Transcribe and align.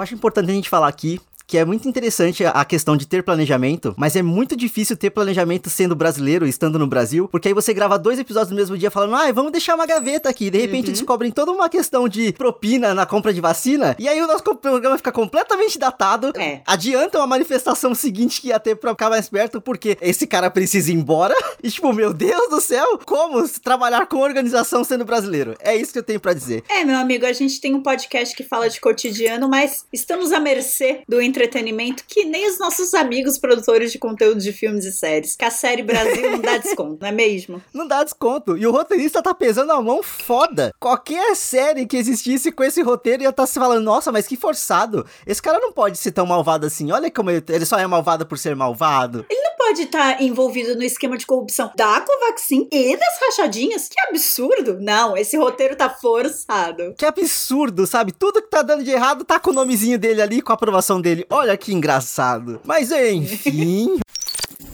Eu 0.00 0.02
acho 0.02 0.14
importante 0.14 0.50
a 0.50 0.54
gente 0.54 0.70
falar 0.70 0.88
aqui 0.88 1.20
que 1.50 1.58
é 1.58 1.64
muito 1.64 1.88
interessante 1.88 2.44
a 2.46 2.64
questão 2.64 2.96
de 2.96 3.08
ter 3.08 3.24
planejamento, 3.24 3.92
mas 3.98 4.14
é 4.14 4.22
muito 4.22 4.56
difícil 4.56 4.96
ter 4.96 5.10
planejamento 5.10 5.68
sendo 5.68 5.96
brasileiro, 5.96 6.46
estando 6.46 6.78
no 6.78 6.86
Brasil, 6.86 7.26
porque 7.26 7.48
aí 7.48 7.54
você 7.54 7.74
grava 7.74 7.98
dois 7.98 8.20
episódios 8.20 8.50
no 8.50 8.56
mesmo 8.56 8.78
dia 8.78 8.88
falando, 8.88 9.16
ah, 9.16 9.32
vamos 9.32 9.50
deixar 9.50 9.74
uma 9.74 9.84
gaveta 9.84 10.28
aqui, 10.28 10.48
de 10.48 10.58
repente 10.58 10.86
uhum. 10.86 10.92
descobrem 10.92 11.32
toda 11.32 11.50
uma 11.50 11.68
questão 11.68 12.08
de 12.08 12.32
propina 12.34 12.94
na 12.94 13.04
compra 13.04 13.34
de 13.34 13.40
vacina, 13.40 13.96
e 13.98 14.08
aí 14.08 14.22
o 14.22 14.28
nosso 14.28 14.44
programa 14.44 14.96
fica 14.96 15.10
completamente 15.10 15.76
datado, 15.76 16.30
é. 16.36 16.60
adiantam 16.64 17.20
a 17.20 17.26
manifestação 17.26 17.96
seguinte 17.96 18.40
que 18.40 18.48
ia 18.50 18.60
ter 18.60 18.76
pra 18.76 18.92
ficar 18.92 19.10
mais 19.10 19.28
perto, 19.28 19.60
porque 19.60 19.98
esse 20.00 20.28
cara 20.28 20.52
precisa 20.52 20.92
ir 20.92 20.94
embora, 20.94 21.34
e 21.64 21.68
tipo, 21.68 21.92
meu 21.92 22.14
Deus 22.14 22.48
do 22.48 22.60
céu, 22.60 22.96
como 23.04 23.48
trabalhar 23.58 24.06
com 24.06 24.18
organização 24.18 24.84
sendo 24.84 25.04
brasileiro? 25.04 25.56
É 25.58 25.74
isso 25.74 25.92
que 25.92 25.98
eu 25.98 26.04
tenho 26.04 26.20
para 26.20 26.32
dizer. 26.32 26.62
É, 26.68 26.84
meu 26.84 26.96
amigo, 26.96 27.26
a 27.26 27.32
gente 27.32 27.60
tem 27.60 27.74
um 27.74 27.82
podcast 27.82 28.36
que 28.36 28.44
fala 28.44 28.70
de 28.70 28.80
cotidiano, 28.80 29.48
mas 29.48 29.84
estamos 29.92 30.30
à 30.30 30.38
mercê 30.38 31.00
do 31.08 31.20
entre 31.20 31.39
entretenimento 31.40 32.04
que 32.06 32.24
nem 32.24 32.48
os 32.48 32.58
nossos 32.58 32.92
amigos 32.92 33.38
produtores 33.38 33.90
de 33.90 33.98
conteúdo 33.98 34.40
de 34.40 34.52
filmes 34.52 34.84
e 34.84 34.92
séries. 34.92 35.34
Que 35.34 35.44
a 35.44 35.50
série 35.50 35.82
Brasil 35.82 36.30
não 36.30 36.40
dá 36.40 36.58
desconto, 36.58 36.98
não 37.00 37.08
é 37.08 37.12
mesmo? 37.12 37.62
Não 37.72 37.86
dá 37.86 38.04
desconto. 38.04 38.56
E 38.56 38.66
o 38.66 38.70
roteirista 38.70 39.22
tá 39.22 39.34
pesando 39.34 39.72
a 39.72 39.80
mão 39.80 40.02
foda. 40.02 40.72
Qualquer 40.78 41.34
série 41.34 41.86
que 41.86 41.96
existisse 41.96 42.52
com 42.52 42.62
esse 42.62 42.82
roteiro 42.82 43.22
ia 43.22 43.30
estar 43.30 43.44
tá 43.44 43.46
se 43.46 43.58
falando, 43.58 43.84
nossa, 43.84 44.12
mas 44.12 44.26
que 44.26 44.36
forçado. 44.36 45.06
Esse 45.26 45.40
cara 45.40 45.58
não 45.58 45.72
pode 45.72 45.98
ser 45.98 46.12
tão 46.12 46.26
malvado 46.26 46.66
assim. 46.66 46.92
Olha 46.92 47.10
como 47.10 47.30
ele, 47.30 47.42
ele 47.48 47.64
só 47.64 47.78
é 47.78 47.86
malvado 47.86 48.26
por 48.26 48.38
ser 48.38 48.54
malvado. 48.54 49.24
Ele 49.28 49.40
não 49.42 49.49
pode 49.70 49.82
estar 49.82 50.16
tá 50.16 50.22
envolvido 50.22 50.74
no 50.74 50.82
esquema 50.82 51.16
de 51.16 51.24
corrupção 51.24 51.70
da 51.76 52.00
Covaxin 52.00 52.68
e 52.72 52.96
das 52.96 53.20
rachadinhas. 53.20 53.88
Que 53.88 54.00
absurdo. 54.08 54.78
Não, 54.80 55.16
esse 55.16 55.36
roteiro 55.36 55.76
tá 55.76 55.88
forçado. 55.88 56.92
Que 56.98 57.06
absurdo, 57.06 57.86
sabe? 57.86 58.10
Tudo 58.10 58.42
que 58.42 58.50
tá 58.50 58.62
dando 58.62 58.82
de 58.82 58.90
errado 58.90 59.24
tá 59.24 59.38
com 59.38 59.50
o 59.50 59.54
nomezinho 59.54 59.96
dele 59.96 60.20
ali, 60.20 60.42
com 60.42 60.50
a 60.50 60.56
aprovação 60.56 61.00
dele. 61.00 61.24
Olha 61.30 61.56
que 61.56 61.72
engraçado. 61.72 62.60
Mas 62.64 62.90
enfim. 62.90 64.00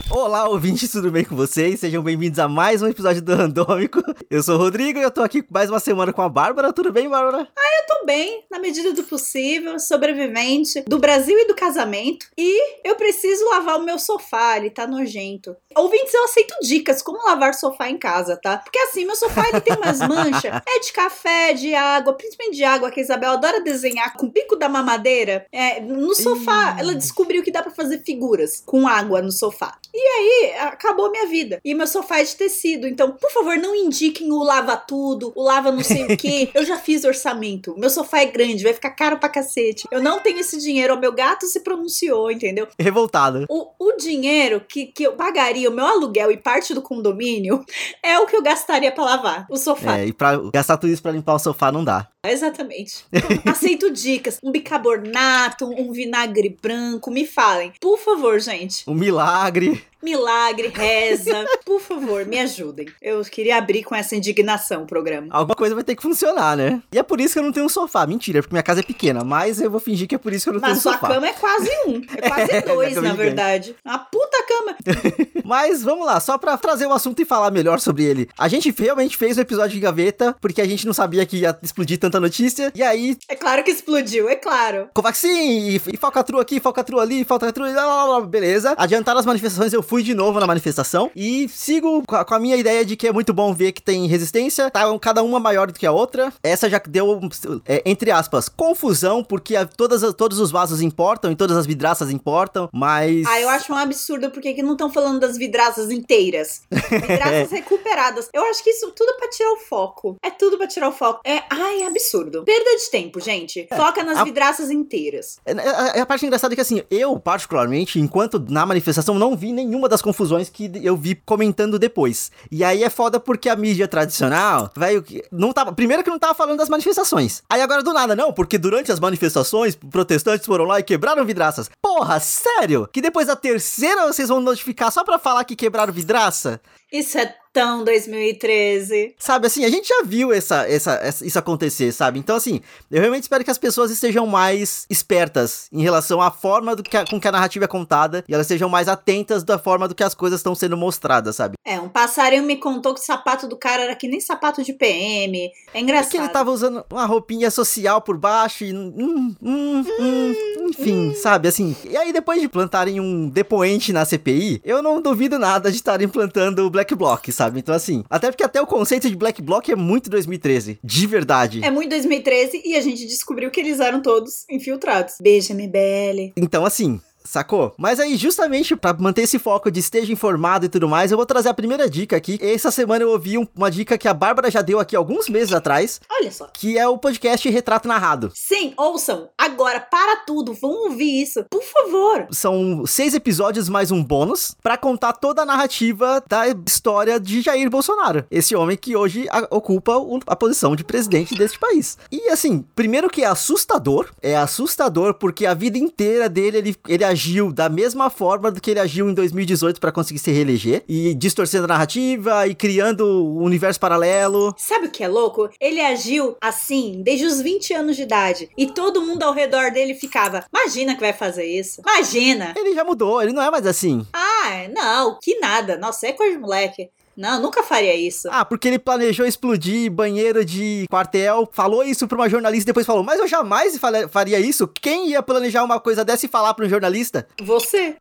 Olá, 0.09 0.49
ouvintes, 0.49 0.93
tudo 0.93 1.11
bem 1.11 1.25
com 1.25 1.35
vocês? 1.35 1.81
Sejam 1.81 2.01
bem-vindos 2.01 2.39
a 2.39 2.47
mais 2.47 2.81
um 2.81 2.87
episódio 2.87 3.21
do 3.21 3.35
Randômico. 3.35 4.01
Eu 4.31 4.41
sou 4.41 4.55
o 4.55 4.59
Rodrigo 4.59 5.01
e 5.01 5.03
eu 5.03 5.11
tô 5.11 5.21
aqui 5.21 5.45
mais 5.51 5.69
uma 5.69 5.81
semana 5.81 6.13
com 6.13 6.23
a 6.23 6.29
Bárbara. 6.29 6.73
Tudo 6.73 6.93
bem, 6.93 7.09
Bárbara? 7.09 7.49
Ah, 7.59 7.81
eu 7.81 7.87
tô 7.87 8.07
bem, 8.07 8.45
na 8.49 8.61
medida 8.61 8.93
do 8.93 9.03
possível, 9.03 9.81
sobrevivente 9.81 10.85
do 10.87 11.01
Brasil 11.01 11.37
e 11.37 11.49
do 11.49 11.57
casamento. 11.57 12.27
E 12.39 12.79
eu 12.89 12.95
preciso 12.95 13.45
lavar 13.47 13.81
o 13.81 13.85
meu 13.85 13.99
sofá, 13.99 14.57
ele 14.57 14.71
tá 14.71 14.87
nojento. 14.87 15.57
Ouvintes, 15.77 16.15
eu 16.15 16.25
aceito 16.25 16.55
dicas 16.63 17.03
como 17.03 17.27
lavar 17.27 17.55
sofá 17.55 17.91
em 17.91 17.99
casa, 17.99 18.39
tá? 18.41 18.59
Porque 18.59 18.79
assim, 18.79 19.05
meu 19.05 19.17
sofá 19.17 19.49
ele 19.49 19.61
tem 19.61 19.77
umas 19.77 19.99
manchas. 20.01 20.53
É 20.69 20.81
de 20.81 20.93
café, 20.93 21.53
de 21.53 21.75
água, 21.75 22.13
principalmente 22.13 22.57
de 22.57 22.65
água, 22.65 22.91
que 22.91 23.01
a 23.01 23.03
Isabel 23.03 23.33
adora 23.33 23.63
desenhar 23.63 24.15
com 24.15 24.27
o 24.27 24.31
pico 24.31 24.57
da 24.57 24.69
mamadeira. 24.69 25.47
É, 25.51 25.81
no 25.81 26.15
sofá, 26.15 26.77
ela 26.79 26.95
descobriu 26.95 27.43
que 27.43 27.51
dá 27.51 27.63
para 27.63 27.73
fazer 27.73 28.03
figuras 28.05 28.63
com 28.65 28.87
água 28.87 29.23
no 29.23 29.33
sofá. 29.33 29.79
E 29.99 29.99
aí, 29.99 30.55
acabou 30.61 31.11
minha 31.11 31.27
vida. 31.27 31.59
E 31.65 31.75
meu 31.75 31.87
sofá 31.87 32.21
é 32.21 32.25
de 32.25 32.37
tecido. 32.37 32.87
Então, 32.87 33.13
por 33.13 33.31
favor, 33.31 33.57
não 33.57 33.75
indiquem 33.75 34.31
o 34.31 34.43
lava 34.43 34.77
tudo, 34.77 35.33
o 35.35 35.43
lava 35.43 35.73
não 35.73 35.83
sei 35.83 36.05
o 36.05 36.17
quê. 36.19 36.51
Eu 36.55 36.67
já 36.67 36.77
fiz 36.77 37.03
orçamento. 37.03 37.75
Meu 37.79 37.89
sofá 37.89 38.21
é 38.21 38.27
grande, 38.27 38.63
vai 38.63 38.75
ficar 38.75 38.91
caro 38.91 39.17
pra 39.17 39.31
cacete. 39.31 39.89
Eu 39.91 40.03
não 40.03 40.21
tenho 40.21 40.39
esse 40.39 40.61
dinheiro. 40.61 40.95
O 40.95 41.01
meu 41.01 41.13
gato 41.13 41.47
se 41.47 41.61
pronunciou, 41.61 42.31
entendeu? 42.31 42.69
Revoltado. 42.79 43.47
O, 43.49 43.71
o 43.79 43.97
dinheiro 43.97 44.61
que, 44.69 44.85
que 44.85 45.05
eu 45.05 45.15
pagaria, 45.15 45.71
o 45.71 45.73
meu 45.73 45.87
aluguel 45.87 46.31
e 46.31 46.37
parte 46.37 46.75
do 46.75 46.83
condomínio, 46.83 47.65
é 48.05 48.19
o 48.19 48.27
que 48.27 48.37
eu 48.37 48.43
gastaria 48.43 48.93
pra 48.93 49.05
lavar 49.05 49.47
o 49.51 49.57
sofá. 49.57 49.99
É, 49.99 50.09
e 50.09 50.13
pra 50.13 50.37
gastar 50.53 50.77
tudo 50.77 50.93
isso 50.93 51.03
pra 51.03 51.13
limpar 51.13 51.35
o 51.35 51.39
sofá 51.39 51.73
não 51.73 51.83
dá. 51.83 52.07
Exatamente. 52.31 53.05
Aceito 53.45 53.91
dicas. 53.91 54.39
Um 54.43 54.51
bicarbonato, 54.51 55.67
um 55.67 55.93
vinagre 55.93 56.57
branco. 56.61 57.11
Me 57.11 57.27
falem. 57.27 57.73
Por 57.81 57.99
favor, 57.99 58.41
gente. 58.41 58.83
Um 58.89 58.95
milagre 58.95 59.83
milagre, 60.07 60.73
reza. 60.73 61.45
Por 61.65 61.81
favor, 61.81 62.25
me 62.25 62.39
ajudem. 62.39 62.87
Eu 63.03 63.21
queria 63.23 63.59
abrir 63.59 63.83
com 63.83 63.93
essa 63.93 64.15
indignação 64.15 64.85
o 64.85 64.87
programa. 64.87 65.27
Alguma 65.31 65.57
coisa 65.57 65.75
vai 65.75 65.83
ter 65.83 65.97
que 65.97 66.03
funcionar, 66.03 66.57
né? 66.57 66.81
E 66.93 66.99
é 66.99 67.03
por 67.03 67.21
isso 67.21 67.35
que 67.35 67.41
eu 67.41 67.43
não 67.43 67.51
tenho 67.51 67.67
um 67.67 67.69
sofá. 67.69 68.07
Mentira, 68.07 68.41
porque 68.41 68.55
minha 68.55 68.63
casa 68.63 68.81
é 68.81 68.83
pequena, 68.85 69.25
mas 69.25 69.61
eu 69.61 69.69
vou 69.69 69.81
fingir 69.81 70.07
que 70.07 70.15
é 70.15 70.19
por 70.19 70.33
isso 70.33 70.45
que 70.45 70.51
eu 70.51 70.55
não 70.55 70.61
mas 70.61 70.71
tenho 70.71 70.79
um 70.79 70.83
sofá. 70.83 71.09
Mas 71.09 71.09
sua 71.09 71.15
cama 71.17 71.29
é 71.29 71.33
quase 71.33 71.71
um. 71.89 72.03
É 72.17 72.29
quase 72.29 72.53
é, 72.55 72.61
dois, 72.61 72.97
na 73.03 73.15
verdade. 73.15 73.75
Uma 73.85 73.99
puta 73.99 74.45
cama. 74.47 74.77
mas 75.45 75.83
vamos 75.83 76.07
lá, 76.07 76.21
só 76.21 76.39
pra 76.39 76.57
trazer 76.57 76.87
o 76.87 76.93
assunto 76.93 77.21
e 77.21 77.25
falar 77.25 77.51
melhor 77.51 77.81
sobre 77.81 78.05
ele. 78.05 78.29
A 78.39 78.47
gente 78.47 78.73
realmente 78.79 79.17
fez 79.17 79.37
o 79.37 79.41
episódio 79.41 79.75
de 79.75 79.81
gaveta, 79.81 80.37
porque 80.41 80.61
a 80.61 80.69
gente 80.69 80.87
não 80.87 80.95
sabia 80.95 81.27
que 81.27 81.39
ia 81.39 81.59
explodir 81.61 81.99
tanta 81.99 82.21
notícia. 82.21 82.71
E 82.75 82.83
aí. 82.83 83.17
É 83.29 83.35
claro 83.35 83.65
que 83.65 83.73
explodiu, 83.73 84.29
é 84.29 84.37
claro. 84.37 84.89
Covaxin, 84.95 85.29
e, 85.29 85.81
e 85.93 85.97
falcatrua 85.97 86.43
aqui, 86.43 86.61
falcatrua 86.61 87.03
ali, 87.03 87.25
falcatrua. 87.25 87.73
Lá, 87.73 87.87
lá, 87.87 88.05
lá, 88.05 88.21
beleza. 88.21 88.75
Adiantaram 88.77 89.19
as 89.19 89.27
manifestações, 89.27 89.73
eu 89.73 89.83
fui 89.83 89.96
fui 89.97 90.03
de 90.03 90.13
novo 90.13 90.39
na 90.39 90.47
manifestação 90.47 91.11
e 91.17 91.49
sigo 91.49 92.03
com 92.07 92.17
a, 92.17 92.27
a, 92.29 92.39
minha 92.39 92.55
ideia 92.55 92.85
de 92.85 92.97
que 92.97 93.09
é 93.09 93.13
muito 93.13 93.33
bom 93.33 93.55
ver 93.55 93.73
que 93.73 93.81
tem 93.81 94.07
resistência, 94.07 94.71
tá 94.71 94.83
cada 94.99 95.23
uma 95.23 95.41
maior 95.41 95.69
do 95.69 95.73
que 95.73 95.87
a 95.87 95.93
outra. 95.93 96.31
Essa 96.43 96.69
já 96.69 96.79
deu, 96.87 97.19
é, 97.67 97.83
entre 97.87 98.11
aspas, 98.11 98.47
confusão, 98.47 99.25
porque 99.25 99.57
a, 99.57 99.65
todas, 99.65 100.03
todos 100.13 100.39
os 100.39 100.51
vasos 100.51 100.83
importam 100.83 101.33
e 101.33 101.37
todas 101.37 101.57
as 101.57 101.65
vidraças 101.65 102.11
importam, 102.11 102.69
mas. 102.75 103.27
Ah, 103.27 103.41
eu 103.41 103.49
acho 103.49 103.73
um 103.73 103.77
absurdo 103.77 104.31
porque 104.31 104.53
que 104.53 104.63
não 104.63 104.73
estão 104.73 104.93
falando 104.93 105.19
das 105.19 105.39
vidraças 105.39 105.91
inteiras. 105.91 106.61
Vidraças 106.71 107.51
recuperadas. 107.51 108.29
Eu 108.35 108.45
acho 108.51 108.63
que 108.63 108.69
isso 108.69 108.93
tudo 108.93 109.17
pra 109.17 109.31
tirar 109.31 109.53
o 109.53 109.57
foco. 109.57 110.17
É 110.23 110.29
tudo 110.29 110.59
pra 110.59 110.67
tirar 110.67 110.91
o 110.91 110.93
foco. 110.93 111.21
É, 111.25 111.43
ai, 111.49 111.85
é 111.85 111.87
absurdo. 111.87 112.45
Perda 112.45 112.77
de 112.77 112.91
tempo, 112.91 113.19
gente. 113.19 113.67
É, 113.71 113.77
Foca 113.77 114.05
nas 114.05 114.19
a... 114.19 114.25
vidraças 114.25 114.71
inteiras. 114.71 115.39
É, 115.47 115.53
é, 115.53 115.99
é, 115.99 116.01
a 116.01 116.07
parte 116.07 116.27
engraçada 116.27 116.53
é 116.53 116.55
que, 116.55 116.61
assim, 116.61 116.83
eu, 116.91 117.19
particularmente, 117.19 117.99
enquanto 117.99 118.39
na 118.39 118.67
manifestação, 118.67 119.15
não 119.19 119.35
vi 119.37 119.53
nenhuma 119.53 119.76
uma 119.77 119.89
das 119.89 120.03
confusões 120.03 120.49
que 120.49 120.71
eu 120.83 120.97
vi 120.97 121.15
comentando 121.15 121.79
depois. 121.79 122.31
E 122.51 122.65
aí 122.65 122.83
é 122.83 122.91
foda 122.91 123.21
porque 123.21 123.49
a 123.49 123.57
mídia 123.57 123.87
tradicional, 123.87 124.71
velho, 124.77 125.05
não 125.31 125.53
tava. 125.53 125.73
Primeiro 125.73 126.03
que 126.03 126.11
não 126.11 126.19
tava 126.19 126.35
falando 126.35 126.59
das 126.59 126.69
manifestações. 126.69 127.43
Aí 127.49 127.61
agora 127.61 127.83
do 127.83 127.93
nada, 127.93 128.17
não, 128.17 128.33
porque 128.33 128.59
durante 128.59 128.91
as 128.91 129.01
manifestações, 129.01 129.77
protestantes 129.77 130.47
foram 130.47 130.65
lá 130.65 130.81
e 130.81 130.83
quebraram 130.83 131.25
vidraças. 131.25 131.71
Porra, 131.81 132.19
sério? 132.21 132.89
Que 132.93 133.01
depois 133.01 133.27
da 133.27 133.37
terceira 133.37 134.07
vocês 134.07 134.29
vão 134.29 134.41
notificar 134.41 134.91
só 134.91 135.05
pra 135.05 135.19
falar 135.19 135.45
que 135.45 135.55
quebraram 135.55 135.93
vidraça? 135.93 136.61
Isso 136.93 137.19
é 137.19 137.35
tão 137.57 137.83
2013. 137.85 139.15
Sabe, 139.19 139.47
assim, 139.47 139.65
a 139.65 139.71
gente 139.71 139.89
já 139.89 140.03
viu 140.05 140.31
essa, 140.31 140.69
essa, 140.69 140.93
essa, 140.97 141.27
isso 141.27 141.39
acontecer, 141.39 141.91
sabe? 141.91 142.19
Então, 142.19 142.37
assim, 142.37 142.61
eu 142.91 143.01
realmente 143.01 143.23
espero 143.23 143.43
que 143.43 143.51
as 143.51 143.57
pessoas 143.57 143.91
estejam 143.91 144.27
mais 144.27 144.85
espertas 144.91 145.67
em 145.73 145.83
relação 145.83 146.21
à 146.21 146.31
forma 146.31 146.77
do 146.77 146.83
que 146.83 146.95
a, 146.95 147.07
com 147.07 147.19
que 147.19 147.27
a 147.27 147.33
narrativa 147.33 147.65
é 147.65 147.69
contada 147.69 148.23
e 148.29 148.35
elas 148.35 148.47
sejam 148.47 148.69
mais 148.69 148.89
atentas 148.89 149.43
da 149.43 149.59
forma 149.59 149.89
do 149.89 149.95
que 149.95 150.05
as 150.05 150.15
coisas 150.15 150.41
estão 150.41 150.55
sendo 150.55 150.77
mostradas, 150.77 151.37
sabe? 151.37 151.55
É, 151.65 151.81
um 151.81 151.89
passarinho 151.89 152.43
me 152.43 152.59
contou 152.59 152.93
que 152.93 153.01
o 153.01 153.03
sapato 153.03 153.49
do 153.49 153.57
cara 153.57 153.85
era 153.85 153.97
que 153.97 154.07
nem 154.07 154.21
sapato 154.21 154.63
de 154.63 154.75
PM. 154.75 155.51
É 155.73 155.81
engraçado. 155.81 156.11
que 156.11 156.19
ele 156.19 156.29
tava 156.29 156.51
usando 156.51 156.85
uma 156.91 157.07
roupinha 157.07 157.51
social 157.51 158.03
por 158.03 158.19
baixo 158.19 158.65
e. 158.65 158.73
Hum, 158.75 159.35
hum, 159.43 159.85
hum, 159.99 160.35
enfim, 160.69 161.15
sabe? 161.15 161.49
Assim. 161.49 161.75
E 161.89 161.97
aí, 161.97 162.13
depois 162.13 162.39
de 162.39 162.49
plantarem 162.49 163.01
um 163.01 163.31
depoente 163.31 163.95
na 163.95 164.05
CPI, 164.05 164.61
eu 164.63 164.83
não 164.83 165.01
duvido 165.01 165.39
nada 165.39 165.71
de 165.71 165.77
estarem 165.77 166.07
plantando 166.07 166.67
o 166.67 166.71
Black 166.77 166.95
Bloc, 166.95 167.33
sabe? 167.33 167.61
Então, 167.61 167.75
assim, 167.75 168.05
até 168.11 168.31
porque 168.31 168.45
até 168.45 168.61
o 168.61 168.67
conceito 168.67 169.09
de 169.09 169.17
Black 169.17 169.41
Bloc 169.41 169.67
é 169.71 169.75
muito 169.75 170.11
2013, 170.11 170.79
de 170.85 171.07
verdade. 171.07 171.65
É 171.65 171.71
muito 171.71 171.89
2013 171.89 172.61
e 172.65 172.77
a 172.77 172.83
gente 172.83 173.07
descobriu 173.07 173.51
que 173.51 173.59
eles 173.59 173.81
eram 173.81 174.03
todos 174.03 174.45
infiltrados. 174.51 175.15
Beijo, 175.19 175.55
MBL. 175.55 176.33
Então, 176.37 176.67
assim, 176.67 177.01
Sacou? 177.27 177.75
Mas 177.77 178.01
aí, 178.01 178.17
justamente 178.17 178.77
para 178.77 178.97
manter 178.99 179.23
esse 179.23 179.39
foco 179.39 179.71
de 179.71 179.81
esteja 179.81 180.13
informado 180.13 180.67
e 180.67 180.69
tudo 180.69 180.89
mais, 180.89 181.11
eu 181.11 181.17
vou 181.17 181.27
trazer 181.27 181.49
a 181.49 181.55
primeira 181.55 181.89
dica 181.89 182.17
aqui. 182.17 182.39
Essa 182.41 182.71
semana 182.71 183.05
eu 183.05 183.11
ouvi 183.11 183.37
um, 183.37 183.47
uma 183.55 183.71
dica 183.71 183.99
que 183.99 184.09
a 184.09 184.15
Bárbara 184.15 184.51
já 184.51 184.63
deu 184.63 184.79
aqui 184.79 184.95
alguns 184.95 185.29
meses 185.29 185.53
atrás. 185.53 186.01
Olha 186.11 186.31
só. 186.31 186.49
Que 186.53 186.79
é 186.79 186.87
o 186.87 186.99
podcast 186.99 187.49
Retrato 187.49 187.89
Narrado. 187.89 188.31
Sim, 188.35 188.73
ouçam. 188.77 189.29
Agora, 189.37 189.81
para 189.81 190.17
tudo. 190.17 190.55
Vão 190.55 190.85
ouvir 190.85 191.23
isso. 191.23 191.45
Por 191.51 191.63
favor. 191.63 192.27
São 192.31 192.85
seis 192.87 193.15
episódios 193.15 193.69
mais 193.69 193.91
um 193.91 194.03
bônus 194.03 194.55
para 194.63 194.77
contar 194.77 195.13
toda 195.15 195.43
a 195.43 195.47
narrativa 195.47 196.23
da 196.29 196.47
história 196.67 197.19
de 197.19 197.43
Jair 197.43 197.69
Bolsonaro. 197.69 198.25
Esse 198.31 198.55
homem 198.55 198.77
que 198.77 198.97
hoje 198.97 199.27
a, 199.31 199.47
ocupa 199.51 199.97
o, 199.97 200.21
a 200.27 200.37
posição 200.37 200.77
de 200.77 200.85
presidente 200.85 201.35
deste 201.35 201.59
país. 201.59 201.99
E 202.11 202.29
assim, 202.29 202.65
primeiro 202.75 203.11
que 203.11 203.23
é 203.23 203.27
assustador. 203.27 204.11
É 204.23 204.37
assustador 204.37 205.15
porque 205.15 205.47
a 205.47 205.55
vida 205.55 205.79
inteira 205.79 206.29
dele 206.29 206.59
ele, 206.59 206.77
ele 206.89 207.05
agiu 207.17 207.51
da 207.51 207.71
mesma 207.71 208.11
forma 208.11 208.51
do 208.51 208.61
que 208.61 208.71
ele 208.71 208.79
agiu 208.79 209.09
em 209.09 209.15
2018 209.15 209.81
para 209.81 209.91
conseguir 209.91 210.19
se 210.19 210.31
reeleger 210.31 210.85
e 210.87 211.15
distorcendo 211.15 211.65
a 211.65 211.69
narrativa 211.69 212.47
e 212.47 212.55
criando 212.55 213.07
um 213.07 213.43
universo 213.43 213.81
paralelo. 213.81 214.55
Sabe 214.59 214.87
o 214.87 214.91
que 214.91 215.03
é 215.03 215.09
louco? 215.09 215.49
Ele 215.59 215.81
agiu 215.81 216.37
assim 216.43 217.01
desde 217.03 217.25
os 217.25 217.41
20 217.41 217.73
anos 217.73 217.97
de 217.97 218.03
idade 218.03 218.51
e 218.57 218.67
todo 218.67 219.01
mundo 219.01 219.23
ao 219.23 219.33
redor 219.33 219.71
dele 219.71 219.95
ficava: 219.95 220.45
"Imagina 220.55 220.95
que 220.95 221.01
vai 221.01 221.15
fazer 221.15 221.47
isso. 221.47 221.81
Imagina". 221.81 222.53
Ele 222.55 222.75
já 222.75 222.85
mudou, 222.85 223.23
ele 223.23 223.33
não 223.33 223.43
é 223.43 223.51
mais 223.51 223.67
assim. 223.67 224.07
Ah, 224.13 224.69
não, 224.75 225.19
que 225.23 225.39
nada. 225.41 225.79
Nossa, 225.79 226.07
é 226.07 226.13
coisa 226.13 226.35
de 226.35 226.41
moleque. 226.41 226.91
Não, 227.17 227.41
nunca 227.41 227.63
faria 227.63 227.95
isso. 227.95 228.29
Ah, 228.31 228.45
porque 228.45 228.69
ele 228.69 228.79
planejou 228.79 229.27
explodir 229.27 229.91
banheiro 229.91 230.45
de 230.45 230.87
quartel, 230.91 231.49
falou 231.51 231.83
isso 231.83 232.07
pra 232.07 232.17
uma 232.17 232.29
jornalista 232.29 232.65
e 232.65 232.73
depois 232.73 232.87
falou, 232.87 233.03
mas 233.03 233.19
eu 233.19 233.27
jamais 233.27 233.79
faria 234.11 234.39
isso. 234.39 234.69
Quem 234.69 235.11
ia 235.11 235.23
planejar 235.23 235.65
uma 235.65 235.81
coisa 235.81 236.05
dessa 236.05 236.27
e 236.27 236.29
falar 236.29 236.53
pra 236.55 236.67
um 236.67 236.69
jornalista? 236.69 237.27
Você. 237.41 237.97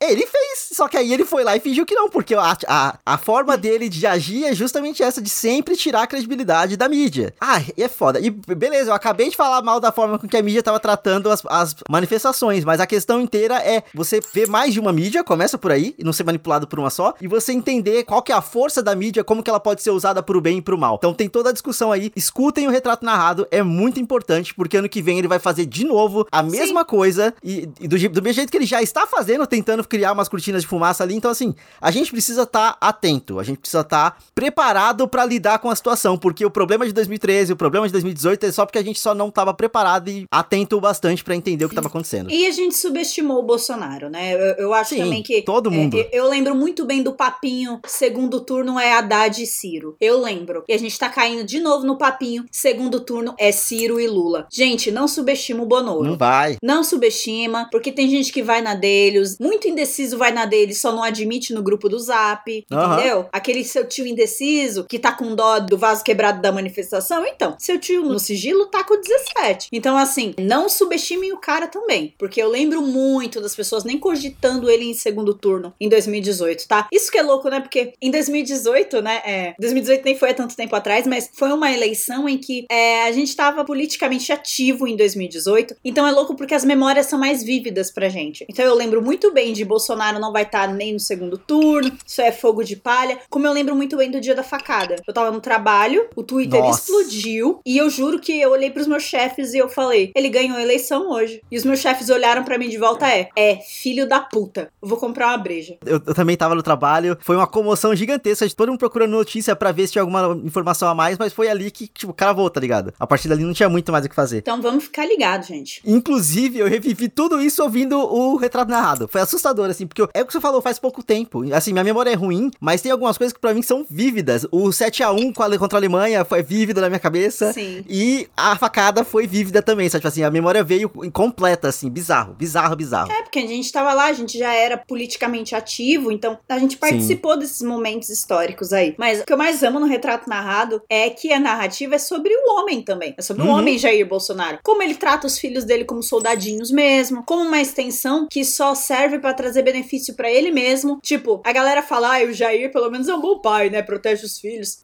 Ele 0.00 0.26
fez, 0.26 0.70
só 0.72 0.88
que 0.88 0.96
aí 0.96 1.12
ele 1.12 1.24
foi 1.24 1.44
lá 1.44 1.56
e 1.56 1.60
fingiu 1.60 1.86
que 1.86 1.94
não, 1.94 2.08
porque 2.08 2.34
a, 2.34 2.56
a, 2.66 2.98
a 3.04 3.18
forma 3.18 3.56
dele 3.56 3.88
de 3.88 4.06
agir 4.06 4.44
é 4.44 4.54
justamente 4.54 5.02
essa, 5.02 5.20
de 5.20 5.30
sempre 5.30 5.76
tirar 5.76 6.02
a 6.02 6.06
credibilidade 6.06 6.76
da 6.76 6.88
mídia. 6.88 7.34
Ah, 7.40 7.60
e 7.76 7.82
é 7.82 7.88
foda. 7.88 8.20
E 8.20 8.30
beleza, 8.30 8.90
eu 8.90 8.94
acabei 8.94 9.30
de 9.30 9.36
falar 9.36 9.62
mal 9.62 9.80
da 9.80 9.92
forma 9.92 10.18
com 10.18 10.28
que 10.28 10.36
a 10.36 10.42
mídia 10.42 10.62
tava 10.62 10.80
tratando 10.80 11.30
as, 11.30 11.42
as 11.48 11.76
manifestações, 11.88 12.64
mas 12.64 12.80
a 12.80 12.86
questão 12.86 13.20
inteira 13.20 13.56
é 13.56 13.82
você 13.94 14.20
ver 14.32 14.48
mais 14.48 14.72
de 14.72 14.80
uma 14.80 14.92
mídia, 14.92 15.24
começa 15.24 15.56
por 15.56 15.70
aí, 15.72 15.94
e 15.98 16.04
não 16.04 16.12
ser 16.12 16.24
manipulado 16.24 16.66
por 16.66 16.78
uma 16.78 16.90
só, 16.90 17.14
e 17.20 17.28
você 17.28 17.52
entender 17.52 18.04
qual 18.04 18.22
que 18.22 18.32
é 18.32 18.34
a 18.34 18.42
força 18.42 18.82
da 18.82 18.94
mídia, 18.94 19.24
como 19.24 19.42
que 19.42 19.50
ela 19.50 19.60
pode 19.60 19.82
ser 19.82 19.90
usada 19.90 20.22
pro 20.22 20.40
bem 20.40 20.58
e 20.58 20.62
pro 20.62 20.78
mal. 20.78 20.96
Então 20.96 21.14
tem 21.14 21.28
toda 21.28 21.50
a 21.50 21.52
discussão 21.52 21.92
aí, 21.92 22.12
escutem 22.16 22.66
o 22.66 22.70
retrato 22.70 23.04
narrado, 23.04 23.46
é 23.50 23.62
muito 23.62 24.00
importante, 24.00 24.54
porque 24.54 24.76
ano 24.76 24.88
que 24.88 25.02
vem 25.02 25.18
ele 25.18 25.28
vai 25.28 25.38
fazer 25.38 25.66
de 25.66 25.84
novo 25.84 26.26
a 26.30 26.42
mesma 26.42 26.80
Sim. 26.80 26.86
coisa, 26.86 27.34
e, 27.42 27.68
e 27.80 27.88
do, 27.88 27.96
do 28.08 28.22
mesmo 28.22 28.34
jeito 28.34 28.50
que 28.50 28.56
ele 28.56 28.66
já 28.66 28.82
está 28.82 29.06
fazendo, 29.06 29.46
tentando 29.46 29.83
criar 29.88 30.12
umas 30.12 30.28
cortinas 30.28 30.62
de 30.62 30.68
fumaça 30.68 31.02
ali. 31.02 31.14
Então, 31.14 31.30
assim, 31.30 31.54
a 31.80 31.90
gente 31.90 32.10
precisa 32.10 32.42
estar 32.42 32.72
tá 32.72 32.78
atento, 32.80 33.38
a 33.38 33.42
gente 33.42 33.58
precisa 33.58 33.80
estar 33.80 34.10
tá 34.12 34.16
preparado 34.34 35.06
para 35.08 35.24
lidar 35.24 35.58
com 35.58 35.70
a 35.70 35.76
situação, 35.76 36.16
porque 36.16 36.44
o 36.44 36.50
problema 36.50 36.86
de 36.86 36.92
2013, 36.92 37.52
o 37.52 37.56
problema 37.56 37.86
de 37.86 37.92
2018 37.92 38.46
é 38.46 38.52
só 38.52 38.64
porque 38.66 38.78
a 38.78 38.84
gente 38.84 38.98
só 38.98 39.14
não 39.14 39.28
estava 39.28 39.52
preparado 39.54 40.08
e 40.08 40.26
atento 40.30 40.80
bastante 40.80 41.22
para 41.22 41.34
entender 41.34 41.64
o 41.64 41.68
que 41.68 41.74
estava 41.74 41.88
acontecendo. 41.88 42.30
E 42.30 42.46
a 42.46 42.50
gente 42.50 42.76
subestimou 42.76 43.38
o 43.38 43.42
Bolsonaro, 43.42 44.08
né? 44.08 44.34
Eu, 44.34 44.54
eu 44.56 44.74
acho 44.74 44.90
Sim, 44.94 45.02
também 45.02 45.22
que. 45.22 45.42
Todo 45.42 45.70
mundo. 45.70 45.98
É, 45.98 46.08
eu 46.12 46.28
lembro 46.28 46.54
muito 46.54 46.84
bem 46.84 47.02
do 47.02 47.12
papinho, 47.12 47.80
segundo 47.86 48.40
turno 48.40 48.78
é 48.78 48.92
Haddad 48.92 49.42
e 49.42 49.46
Ciro. 49.46 49.96
Eu 50.00 50.20
lembro. 50.20 50.64
E 50.68 50.72
a 50.72 50.78
gente 50.78 50.98
tá 50.98 51.08
caindo 51.08 51.44
de 51.44 51.60
novo 51.60 51.86
no 51.86 51.98
papinho, 51.98 52.44
segundo 52.50 53.00
turno 53.00 53.34
é 53.38 53.52
Ciro 53.52 54.00
e 54.00 54.06
Lula. 54.06 54.46
Gente, 54.50 54.90
não 54.90 55.08
subestima 55.08 55.62
o 55.62 55.66
Bonoro. 55.66 56.04
Não 56.04 56.16
vai. 56.16 56.56
Não 56.62 56.84
subestima, 56.84 57.68
porque 57.70 57.92
tem 57.92 58.08
gente 58.08 58.32
que 58.32 58.42
vai 58.42 58.60
na 58.62 58.74
deles, 58.74 59.38
muito 59.38 59.68
indeciso 59.74 60.16
vai 60.16 60.32
na 60.32 60.46
dele, 60.46 60.74
só 60.74 60.92
não 60.92 61.02
admite 61.02 61.52
no 61.52 61.62
grupo 61.62 61.88
do 61.88 61.98
Zap, 61.98 62.50
uhum. 62.50 62.94
entendeu? 62.94 63.28
Aquele 63.32 63.64
seu 63.64 63.86
tio 63.86 64.06
indeciso 64.06 64.84
que 64.84 64.98
tá 64.98 65.12
com 65.12 65.34
dó 65.34 65.58
do 65.58 65.76
vaso 65.76 66.02
quebrado 66.02 66.40
da 66.40 66.52
manifestação, 66.52 67.26
então, 67.26 67.56
seu 67.58 67.78
tio 67.78 68.02
no 68.02 68.18
sigilo 68.18 68.66
tá 68.66 68.82
com 68.84 69.00
17. 69.00 69.68
Então, 69.72 69.96
assim, 69.96 70.34
não 70.38 70.68
subestimem 70.68 71.32
o 71.32 71.38
cara 71.38 71.66
também, 71.66 72.14
porque 72.18 72.40
eu 72.40 72.48
lembro 72.48 72.80
muito 72.80 73.40
das 73.40 73.54
pessoas 73.54 73.84
nem 73.84 73.98
cogitando 73.98 74.70
ele 74.70 74.84
em 74.84 74.94
segundo 74.94 75.34
turno 75.34 75.74
em 75.80 75.88
2018, 75.88 76.68
tá? 76.68 76.88
Isso 76.92 77.10
que 77.10 77.18
é 77.18 77.22
louco, 77.22 77.48
né? 77.48 77.60
Porque 77.60 77.92
em 78.00 78.10
2018, 78.10 79.02
né? 79.02 79.22
É, 79.24 79.54
2018 79.58 80.04
nem 80.04 80.16
foi 80.16 80.30
há 80.30 80.34
tanto 80.34 80.56
tempo 80.56 80.74
atrás, 80.76 81.06
mas 81.06 81.30
foi 81.34 81.52
uma 81.52 81.72
eleição 81.72 82.28
em 82.28 82.38
que 82.38 82.64
é, 82.70 83.04
a 83.04 83.12
gente 83.12 83.34
tava 83.34 83.64
politicamente 83.64 84.32
ativo 84.32 84.86
em 84.86 84.96
2018. 84.96 85.76
Então 85.84 86.06
é 86.06 86.12
louco 86.12 86.34
porque 86.34 86.54
as 86.54 86.64
memórias 86.64 87.06
são 87.06 87.18
mais 87.18 87.42
vívidas 87.42 87.90
pra 87.90 88.08
gente. 88.08 88.44
Então 88.48 88.64
eu 88.64 88.74
lembro 88.74 89.02
muito 89.02 89.32
bem 89.32 89.52
de 89.52 89.63
Bolsonaro 89.64 90.18
não 90.18 90.32
vai 90.32 90.42
estar 90.42 90.68
tá 90.68 90.72
nem 90.72 90.92
no 90.92 91.00
segundo 91.00 91.38
turno, 91.38 91.92
isso 92.06 92.20
é 92.20 92.32
fogo 92.32 92.62
de 92.62 92.76
palha. 92.76 93.18
Como 93.28 93.46
eu 93.46 93.52
lembro 93.52 93.74
muito 93.74 93.96
bem 93.96 94.10
do 94.10 94.20
dia 94.20 94.34
da 94.34 94.42
facada. 94.42 94.96
Eu 95.06 95.14
tava 95.14 95.30
no 95.30 95.40
trabalho, 95.40 96.08
o 96.14 96.22
Twitter 96.22 96.60
Nossa. 96.60 96.80
explodiu 96.80 97.60
e 97.64 97.76
eu 97.76 97.88
juro 97.90 98.18
que 98.18 98.40
eu 98.40 98.50
olhei 98.50 98.70
pros 98.70 98.86
meus 98.86 99.02
chefes 99.02 99.54
e 99.54 99.58
eu 99.58 99.68
falei: 99.68 100.12
ele 100.14 100.28
ganhou 100.28 100.56
a 100.56 100.62
eleição 100.62 101.10
hoje. 101.10 101.42
E 101.50 101.56
os 101.56 101.64
meus 101.64 101.80
chefes 101.80 102.10
olharam 102.10 102.44
para 102.44 102.58
mim 102.58 102.68
de 102.68 102.78
volta: 102.78 103.08
é, 103.08 103.28
é, 103.36 103.56
filho 103.56 104.08
da 104.08 104.20
puta. 104.20 104.70
Eu 104.82 104.88
vou 104.88 104.98
comprar 104.98 105.28
uma 105.28 105.38
breja. 105.38 105.76
Eu, 105.84 106.00
eu, 106.06 106.14
também 106.14 106.36
tava 106.36 106.54
no 106.54 106.62
trabalho, 106.62 107.16
foi 107.20 107.36
uma 107.36 107.46
comoção 107.46 107.94
gigantesca 107.94 108.46
de 108.46 108.54
todo 108.54 108.68
mundo 108.68 108.78
procurando 108.78 109.10
notícia 109.10 109.54
para 109.54 109.72
ver 109.72 109.86
se 109.86 109.92
tinha 109.92 110.02
alguma 110.02 110.36
informação 110.44 110.88
a 110.88 110.94
mais, 110.94 111.18
mas 111.18 111.32
foi 111.32 111.48
ali 111.48 111.70
que, 111.70 111.86
tipo, 111.86 112.12
o 112.12 112.14
cara 112.14 112.32
voltou, 112.32 112.50
tá 112.50 112.60
ligado? 112.60 112.92
A 112.98 113.06
partir 113.06 113.28
dali 113.28 113.44
não 113.44 113.52
tinha 113.52 113.68
muito 113.68 113.90
mais 113.90 114.04
o 114.04 114.08
que 114.08 114.14
fazer. 114.14 114.38
Então 114.38 114.60
vamos 114.60 114.84
ficar 114.84 115.06
ligados, 115.06 115.48
gente. 115.48 115.82
Inclusive, 115.84 116.58
eu 116.58 116.68
revivi 116.68 117.08
tudo 117.08 117.40
isso 117.40 117.62
ouvindo 117.62 117.98
o 117.98 118.36
retrato 118.36 118.68
narrado. 118.68 119.08
Foi 119.08 119.20
assustador, 119.20 119.53
assim, 119.62 119.86
porque 119.86 120.02
é 120.14 120.22
o 120.22 120.26
que 120.26 120.32
você 120.32 120.40
falou 120.40 120.60
faz 120.60 120.78
pouco 120.78 121.02
tempo. 121.02 121.44
Assim, 121.54 121.72
minha 121.72 121.84
memória 121.84 122.10
é 122.10 122.14
ruim, 122.14 122.50
mas 122.60 122.80
tem 122.80 122.90
algumas 122.90 123.16
coisas 123.18 123.32
que 123.32 123.40
para 123.40 123.54
mim 123.54 123.62
são 123.62 123.86
vívidas. 123.88 124.46
O 124.50 124.72
7 124.72 125.02
a 125.02 125.12
1 125.12 125.32
contra 125.32 125.76
a 125.76 125.80
Alemanha 125.80 126.24
foi 126.24 126.42
vívido 126.42 126.80
na 126.80 126.88
minha 126.88 126.98
cabeça. 126.98 127.52
Sim. 127.52 127.84
E 127.88 128.28
a 128.36 128.56
facada 128.56 129.04
foi 129.04 129.26
vívida 129.26 129.62
também, 129.62 129.88
sabe? 129.88 130.00
Tipo 130.00 130.08
assim, 130.08 130.22
a 130.22 130.30
memória 130.30 130.62
veio 130.62 130.90
incompleta, 131.02 131.68
assim, 131.68 131.90
bizarro, 131.90 132.34
bizarro, 132.34 132.76
bizarro. 132.76 133.10
É, 133.10 133.22
porque 133.22 133.38
a 133.38 133.46
gente 133.46 133.70
tava 133.70 133.92
lá, 133.92 134.06
a 134.06 134.12
gente 134.12 134.38
já 134.38 134.52
era 134.52 134.76
politicamente 134.76 135.54
ativo, 135.54 136.10
então 136.10 136.38
a 136.48 136.58
gente 136.58 136.76
participou 136.76 137.34
Sim. 137.34 137.38
desses 137.40 137.62
momentos 137.62 138.08
históricos 138.08 138.72
aí. 138.72 138.94
Mas 138.98 139.20
o 139.20 139.24
que 139.24 139.32
eu 139.32 139.38
mais 139.38 139.62
amo 139.62 139.80
no 139.80 139.86
retrato 139.86 140.28
narrado 140.28 140.82
é 140.88 141.10
que 141.10 141.32
a 141.32 141.40
narrativa 141.40 141.94
é 141.94 141.98
sobre 141.98 142.32
o 142.34 142.58
homem 142.58 142.82
também. 142.82 143.14
É 143.16 143.22
sobre 143.22 143.42
uhum. 143.42 143.50
o 143.50 143.58
homem 143.58 143.78
Jair 143.78 144.06
Bolsonaro. 144.06 144.58
Como 144.62 144.82
ele 144.82 144.94
trata 144.94 145.26
os 145.26 145.38
filhos 145.38 145.64
dele 145.64 145.84
como 145.84 146.02
soldadinhos 146.02 146.70
mesmo, 146.70 147.22
como 147.24 147.42
uma 147.42 147.60
extensão 147.60 148.26
que 148.30 148.44
só 148.44 148.74
serve 148.74 149.18
para 149.18 149.34
trazer 149.44 149.62
benefício 149.62 150.14
para 150.14 150.30
ele 150.30 150.50
mesmo. 150.50 150.98
Tipo, 151.02 151.42
a 151.44 151.52
galera 151.52 151.82
fala, 151.82 152.16
ah, 152.16 152.24
o 152.24 152.32
Jair 152.32 152.72
pelo 152.72 152.90
menos 152.90 153.08
é 153.08 153.14
um 153.14 153.20
bom 153.20 153.38
pai, 153.38 153.68
né? 153.68 153.82
Protege 153.82 154.24
os 154.24 154.38
filhos. 154.38 154.78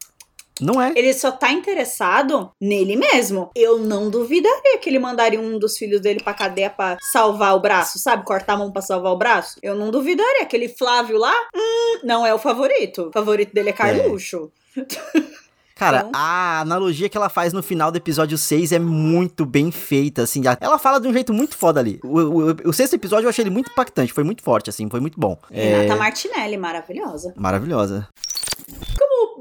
Não 0.60 0.80
é. 0.80 0.92
Ele 0.94 1.14
só 1.14 1.32
tá 1.32 1.50
interessado 1.50 2.50
nele 2.60 2.94
mesmo. 2.94 3.50
Eu 3.56 3.78
não 3.78 4.10
duvidaria 4.10 4.76
que 4.78 4.90
ele 4.90 4.98
mandaria 4.98 5.40
um 5.40 5.58
dos 5.58 5.78
filhos 5.78 6.02
dele 6.02 6.20
pra 6.22 6.34
cadeia 6.34 6.68
pra 6.68 6.98
salvar 7.00 7.56
o 7.56 7.60
braço, 7.60 7.98
sabe? 7.98 8.26
Cortar 8.26 8.54
a 8.54 8.56
mão 8.58 8.70
pra 8.70 8.82
salvar 8.82 9.12
o 9.12 9.16
braço. 9.16 9.58
Eu 9.62 9.74
não 9.74 9.90
duvidaria. 9.90 10.42
Aquele 10.42 10.68
Flávio 10.68 11.16
lá, 11.16 11.34
hum, 11.54 12.00
não 12.04 12.26
é 12.26 12.34
o 12.34 12.38
favorito. 12.38 13.08
O 13.08 13.12
favorito 13.12 13.54
dele 13.54 13.70
é 13.70 13.72
Carluxo. 13.72 14.52
É. 14.76 15.40
Cara, 15.80 16.04
então... 16.06 16.10
a 16.12 16.60
analogia 16.60 17.08
que 17.08 17.16
ela 17.16 17.30
faz 17.30 17.54
no 17.54 17.62
final 17.62 17.90
do 17.90 17.96
episódio 17.96 18.36
6 18.36 18.72
é 18.72 18.78
muito 18.78 19.46
bem 19.46 19.70
feita, 19.70 20.20
assim. 20.20 20.42
Ela 20.60 20.78
fala 20.78 21.00
de 21.00 21.08
um 21.08 21.12
jeito 21.12 21.32
muito 21.32 21.56
foda 21.56 21.80
ali. 21.80 21.98
O, 22.04 22.18
o, 22.18 22.68
o 22.68 22.72
sexto 22.74 22.96
episódio 22.96 23.24
eu 23.24 23.30
achei 23.30 23.42
ele 23.42 23.50
muito 23.50 23.70
impactante, 23.70 24.12
foi 24.12 24.22
muito 24.22 24.42
forte, 24.42 24.68
assim, 24.68 24.90
foi 24.90 25.00
muito 25.00 25.18
bom. 25.18 25.38
Renata 25.50 25.94
é... 25.94 25.96
Martinelli, 25.96 26.58
maravilhosa. 26.58 27.32
Maravilhosa. 27.34 28.06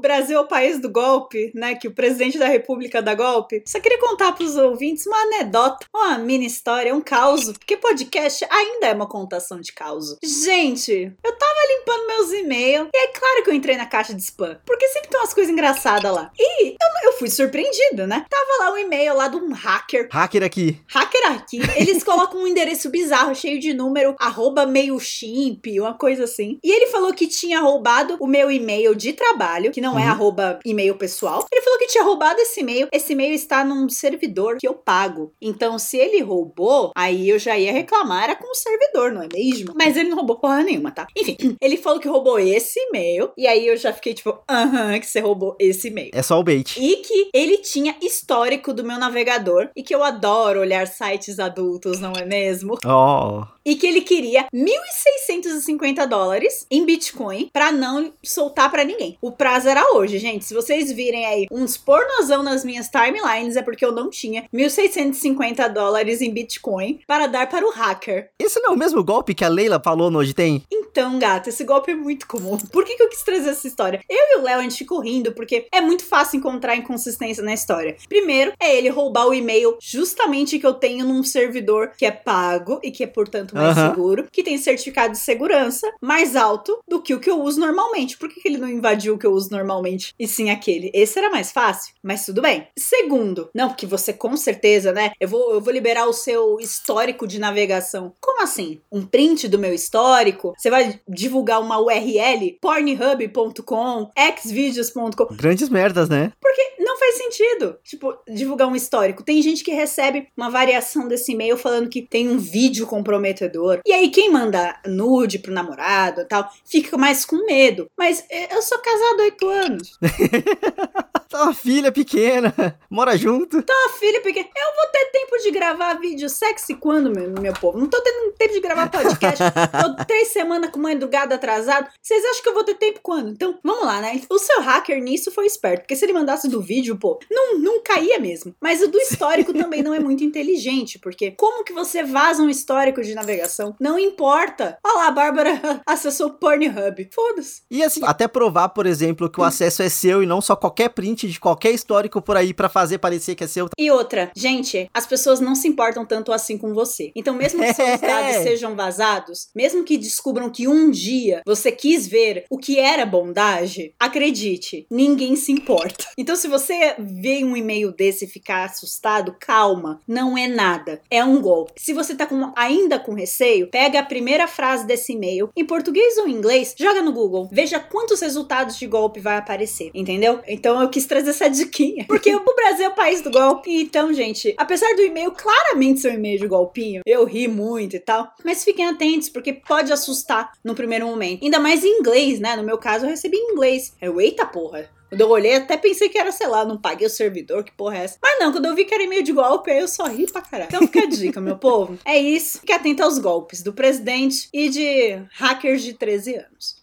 Brasil 0.00 0.38
é 0.38 0.40
o 0.40 0.46
país 0.46 0.80
do 0.80 0.90
golpe, 0.90 1.52
né? 1.54 1.74
Que 1.74 1.88
o 1.88 1.94
presidente 1.94 2.38
da 2.38 2.46
república 2.46 3.02
dá 3.02 3.14
golpe. 3.14 3.62
Só 3.66 3.80
queria 3.80 3.98
contar 3.98 4.32
pros 4.32 4.56
ouvintes 4.56 5.06
uma 5.06 5.18
anedota, 5.22 5.86
uma 5.94 6.18
mini 6.18 6.46
história, 6.46 6.94
um 6.94 7.00
caos. 7.00 7.52
Porque 7.52 7.76
podcast 7.76 8.46
ainda 8.50 8.86
é 8.88 8.94
uma 8.94 9.08
contação 9.08 9.60
de 9.60 9.72
caos. 9.72 10.16
Gente, 10.22 11.12
eu 11.22 11.38
tava 11.38 11.60
limpando 11.76 12.06
meus 12.06 12.32
e-mails. 12.32 12.88
E 12.94 12.98
é 12.98 13.06
claro 13.08 13.44
que 13.44 13.50
eu 13.50 13.54
entrei 13.54 13.76
na 13.76 13.86
caixa 13.86 14.14
de 14.14 14.22
spam. 14.22 14.58
Porque 14.66 14.88
sempre 14.88 15.10
tem 15.10 15.20
umas 15.20 15.34
coisas 15.34 15.52
engraçadas 15.52 16.12
lá. 16.12 16.30
E 16.38 16.68
eu, 16.70 17.10
eu 17.10 17.18
fui 17.18 17.28
surpreendido, 17.28 18.06
né? 18.06 18.24
Tava 18.28 18.64
lá 18.64 18.72
um 18.72 18.78
e-mail 18.78 19.14
lá 19.14 19.28
de 19.28 19.36
um 19.36 19.52
hacker. 19.52 20.08
Hacker 20.10 20.42
aqui. 20.42 20.80
Hacker 20.88 21.32
aqui. 21.32 21.60
Eles 21.76 22.02
colocam 22.02 22.42
um 22.42 22.46
endereço 22.46 22.90
bizarro, 22.90 23.34
cheio 23.34 23.58
de 23.60 23.72
número, 23.74 24.14
arroba 24.18 24.66
meio 24.66 24.98
chimp, 24.98 25.66
uma 25.78 25.94
coisa 25.94 26.24
assim. 26.24 26.58
E 26.62 26.70
ele 26.70 26.86
falou 26.86 27.12
que 27.12 27.26
tinha 27.26 27.60
roubado 27.60 28.16
o 28.20 28.26
meu 28.26 28.50
e-mail 28.50 28.94
de 28.94 29.12
trabalho, 29.12 29.70
que 29.70 29.80
não 29.80 29.89
é 29.92 29.94
uhum. 29.94 30.00
é 30.00 30.06
arroba 30.08 30.58
e-mail 30.64 30.96
pessoal. 30.96 31.44
Ele 31.50 31.62
falou 31.62 31.78
que 31.78 31.86
tinha 31.86 32.04
roubado 32.04 32.40
esse 32.40 32.60
e-mail. 32.60 32.88
Esse 32.92 33.12
e-mail 33.12 33.34
está 33.34 33.64
num 33.64 33.88
servidor 33.88 34.56
que 34.58 34.66
eu 34.66 34.74
pago. 34.74 35.32
Então, 35.40 35.78
se 35.78 35.96
ele 35.96 36.20
roubou, 36.20 36.92
aí 36.96 37.28
eu 37.28 37.38
já 37.38 37.58
ia 37.58 37.72
reclamar, 37.72 38.24
era 38.24 38.36
com 38.36 38.50
o 38.50 38.54
servidor, 38.54 39.12
não 39.12 39.22
é 39.22 39.28
mesmo? 39.32 39.74
Mas 39.76 39.96
ele 39.96 40.08
não 40.08 40.16
roubou 40.16 40.38
porra 40.38 40.62
nenhuma, 40.62 40.90
tá? 40.90 41.06
Enfim, 41.16 41.36
ele 41.60 41.76
falou 41.76 42.00
que 42.00 42.08
roubou 42.08 42.38
esse 42.38 42.78
e-mail. 42.78 43.30
E 43.36 43.46
aí 43.46 43.66
eu 43.66 43.76
já 43.76 43.92
fiquei 43.92 44.14
tipo, 44.14 44.38
aham, 44.48 44.98
que 44.98 45.06
você 45.06 45.20
roubou 45.20 45.56
esse 45.58 45.88
e-mail. 45.88 46.10
É 46.12 46.22
só 46.22 46.38
o 46.38 46.44
bait. 46.44 46.78
E 46.78 46.96
que 46.96 47.30
ele 47.34 47.58
tinha 47.58 47.96
histórico 48.02 48.72
do 48.72 48.84
meu 48.84 48.98
navegador. 48.98 49.70
E 49.76 49.82
que 49.82 49.94
eu 49.94 50.02
adoro 50.02 50.60
olhar 50.60 50.86
sites 50.86 51.38
adultos, 51.38 52.00
não 52.00 52.12
é 52.12 52.24
mesmo? 52.24 52.78
Oh 52.84 53.44
e 53.70 53.76
que 53.76 53.86
ele 53.86 54.00
queria 54.00 54.48
1.650 54.52 56.04
dólares 56.08 56.66
em 56.68 56.84
Bitcoin 56.84 57.48
para 57.52 57.70
não 57.70 58.12
soltar 58.20 58.68
para 58.68 58.82
ninguém. 58.82 59.16
O 59.22 59.30
prazo 59.30 59.68
era 59.68 59.94
hoje, 59.94 60.18
gente. 60.18 60.44
Se 60.44 60.52
vocês 60.52 60.90
virem 60.90 61.24
aí 61.24 61.46
uns 61.52 61.76
pornozão 61.76 62.42
nas 62.42 62.64
minhas 62.64 62.88
timelines, 62.88 63.56
é 63.56 63.62
porque 63.62 63.84
eu 63.84 63.92
não 63.92 64.10
tinha 64.10 64.44
1.650 64.52 65.68
dólares 65.68 66.20
em 66.20 66.32
Bitcoin 66.32 66.98
para 67.06 67.28
dar 67.28 67.48
para 67.48 67.64
o 67.64 67.70
hacker. 67.70 68.30
Esse 68.40 68.58
não 68.58 68.70
é 68.70 68.74
o 68.74 68.78
mesmo 68.78 69.04
golpe 69.04 69.36
que 69.36 69.44
a 69.44 69.48
Leila 69.48 69.80
falou 69.80 70.10
no 70.10 70.18
Hoje 70.18 70.34
Tem? 70.34 70.64
Então, 70.68 71.16
gata, 71.20 71.50
esse 71.50 71.62
golpe 71.62 71.92
é 71.92 71.94
muito 71.94 72.26
comum. 72.26 72.58
Por 72.58 72.84
que, 72.84 72.96
que 72.96 73.02
eu 73.04 73.08
quis 73.08 73.22
trazer 73.22 73.50
essa 73.50 73.68
história? 73.68 74.00
Eu 74.08 74.16
e 74.16 74.40
o 74.40 74.42
Léo, 74.42 74.58
a 74.58 74.62
gente 74.62 74.78
ficou 74.78 74.98
rindo 74.98 75.30
porque 75.30 75.68
é 75.70 75.80
muito 75.80 76.04
fácil 76.04 76.38
encontrar 76.38 76.74
inconsistência 76.74 77.44
na 77.44 77.54
história. 77.54 77.96
Primeiro, 78.08 78.52
é 78.58 78.76
ele 78.76 78.88
roubar 78.88 79.28
o 79.28 79.34
e-mail 79.34 79.78
justamente 79.80 80.58
que 80.58 80.66
eu 80.66 80.74
tenho 80.74 81.06
num 81.06 81.22
servidor 81.22 81.92
que 81.96 82.04
é 82.04 82.10
pago 82.10 82.80
e 82.82 82.90
que 82.90 83.04
é, 83.04 83.06
portanto, 83.06 83.54
mais 83.60 83.76
Aham. 83.76 83.90
seguro, 83.90 84.28
que 84.30 84.42
tem 84.42 84.58
certificado 84.58 85.12
de 85.12 85.18
segurança 85.18 85.90
mais 86.00 86.36
alto 86.36 86.78
do 86.88 87.00
que 87.00 87.14
o 87.14 87.20
que 87.20 87.30
eu 87.30 87.42
uso 87.42 87.60
normalmente. 87.60 88.16
Por 88.16 88.28
que, 88.28 88.40
que 88.40 88.48
ele 88.48 88.58
não 88.58 88.68
invadiu 88.68 89.14
o 89.14 89.18
que 89.18 89.26
eu 89.26 89.32
uso 89.32 89.50
normalmente 89.50 90.14
e 90.18 90.26
sim 90.26 90.50
aquele? 90.50 90.90
Esse 90.94 91.18
era 91.18 91.30
mais 91.30 91.52
fácil, 91.52 91.94
mas 92.02 92.24
tudo 92.24 92.42
bem. 92.42 92.66
Segundo, 92.78 93.50
não, 93.54 93.68
porque 93.68 93.86
você 93.86 94.12
com 94.12 94.36
certeza, 94.36 94.92
né? 94.92 95.12
Eu 95.20 95.28
vou, 95.28 95.54
eu 95.54 95.60
vou 95.60 95.72
liberar 95.72 96.06
o 96.06 96.12
seu 96.12 96.58
histórico 96.60 97.26
de 97.26 97.38
navegação. 97.38 98.12
Como 98.20 98.42
assim? 98.42 98.80
Um 98.90 99.04
print 99.04 99.48
do 99.48 99.58
meu 99.58 99.72
histórico? 99.72 100.54
Você 100.56 100.70
vai 100.70 101.00
divulgar 101.08 101.60
uma 101.60 101.78
URL? 101.78 102.58
pornhub.com, 102.60 104.10
xvideos.com. 104.42 105.34
Grandes 105.34 105.68
merdas, 105.68 106.08
né? 106.08 106.32
Não 106.78 106.79
faz 107.00 107.16
sentido, 107.16 107.78
tipo, 107.82 108.14
divulgar 108.28 108.68
um 108.68 108.76
histórico. 108.76 109.24
Tem 109.24 109.42
gente 109.42 109.64
que 109.64 109.72
recebe 109.72 110.28
uma 110.36 110.50
variação 110.50 111.08
desse 111.08 111.32
e-mail 111.32 111.56
falando 111.56 111.88
que 111.88 112.02
tem 112.02 112.28
um 112.28 112.38
vídeo 112.38 112.86
comprometedor. 112.86 113.80
E 113.86 113.92
aí, 113.92 114.10
quem 114.10 114.30
manda 114.30 114.78
nude 114.86 115.38
pro 115.38 115.52
namorado 115.52 116.20
e 116.20 116.24
tal, 116.26 116.48
fica 116.64 116.96
mais 116.96 117.24
com 117.24 117.44
medo. 117.46 117.86
Mas 117.98 118.24
eh, 118.30 118.54
eu 118.54 118.62
sou 118.62 118.78
casado 118.78 119.20
há 119.20 119.24
oito 119.24 119.48
anos. 119.48 119.98
Tá 121.30 121.44
uma 121.44 121.54
filha 121.54 121.92
pequena, 121.92 122.52
mora 122.90 123.16
junto. 123.16 123.58
Uma 123.58 123.92
filha 124.00 124.20
pequena. 124.20 124.48
Eu 124.48 124.74
vou 124.74 124.86
ter 124.90 125.04
tempo 125.12 125.38
de 125.40 125.52
gravar 125.52 125.94
vídeo 125.94 126.28
sexy 126.28 126.74
quando, 126.74 127.08
meu, 127.08 127.30
meu 127.40 127.52
povo? 127.52 127.78
Não 127.78 127.86
tô 127.86 128.00
tendo 128.00 128.32
tempo 128.32 128.52
de 128.52 128.60
gravar 128.60 128.90
podcast. 128.90 129.38
tô 129.80 130.04
três 130.06 130.28
semanas 130.28 130.70
com 130.70 130.80
madrugada 130.80 131.36
atrasado. 131.36 131.88
Vocês 132.02 132.24
acham 132.24 132.42
que 132.42 132.48
eu 132.48 132.54
vou 132.54 132.64
ter 132.64 132.74
tempo 132.74 132.98
quando? 133.00 133.30
Então, 133.30 133.56
vamos 133.62 133.86
lá, 133.86 134.00
né? 134.00 134.20
O 134.28 134.40
seu 134.40 134.60
hacker 134.60 135.00
nisso 135.00 135.30
foi 135.30 135.46
esperto. 135.46 135.82
Porque 135.82 135.94
se 135.94 136.04
ele 136.04 136.12
mandasse 136.12 136.48
do 136.48 136.60
vídeo, 136.60 136.96
pô, 136.96 137.20
não, 137.30 137.56
não 137.60 137.80
caía 137.80 138.18
mesmo. 138.18 138.52
Mas 138.60 138.82
o 138.82 138.88
do 138.88 138.98
histórico 138.98 139.54
também 139.54 139.84
não 139.84 139.94
é 139.94 140.00
muito 140.00 140.24
inteligente. 140.24 140.98
Porque 140.98 141.30
como 141.30 141.62
que 141.62 141.72
você 141.72 142.02
vaza 142.02 142.42
um 142.42 142.50
histórico 142.50 143.02
de 143.02 143.14
navegação? 143.14 143.76
Não 143.78 143.96
importa. 143.96 144.78
Olha 144.84 144.94
lá, 144.96 145.06
a 145.06 145.12
Bárbara 145.12 145.80
acessou 145.86 146.26
o 146.26 146.32
Pornhub. 146.32 147.08
Foda-se. 147.14 147.62
E 147.70 147.84
assim, 147.84 148.00
até 148.04 148.26
provar, 148.26 148.70
por 148.70 148.84
exemplo, 148.84 149.30
que 149.30 149.40
o 149.40 149.44
acesso 149.44 149.80
é 149.80 149.88
seu 149.88 150.24
e 150.24 150.26
não 150.26 150.40
só 150.40 150.56
qualquer 150.56 150.88
print 150.88 151.19
de 151.28 151.38
qualquer 151.40 151.72
histórico 151.72 152.20
por 152.22 152.36
aí 152.36 152.52
pra 152.54 152.68
fazer 152.68 152.98
parecer 152.98 153.34
que 153.34 153.44
é 153.44 153.46
seu. 153.46 153.68
E 153.78 153.90
outra, 153.90 154.30
gente, 154.36 154.88
as 154.92 155.06
pessoas 155.06 155.40
não 155.40 155.54
se 155.54 155.68
importam 155.68 156.04
tanto 156.04 156.32
assim 156.32 156.56
com 156.58 156.72
você. 156.74 157.10
Então, 157.14 157.34
mesmo 157.34 157.60
que 157.62 157.72
seus 157.74 158.00
dados 158.00 158.36
É. 158.36 158.42
sejam 158.42 158.74
vazados, 158.76 159.48
mesmo 159.54 159.84
que 159.84 159.96
descubram 159.98 160.50
que 160.50 160.66
um 160.68 160.90
dia 160.90 161.42
você 161.46 161.70
quis 161.72 162.06
ver 162.06 162.44
o 162.50 162.58
que 162.58 162.78
era 162.78 163.04
bondade, 163.06 163.92
acredite, 163.98 164.86
ninguém 164.90 165.36
se 165.36 165.52
importa. 165.52 166.06
Então, 166.16 166.36
se 166.36 166.46
você 166.48 166.94
vê 166.98 167.42
um 167.44 167.56
e-mail 167.56 167.92
desse 167.92 168.24
e 168.24 168.28
ficar 168.28 168.64
assustado, 168.64 169.34
calma, 169.38 170.00
não 170.06 170.36
é 170.36 170.46
nada. 170.46 171.00
É 171.10 171.24
um 171.24 171.40
golpe. 171.40 171.72
Se 171.76 171.92
você 171.92 172.14
tá 172.14 172.26
com- 172.26 172.52
ainda 172.56 172.98
com 172.98 173.14
receio, 173.14 173.68
pega 173.68 173.98
a 174.00 174.04
primeira 174.04 174.46
frase 174.46 174.86
desse 174.86 175.12
e-mail, 175.12 175.50
em 175.56 175.64
português 175.64 176.18
ou 176.18 176.28
em 176.28 176.32
inglês, 176.32 176.74
joga 176.78 177.00
no 177.02 177.12
Google, 177.12 177.48
veja 177.50 177.78
quantos 177.80 178.20
resultados 178.20 178.76
de 178.78 178.86
golpe 178.86 179.20
vai 179.20 179.36
aparecer, 179.36 179.90
entendeu? 179.94 180.40
Então 180.46 180.80
eu 180.80 180.88
quis 180.90 181.06
trazer 181.10 181.30
essa 181.30 181.50
diquinha, 181.50 182.04
porque 182.06 182.32
o 182.32 182.54
Brasil 182.54 182.86
é 182.86 182.88
o 182.88 182.94
país 182.94 183.20
do 183.20 183.32
golpe. 183.32 183.68
Então, 183.82 184.12
gente, 184.14 184.54
apesar 184.56 184.94
do 184.94 185.02
e-mail 185.02 185.32
claramente 185.32 186.00
ser 186.00 186.12
um 186.12 186.14
e-mail 186.14 186.38
de 186.38 186.46
golpinho, 186.46 187.02
eu 187.04 187.24
ri 187.24 187.48
muito 187.48 187.96
e 187.96 187.98
tal, 187.98 188.32
mas 188.44 188.62
fiquem 188.62 188.86
atentos, 188.86 189.28
porque 189.28 189.52
pode 189.52 189.92
assustar 189.92 190.52
no 190.62 190.72
primeiro 190.72 191.06
momento. 191.06 191.44
Ainda 191.44 191.58
mais 191.58 191.84
em 191.84 191.98
inglês, 191.98 192.38
né? 192.38 192.54
No 192.54 192.62
meu 192.62 192.78
caso, 192.78 193.06
eu 193.06 193.10
recebi 193.10 193.36
em 193.36 193.52
inglês. 193.52 193.92
Eu, 194.00 194.20
eita 194.20 194.46
porra. 194.46 194.88
Quando 195.08 195.22
eu 195.22 195.28
olhei, 195.28 195.56
até 195.56 195.76
pensei 195.76 196.08
que 196.08 196.16
era, 196.16 196.30
sei 196.30 196.46
lá, 196.46 196.64
não 196.64 196.80
paguei 196.80 197.08
o 197.08 197.10
servidor, 197.10 197.64
que 197.64 197.72
porra 197.72 197.98
é 197.98 198.04
essa? 198.04 198.16
Mas 198.22 198.38
não, 198.38 198.52
quando 198.52 198.66
eu 198.66 198.76
vi 198.76 198.84
que 198.84 198.94
era 198.94 199.02
e-mail 199.02 199.24
de 199.24 199.32
golpe, 199.32 199.72
aí 199.72 199.80
eu 199.80 199.88
só 199.88 200.04
ri 200.04 200.30
pra 200.30 200.40
caralho. 200.40 200.68
Então 200.68 200.82
fica 200.82 201.00
a 201.00 201.06
dica, 201.06 201.40
meu 201.40 201.58
povo. 201.58 201.98
É 202.04 202.16
isso. 202.16 202.60
Fique 202.60 202.72
atento 202.72 203.02
aos 203.02 203.18
golpes 203.18 203.60
do 203.64 203.72
presidente 203.72 204.48
e 204.54 204.68
de 204.68 205.20
hackers 205.32 205.82
de 205.82 205.94
13 205.94 206.36
anos. 206.36 206.79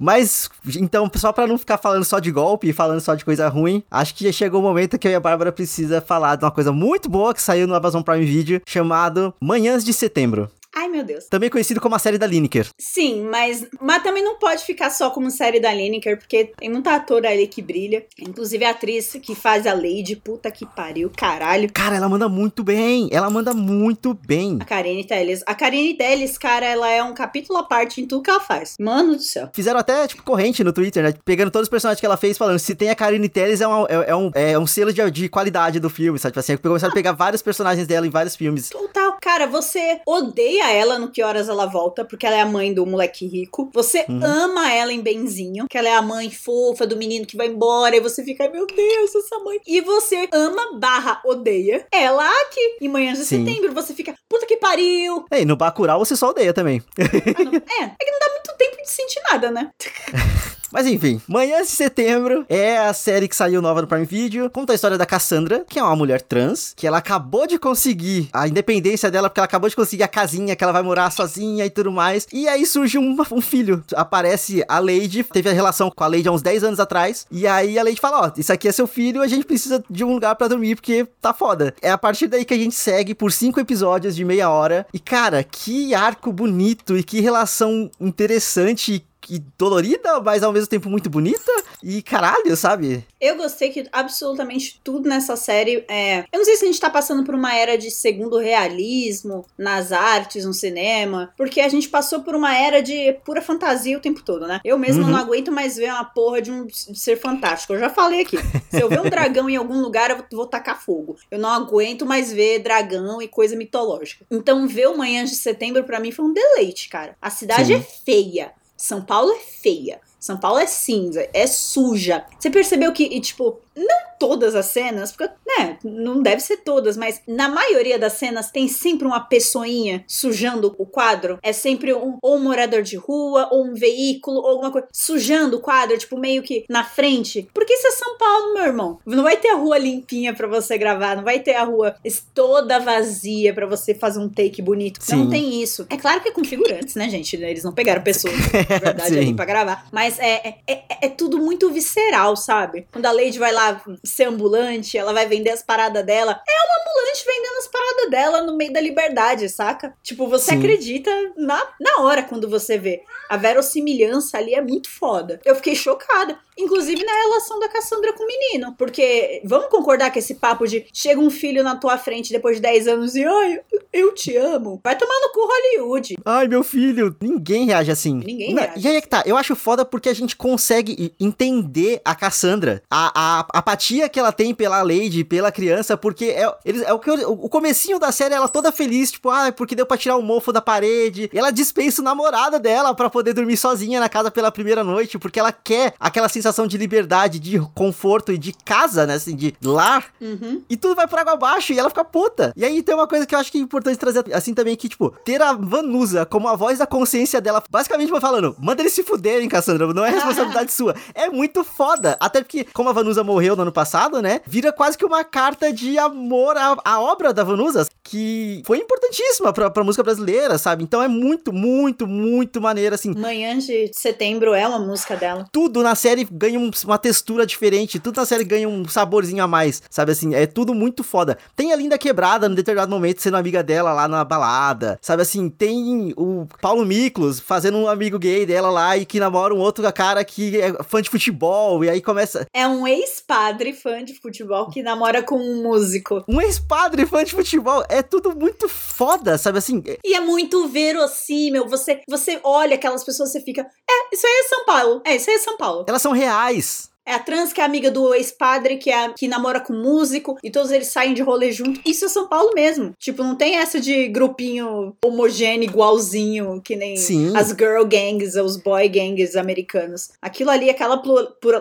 Mas, 0.00 0.50
então, 0.76 1.10
só 1.14 1.32
pra 1.32 1.46
não 1.46 1.58
ficar 1.58 1.78
falando 1.78 2.04
só 2.04 2.18
de 2.18 2.30
golpe 2.30 2.68
e 2.68 2.72
falando 2.72 3.00
só 3.00 3.14
de 3.14 3.24
coisa 3.24 3.48
ruim, 3.48 3.82
acho 3.90 4.14
que 4.14 4.24
já 4.24 4.32
chegou 4.32 4.60
o 4.60 4.62
momento 4.62 4.98
que 4.98 5.06
eu 5.06 5.12
e 5.12 5.14
a 5.14 5.20
Bárbara 5.20 5.52
precisa 5.52 6.00
falar 6.00 6.36
de 6.36 6.44
uma 6.44 6.50
coisa 6.50 6.72
muito 6.72 7.08
boa 7.08 7.34
que 7.34 7.42
saiu 7.42 7.66
no 7.66 7.74
Amazon 7.74 8.02
Prime 8.02 8.24
Video, 8.24 8.60
chamado 8.66 9.34
Manhãs 9.40 9.84
de 9.84 9.92
Setembro. 9.92 10.50
Ai, 10.76 10.88
meu 10.88 11.04
Deus. 11.04 11.26
Também 11.26 11.48
conhecido 11.50 11.80
como 11.80 11.94
a 11.94 11.98
série 11.98 12.18
da 12.18 12.26
Lineker. 12.26 12.68
Sim, 12.78 13.22
mas, 13.30 13.66
mas 13.80 14.02
também 14.02 14.22
não 14.24 14.38
pode 14.38 14.64
ficar 14.64 14.90
só 14.90 15.10
como 15.10 15.30
série 15.30 15.60
da 15.60 15.72
Lineker, 15.72 16.18
porque 16.18 16.52
tem 16.58 16.68
muita 16.70 16.94
atora 16.94 17.30
ali 17.30 17.46
que 17.46 17.62
brilha. 17.62 18.04
Inclusive 18.18 18.64
a 18.64 18.70
atriz 18.70 19.12
que 19.22 19.34
faz 19.34 19.66
a 19.66 19.72
Lady, 19.74 20.16
puta 20.16 20.50
que 20.50 20.66
pariu, 20.66 21.10
caralho. 21.16 21.70
Cara, 21.72 21.96
ela 21.96 22.08
manda 22.08 22.28
muito 22.28 22.64
bem. 22.64 23.08
Ela 23.12 23.30
manda 23.30 23.54
muito 23.54 24.14
bem. 24.14 24.58
A 24.60 24.64
Karine 24.64 25.04
Telles. 25.06 25.42
A 25.46 25.54
Karine 25.54 25.94
Telles, 25.94 26.36
cara, 26.38 26.66
ela 26.66 26.90
é 26.90 27.02
um 27.02 27.14
capítulo 27.14 27.58
à 27.58 27.62
parte 27.62 28.00
em 28.00 28.06
tudo 28.06 28.22
que 28.22 28.30
ela 28.30 28.40
faz. 28.40 28.74
Mano 28.80 29.14
do 29.16 29.22
céu. 29.22 29.48
Fizeram 29.52 29.78
até, 29.78 30.06
tipo, 30.08 30.22
corrente 30.22 30.64
no 30.64 30.72
Twitter, 30.72 31.02
né? 31.04 31.14
Pegando 31.24 31.50
todos 31.50 31.66
os 31.66 31.70
personagens 31.70 32.00
que 32.00 32.06
ela 32.06 32.16
fez, 32.16 32.36
falando 32.36 32.58
se 32.58 32.74
tem 32.74 32.90
a 32.90 32.94
Karine 32.94 33.28
Telles 33.28 33.60
é, 33.60 33.66
uma- 33.66 33.86
é, 33.88 34.10
é 34.10 34.16
um, 34.16 34.30
é 34.34 34.58
um 34.58 34.66
selo 34.66 34.92
de, 34.92 35.08
de 35.10 35.28
qualidade 35.28 35.78
do 35.78 35.88
filme, 35.90 36.18
sabe? 36.18 36.32
Tipo 36.32 36.40
assim, 36.40 36.56
começaram 36.56 36.90
a 36.92 36.94
pegar 36.94 37.12
vários 37.12 37.42
personagens 37.42 37.86
dela 37.86 38.06
em 38.06 38.10
vários 38.10 38.34
filmes. 38.34 38.70
Total. 38.70 39.16
Cara, 39.20 39.46
você 39.46 40.00
odeia 40.06 40.63
ela 40.70 40.98
no 40.98 41.10
Que 41.10 41.22
Horas 41.22 41.48
Ela 41.48 41.66
Volta, 41.66 42.04
porque 42.04 42.26
ela 42.26 42.36
é 42.36 42.40
a 42.40 42.46
mãe 42.46 42.72
do 42.72 42.84
moleque 42.86 43.26
rico. 43.26 43.70
Você 43.72 44.04
Uhum. 44.08 44.20
ama 44.22 44.72
ela 44.72 44.92
em 44.92 45.00
Benzinho, 45.00 45.66
que 45.68 45.76
ela 45.78 45.88
é 45.88 45.94
a 45.94 46.02
mãe 46.02 46.30
fofa 46.30 46.86
do 46.86 46.96
menino 46.96 47.26
que 47.26 47.36
vai 47.36 47.46
embora. 47.48 47.96
E 47.96 48.00
você 48.00 48.22
fica, 48.24 48.44
"Ai, 48.44 48.50
meu 48.50 48.66
Deus, 48.66 49.14
essa 49.14 49.38
mãe. 49.40 49.58
E 49.66 49.80
você 49.80 50.28
ama 50.32 50.78
barra 50.78 51.20
odeia 51.24 51.86
ela 51.92 52.24
aqui. 52.42 52.78
Em 52.80 52.88
Manhãs 52.88 53.18
de 53.18 53.24
Sim. 53.24 53.44
Setembro, 53.46 53.72
você 53.74 53.94
fica, 53.94 54.14
puta 54.28 54.46
que 54.46 54.56
pariu. 54.56 55.24
Ei, 55.30 55.44
no 55.44 55.56
Bacurau 55.56 55.98
você 56.04 56.16
só 56.16 56.28
odeia 56.30 56.52
também. 56.52 56.82
Ah. 56.98 57.02
É, 57.02 57.84
é 57.84 58.04
que 58.04 58.10
não 58.10 58.18
dá 58.20 58.28
muito 58.30 58.54
tempo 58.58 58.76
de 58.82 58.90
sentir 58.90 59.20
nada, 59.30 59.50
né? 59.50 59.70
Mas 60.74 60.88
enfim, 60.88 61.20
Manhãs 61.28 61.68
de 61.68 61.74
Setembro 61.74 62.44
é 62.48 62.76
a 62.76 62.92
série 62.92 63.28
que 63.28 63.36
saiu 63.36 63.62
nova 63.62 63.82
no 63.82 63.86
Prime 63.86 64.04
Video. 64.04 64.50
Conta 64.50 64.72
a 64.72 64.74
história 64.74 64.98
da 64.98 65.06
Cassandra, 65.06 65.64
que 65.68 65.78
é 65.78 65.82
uma 65.84 65.94
mulher 65.94 66.20
trans, 66.20 66.74
que 66.76 66.84
ela 66.84 66.98
acabou 66.98 67.46
de 67.46 67.60
conseguir 67.60 68.28
a 68.32 68.48
independência 68.48 69.08
dela, 69.08 69.30
porque 69.30 69.38
ela 69.38 69.44
acabou 69.44 69.70
de 69.70 69.76
conseguir 69.76 70.02
a 70.02 70.08
casinha 70.08 70.56
que 70.56 70.64
ela 70.64 70.72
vai 70.72 70.82
morar 70.82 71.12
sozinha 71.12 71.64
e 71.64 71.70
tudo 71.70 71.92
mais. 71.92 72.26
E 72.32 72.48
aí 72.48 72.66
surge 72.66 72.98
um, 72.98 73.16
um 73.30 73.40
filho. 73.40 73.84
Aparece 73.94 74.64
a 74.66 74.80
Lady, 74.80 75.22
teve 75.22 75.48
a 75.48 75.52
relação 75.52 75.92
com 75.94 76.02
a 76.02 76.08
Lady 76.08 76.26
há 76.26 76.32
uns 76.32 76.42
10 76.42 76.64
anos 76.64 76.80
atrás. 76.80 77.24
E 77.30 77.46
aí 77.46 77.78
a 77.78 77.84
Lady 77.84 78.00
fala: 78.00 78.26
Ó, 78.26 78.32
isso 78.36 78.52
aqui 78.52 78.66
é 78.66 78.72
seu 78.72 78.88
filho, 78.88 79.22
a 79.22 79.28
gente 79.28 79.46
precisa 79.46 79.80
de 79.88 80.02
um 80.02 80.12
lugar 80.12 80.34
pra 80.34 80.48
dormir, 80.48 80.74
porque 80.74 81.06
tá 81.20 81.32
foda. 81.32 81.72
É 81.80 81.92
a 81.92 81.98
partir 81.98 82.26
daí 82.26 82.44
que 82.44 82.52
a 82.52 82.58
gente 82.58 82.74
segue 82.74 83.14
por 83.14 83.30
cinco 83.30 83.60
episódios 83.60 84.16
de 84.16 84.24
meia 84.24 84.50
hora. 84.50 84.84
E 84.92 84.98
cara, 84.98 85.44
que 85.44 85.94
arco 85.94 86.32
bonito 86.32 86.98
e 86.98 87.04
que 87.04 87.20
relação 87.20 87.88
interessante 88.00 89.06
e 89.28 89.38
dolorida, 89.58 90.20
mas 90.20 90.42
ao 90.42 90.52
mesmo 90.52 90.68
tempo 90.68 90.88
muito 90.90 91.08
bonita. 91.10 91.50
E 91.82 92.00
caralho, 92.02 92.56
sabe? 92.56 93.04
Eu 93.20 93.36
gostei 93.36 93.68
que 93.70 93.86
absolutamente 93.92 94.80
tudo 94.82 95.08
nessa 95.08 95.36
série 95.36 95.84
é. 95.88 96.20
Eu 96.32 96.38
não 96.38 96.44
sei 96.44 96.56
se 96.56 96.64
a 96.64 96.66
gente 96.66 96.80
tá 96.80 96.88
passando 96.88 97.24
por 97.24 97.34
uma 97.34 97.54
era 97.54 97.76
de 97.76 97.90
segundo 97.90 98.38
realismo 98.38 99.44
nas 99.58 99.92
artes, 99.92 100.44
no 100.44 100.54
cinema, 100.54 101.32
porque 101.36 101.60
a 101.60 101.68
gente 101.68 101.88
passou 101.88 102.20
por 102.22 102.34
uma 102.34 102.56
era 102.56 102.82
de 102.82 103.12
pura 103.24 103.42
fantasia 103.42 103.96
o 103.96 104.00
tempo 104.00 104.22
todo, 104.22 104.46
né? 104.46 104.60
Eu 104.64 104.78
mesma 104.78 105.04
Uhum. 105.04 105.10
não 105.10 105.18
aguento 105.18 105.52
mais 105.52 105.76
ver 105.76 105.90
uma 105.92 106.04
porra 106.04 106.40
de 106.40 106.50
um 106.50 106.66
ser 106.70 107.16
fantástico. 107.20 107.74
Eu 107.74 107.80
já 107.80 107.90
falei 107.90 108.22
aqui. 108.22 108.38
Se 108.70 108.80
eu 108.80 108.88
ver 108.88 109.00
um 109.00 109.10
dragão 109.10 109.48
em 109.50 109.56
algum 109.56 109.80
lugar, 109.80 110.10
eu 110.10 110.24
vou, 110.32 110.46
tacar 110.46 110.80
fogo. 110.82 111.16
Eu 111.30 111.38
não 111.38 111.50
aguento 111.50 112.06
mais 112.06 112.32
ver 112.32 112.60
dragão 112.60 113.20
e 113.20 113.28
coisa 113.28 113.56
mitológica. 113.56 114.24
Então, 114.30 114.66
ver 114.66 114.88
o 114.88 114.96
Manhã 114.96 115.24
de 115.24 115.34
Setembro 115.34 115.84
pra 115.84 116.00
mim 116.00 116.10
foi 116.12 116.24
um 116.24 116.32
deleite, 116.32 116.88
cara. 116.88 117.16
A 117.20 117.30
cidade 117.30 117.66
Sim. 117.66 117.74
é 117.74 117.80
feia. 117.80 118.52
São 118.76 119.02
Paulo 119.02 119.32
é 119.32 119.38
feia. 119.38 120.00
São 120.18 120.38
Paulo 120.38 120.58
é 120.58 120.66
cinza, 120.66 121.28
é 121.34 121.46
suja. 121.46 122.24
Você 122.38 122.50
percebeu 122.50 122.92
que, 122.92 123.04
e, 123.04 123.20
tipo, 123.20 123.60
não 123.76 124.04
todas 124.18 124.54
as 124.54 124.66
cenas, 124.66 125.12
porque, 125.12 125.32
né, 125.46 125.78
não 125.84 126.22
deve 126.22 126.40
ser 126.40 126.58
todas, 126.58 126.96
mas 126.96 127.20
na 127.26 127.48
maioria 127.48 127.98
das 127.98 128.14
cenas 128.14 128.50
tem 128.50 128.68
sempre 128.68 129.06
uma 129.06 129.20
pessoinha 129.20 130.04
sujando 130.06 130.74
o 130.78 130.86
quadro. 130.86 131.38
É 131.42 131.52
sempre 131.52 131.92
um, 131.92 132.18
ou 132.22 132.36
um 132.36 132.42
morador 132.42 132.82
de 132.82 132.96
rua, 132.96 133.48
ou 133.50 133.64
um 133.64 133.74
veículo, 133.74 134.38
ou 134.38 134.48
alguma 134.48 134.70
coisa, 134.70 134.88
sujando 134.92 135.56
o 135.56 135.60
quadro, 135.60 135.98
tipo, 135.98 136.16
meio 136.16 136.42
que 136.42 136.64
na 136.68 136.84
frente. 136.84 137.48
Porque 137.52 137.74
isso 137.74 137.86
é 137.86 137.90
São 137.90 138.16
Paulo, 138.16 138.54
meu 138.54 138.64
irmão. 138.64 138.98
Não 139.04 139.22
vai 139.22 139.36
ter 139.36 139.48
a 139.48 139.56
rua 139.56 139.78
limpinha 139.78 140.32
pra 140.32 140.46
você 140.46 140.78
gravar, 140.78 141.16
não 141.16 141.24
vai 141.24 141.40
ter 141.40 141.54
a 141.54 141.64
rua 141.64 141.96
toda 142.34 142.78
vazia 142.78 143.52
pra 143.52 143.66
você 143.66 143.94
fazer 143.94 144.20
um 144.20 144.28
take 144.28 144.62
bonito. 144.62 145.00
Não 145.10 145.24
Sim. 145.24 145.30
tem 145.30 145.62
isso. 145.62 145.86
É 145.90 145.96
claro 145.96 146.20
que 146.20 146.28
é 146.28 146.32
com 146.32 146.44
figurantes, 146.44 146.94
né, 146.94 147.08
gente? 147.08 147.36
Eles 147.36 147.64
não 147.64 147.72
pegaram 147.72 148.02
pessoas 148.02 148.34
de 148.34 148.48
verdade 148.48 149.18
ali 149.18 149.34
pra 149.34 149.44
gravar. 149.44 149.86
Mas 149.92 150.18
é, 150.18 150.60
é, 150.66 150.72
é, 150.72 150.82
é 151.02 151.08
tudo 151.08 151.38
muito 151.38 151.70
visceral, 151.70 152.36
sabe? 152.36 152.86
Quando 152.92 153.06
a 153.06 153.12
Lady 153.12 153.38
vai 153.38 153.52
lá 153.52 153.63
ser 154.04 154.24
ambulante, 154.24 154.98
ela 154.98 155.12
vai 155.12 155.26
vender 155.26 155.50
as 155.50 155.62
paradas 155.62 156.04
dela. 156.04 156.42
É 156.48 156.64
uma 156.64 156.80
ambulante 156.82 157.24
vendendo 157.26 157.58
as 157.58 157.68
paradas 157.68 158.10
dela 158.10 158.42
no 158.42 158.56
meio 158.56 158.72
da 158.72 158.80
liberdade, 158.80 159.48
saca? 159.48 159.94
Tipo, 160.02 160.26
você 160.26 160.52
Sim. 160.52 160.58
acredita 160.58 161.10
na, 161.36 161.62
na 161.80 162.02
hora 162.02 162.22
quando 162.22 162.48
você 162.48 162.78
vê. 162.78 163.02
A 163.28 163.36
verossimilhança 163.36 164.38
ali 164.38 164.54
é 164.54 164.60
muito 164.60 164.90
foda. 164.90 165.40
Eu 165.44 165.54
fiquei 165.56 165.74
chocada. 165.74 166.38
Inclusive 166.58 167.04
na 167.04 167.12
relação 167.12 167.58
da 167.58 167.68
Cassandra 167.68 168.12
com 168.12 168.22
o 168.22 168.26
menino. 168.26 168.74
Porque 168.78 169.42
vamos 169.44 169.68
concordar 169.68 170.10
que 170.10 170.18
esse 170.18 170.34
papo 170.36 170.66
de 170.66 170.86
chega 170.92 171.20
um 171.20 171.30
filho 171.30 171.62
na 171.64 171.76
tua 171.76 171.98
frente 171.98 172.32
depois 172.32 172.56
de 172.56 172.62
10 172.62 172.88
anos 172.88 173.14
e 173.14 173.24
ai, 173.24 173.60
eu 173.92 174.14
te 174.14 174.36
amo. 174.36 174.80
Vai 174.82 174.96
tomar 174.96 175.14
no 175.20 175.32
cu 175.32 175.40
Hollywood. 175.46 176.14
Ai, 176.24 176.46
meu 176.48 176.62
filho, 176.62 177.14
ninguém 177.20 177.66
reage 177.66 177.90
assim. 177.90 178.14
Ninguém 178.24 178.54
reage 178.54 178.80
E 178.84 178.88
aí 178.88 178.96
é 178.96 179.00
que 179.00 179.08
tá, 179.08 179.22
eu 179.26 179.36
acho 179.36 179.56
foda 179.56 179.84
porque 179.84 180.08
a 180.08 180.14
gente 180.14 180.36
consegue 180.36 181.12
entender 181.18 182.00
a 182.04 182.14
Cassandra, 182.14 182.82
a, 182.90 183.40
a 183.40 183.58
apatia 183.58 184.08
que 184.08 184.18
ela 184.20 184.32
tem 184.32 184.54
pela 184.54 184.82
Lady, 184.82 185.24
pela 185.24 185.50
criança, 185.50 185.96
porque 185.96 186.26
é, 186.26 186.52
eles, 186.64 186.82
é 186.82 186.92
o 186.92 186.98
que 186.98 187.10
eu- 187.10 187.32
o 187.32 187.48
comecinho 187.48 187.98
da 187.98 188.12
série, 188.12 188.34
ela 188.34 188.48
toda 188.48 188.70
feliz, 188.70 189.10
tipo, 189.12 189.28
ah, 189.30 189.50
porque 189.52 189.74
deu 189.74 189.86
pra 189.86 189.96
tirar 189.96 190.16
o 190.16 190.22
mofo 190.22 190.52
da 190.52 190.60
parede. 190.60 191.28
E 191.32 191.38
ela 191.38 191.50
dispensa 191.50 192.00
o 192.00 192.04
namorado 192.04 192.58
dela 192.60 192.94
pra 192.94 193.10
poder 193.10 193.32
dormir 193.32 193.56
sozinha 193.56 193.98
na 194.00 194.08
casa 194.08 194.30
pela 194.30 194.52
primeira 194.52 194.84
noite, 194.84 195.18
porque 195.18 195.40
ela 195.40 195.52
quer 195.52 195.94
aquela 195.98 196.28
sensação 196.28 196.43
de 196.66 196.78
liberdade, 196.78 197.38
de 197.38 197.58
conforto 197.74 198.32
e 198.32 198.38
de 198.38 198.52
casa, 198.52 199.06
né, 199.06 199.14
assim, 199.14 199.34
de 199.34 199.54
lar. 199.62 200.06
Uhum. 200.20 200.62
E 200.68 200.76
tudo 200.76 200.94
vai 200.94 201.06
por 201.06 201.18
água 201.18 201.34
abaixo 201.34 201.72
e 201.72 201.78
ela 201.78 201.88
fica 201.88 202.04
puta. 202.04 202.52
E 202.56 202.64
aí 202.64 202.82
tem 202.82 202.94
uma 202.94 203.06
coisa 203.06 203.26
que 203.26 203.34
eu 203.34 203.38
acho 203.38 203.50
que 203.50 203.58
é 203.58 203.60
importante 203.60 203.98
trazer 203.98 204.24
assim 204.32 204.54
também, 204.54 204.76
que, 204.76 204.88
tipo, 204.88 205.10
ter 205.24 205.40
a 205.42 205.52
Vanusa 205.52 206.24
como 206.26 206.48
a 206.48 206.56
voz 206.56 206.78
da 206.78 206.86
consciência 206.86 207.40
dela, 207.40 207.62
basicamente 207.70 208.10
vai 208.10 208.20
falando, 208.20 208.56
manda 208.58 208.82
eles 208.82 208.92
se 208.92 209.02
fuderem, 209.02 209.48
Cassandra, 209.48 209.92
não 209.92 210.04
é 210.04 210.10
responsabilidade 210.10 210.70
sua. 210.72 210.94
É 211.14 211.28
muito 211.28 211.64
foda. 211.64 212.16
Até 212.20 212.40
porque, 212.40 212.66
como 212.72 212.88
a 212.88 212.92
Vanusa 212.92 213.24
morreu 213.24 213.56
no 213.56 213.62
ano 213.62 213.72
passado, 213.72 214.20
né, 214.22 214.40
vira 214.46 214.72
quase 214.72 214.96
que 214.96 215.04
uma 215.04 215.24
carta 215.24 215.72
de 215.72 215.98
amor 215.98 216.56
à, 216.56 216.76
à 216.84 217.00
obra 217.00 217.32
da 217.32 217.44
Vanusa, 217.44 217.86
que 218.02 218.62
foi 218.66 218.78
importantíssima 218.78 219.52
pra, 219.52 219.70
pra 219.70 219.84
música 219.84 220.02
brasileira, 220.02 220.58
sabe? 220.58 220.84
Então 220.84 221.02
é 221.02 221.08
muito, 221.08 221.52
muito, 221.52 222.06
muito 222.06 222.60
maneiro, 222.60 222.94
assim. 222.94 223.14
Manhã 223.14 223.58
de 223.58 223.90
setembro 223.92 224.54
é 224.54 224.66
uma 224.66 224.78
música 224.78 225.16
dela. 225.16 225.46
Tudo 225.50 225.82
na 225.82 225.94
série 225.94 226.26
ganha 226.34 226.58
um- 226.58 226.70
uma 226.84 226.98
textura 226.98 227.46
diferente, 227.46 227.98
tudo 227.98 228.16
na 228.16 228.26
série 228.26 228.44
ganha 228.44 228.68
um 228.68 228.86
saborzinho 228.88 229.42
a 229.42 229.46
mais, 229.46 229.82
sabe 229.88 230.12
assim? 230.12 230.34
É 230.34 230.46
tudo 230.46 230.74
muito 230.74 231.02
foda. 231.04 231.38
Tem 231.54 231.72
a 231.72 231.76
Linda 231.76 231.96
Quebrada 231.96 232.48
no 232.48 232.54
determinado 232.54 232.90
momento 232.90 233.22
sendo 233.22 233.36
amiga 233.36 233.62
dela 233.62 233.92
lá 233.92 234.08
na 234.08 234.24
balada, 234.24 234.98
sabe 235.00 235.22
assim? 235.22 235.48
Tem 235.48 236.12
o 236.16 236.46
Paulo 236.60 236.84
Miklos 236.84 237.38
fazendo 237.40 237.78
um 237.78 237.88
amigo 237.88 238.18
gay 238.18 238.44
dela 238.44 238.70
lá 238.70 238.96
e 238.96 239.04
que 239.04 239.20
namora 239.20 239.54
um 239.54 239.58
outro 239.60 239.84
cara 239.92 240.24
que 240.24 240.60
é 240.60 240.72
fã 240.82 241.00
de 241.00 241.10
futebol, 241.10 241.84
e 241.84 241.88
aí 241.90 242.00
começa. 242.00 242.46
É 242.52 242.66
um 242.66 242.86
ex-padre 242.86 243.72
fã 243.72 244.02
de 244.04 244.14
futebol 244.20 244.68
que 244.70 244.82
namora 244.82 245.22
com 245.22 245.36
um 245.36 245.62
músico. 245.62 246.24
Um 246.28 246.40
ex-padre 246.40 247.06
fã 247.06 247.22
de 247.24 247.32
futebol, 247.32 247.84
é 247.88 248.02
tudo 248.02 248.34
muito 248.34 248.68
foda, 248.68 249.38
sabe 249.38 249.58
assim? 249.58 249.82
E 250.04 250.14
é 250.14 250.20
muito 250.20 250.66
verossímil. 250.68 251.68
Você, 251.68 252.00
você 252.08 252.40
olha 252.42 252.74
aquelas 252.76 253.04
pessoas 253.04 253.30
e 253.30 253.32
você 253.32 253.40
fica. 253.40 253.62
É, 253.62 254.14
isso 254.14 254.26
aí 254.26 254.32
é 254.44 254.48
São 254.48 254.64
Paulo. 254.64 255.02
É, 255.04 255.16
isso 255.16 255.30
aí 255.30 255.36
é 255.36 255.38
São 255.38 255.56
Paulo. 255.56 255.84
Elas 255.88 256.02
são 256.02 256.12
reais. 256.26 256.90
É 257.06 257.14
a 257.14 257.18
trans 257.18 257.52
que 257.52 257.60
é 257.60 257.64
amiga 257.64 257.90
do 257.90 258.14
ex-padre, 258.14 258.76
que, 258.76 258.90
é, 258.90 259.12
que 259.12 259.28
namora 259.28 259.60
com 259.60 259.72
músico, 259.72 260.36
e 260.42 260.50
todos 260.50 260.70
eles 260.70 260.88
saem 260.88 261.14
de 261.14 261.22
rolê 261.22 261.52
junto. 261.52 261.80
Isso 261.84 262.04
é 262.06 262.08
São 262.08 262.26
Paulo 262.28 262.52
mesmo. 262.54 262.92
Tipo, 262.98 263.22
não 263.22 263.36
tem 263.36 263.56
essa 263.56 263.78
de 263.78 264.08
grupinho 264.08 264.96
homogêneo, 265.04 265.68
igualzinho, 265.68 266.60
que 266.62 266.76
nem 266.76 266.96
Sim. 266.96 267.36
as 267.36 267.48
girl 267.50 267.84
gangs, 267.84 268.36
os 268.36 268.56
boy 268.56 268.88
gangs 268.88 269.36
americanos. 269.36 270.10
Aquilo 270.20 270.50
ali, 270.50 270.70
aquela 270.70 270.96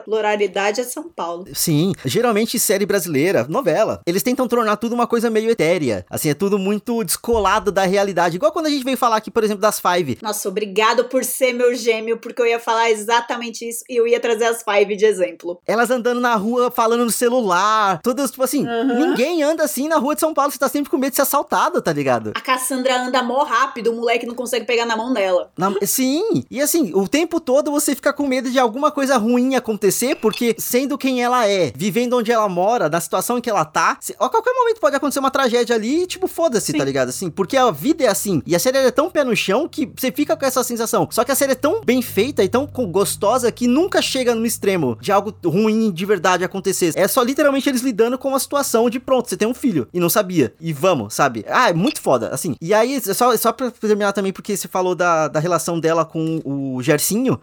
pluralidade 0.06 0.82
é 0.82 0.84
São 0.84 1.10
Paulo. 1.10 1.46
Sim, 1.54 1.94
geralmente 2.06 2.58
série 2.58 2.86
brasileira, 2.86 3.46
novela, 3.48 4.02
eles 4.06 4.24
tentam 4.24 4.48
tornar 4.48 4.78
tudo 4.78 4.94
uma 4.94 5.08
coisa 5.08 5.30
meio 5.30 5.50
etérea. 5.50 6.06
Assim, 6.10 6.30
é 6.30 6.34
tudo 6.34 6.58
muito 6.58 7.04
descolado 7.04 7.72
da 7.72 7.84
realidade. 7.84 8.38
Igual 8.38 8.52
quando 8.52 8.68
a 8.68 8.70
gente 8.70 8.84
veio 8.84 8.98
falar 8.98 9.18
aqui, 9.18 9.30
por 9.30 9.44
exemplo, 9.44 9.62
das 9.62 9.80
Five. 9.80 10.20
Nossa, 10.22 10.48
obrigado 10.48 11.06
por 11.06 11.24
ser 11.24 11.54
meu 11.54 11.76
gêmeo, 11.76 12.18
porque 12.18 12.42
eu 12.42 12.46
ia 12.46 12.60
falar 12.60 12.90
exatamente 12.90 13.68
isso 13.68 13.84
e 13.90 13.98
eu 13.98 14.08
ia 14.08 14.20
trazer 14.20 14.46
as 14.46 14.64
five 14.64 14.96
de 14.96 15.06
exemplo. 15.06 15.33
Elas 15.68 15.90
andando 15.92 16.20
na 16.20 16.36
rua 16.36 16.72
falando 16.72 17.06
no 17.06 17.12
celular, 17.12 18.00
todas, 18.02 18.32
tipo 18.32 18.44
assim, 18.44 18.66
Uhum. 18.68 19.08
ninguém 19.10 19.44
anda 19.44 19.64
assim 19.64 19.88
na 19.88 19.98
rua 19.98 20.14
de 20.16 20.22
São 20.22 20.34
Paulo, 20.34 20.52
você 20.52 20.58
tá 20.58 20.70
sempre 20.70 20.90
com 20.90 20.98
medo 20.98 21.12
de 21.12 21.16
ser 21.18 21.22
assaltado, 21.24 21.82
tá 21.82 21.92
ligado? 21.92 22.32
A 22.36 22.42
Cassandra 22.42 23.02
anda 23.02 23.22
mó 23.24 23.44
rápido, 23.44 23.92
o 23.92 23.96
moleque 23.96 24.26
não 24.26 24.36
consegue 24.36 24.66
pegar 24.66 24.86
na 24.86 24.96
mão 24.96 25.14
dela. 25.14 25.52
Na- 25.58 25.74
sim, 25.84 26.44
e 26.50 26.62
assim, 26.62 26.92
o 26.94 27.08
tempo 27.08 27.40
todo 27.40 27.72
você 27.72 27.96
fica 27.96 28.14
com 28.14 28.28
medo 28.28 28.50
de 28.50 28.60
alguma 28.60 28.92
coisa 28.92 29.18
ruim 29.18 29.56
acontecer, 29.56 30.16
porque 30.16 30.56
sendo 30.58 30.98
quem 30.98 31.24
ela 31.24 31.48
é, 31.48 31.72
vivendo 31.76 32.18
onde 32.18 32.32
ela 32.32 32.48
mora, 32.50 32.90
na 32.90 33.00
situação 33.02 33.38
em 33.38 33.42
que 33.42 33.50
ela 33.50 33.66
tá, 33.66 33.98
se- 34.00 34.16
a 34.20 34.30
qualquer 34.30 34.54
momento 34.54 34.80
pode 34.80 34.96
acontecer 34.96 35.20
uma 35.20 35.32
tragédia 35.32 35.76
ali 35.76 36.04
e, 36.04 36.08
tipo, 36.08 36.28
foda-se, 36.28 36.74
tá 36.74 36.84
ligado? 36.84 37.10
Assim, 37.10 37.30
porque 37.30 37.58
a 37.58 37.70
vida 37.72 38.04
é 38.04 38.08
assim, 38.08 38.42
e 38.46 38.56
a 38.56 38.60
série 38.60 38.78
é 38.78 38.92
tão 38.92 39.10
pé 39.10 39.24
no 39.24 39.36
chão 39.36 39.68
que 39.68 39.86
você 39.96 40.12
fica 40.12 40.36
com 40.36 40.46
essa 40.46 40.64
sensação. 40.64 41.08
Só 41.12 41.24
que 41.24 41.32
a 41.32 41.36
série 41.36 41.54
é 41.54 41.56
tão 41.56 41.82
bem 41.84 42.02
feita 42.02 42.44
e 42.44 42.50
tão 42.50 42.66
gostosa 42.68 43.52
que 43.52 43.68
nunca 43.68 44.02
chega 44.02 44.34
no 44.36 44.46
extremo 44.46 44.98
de 45.02 45.12
algo 45.12 45.23
ruim 45.46 45.92
de 45.92 46.06
verdade 46.06 46.44
acontecer. 46.44 46.92
É 46.96 47.08
só 47.08 47.22
literalmente 47.22 47.70
eles 47.70 47.82
lidando 47.82 48.18
com 48.18 48.34
a 48.36 48.40
situação 48.40 48.90
de 48.90 49.00
pronto, 49.00 49.30
você 49.30 49.38
tem 49.38 49.48
um 49.48 49.54
filho 49.54 49.88
e 49.94 50.00
não 50.00 50.10
sabia, 50.10 50.54
e 50.60 50.74
vamos, 50.74 51.14
sabe? 51.14 51.46
Ah, 51.48 51.70
é 51.70 51.74
muito 51.74 52.02
foda, 52.02 52.30
assim. 52.30 52.56
E 52.62 52.74
aí, 52.74 53.00
só, 53.14 53.36
só 53.38 53.52
pra 53.52 53.72
terminar 53.72 54.14
também, 54.14 54.32
porque 54.34 54.56
você 54.56 54.68
falou 54.68 54.96
da, 54.96 55.28
da 55.28 55.40
relação 55.40 55.80
dela 55.80 56.06
com 56.06 56.42
o 56.44 56.82
Gersinho, 56.82 57.40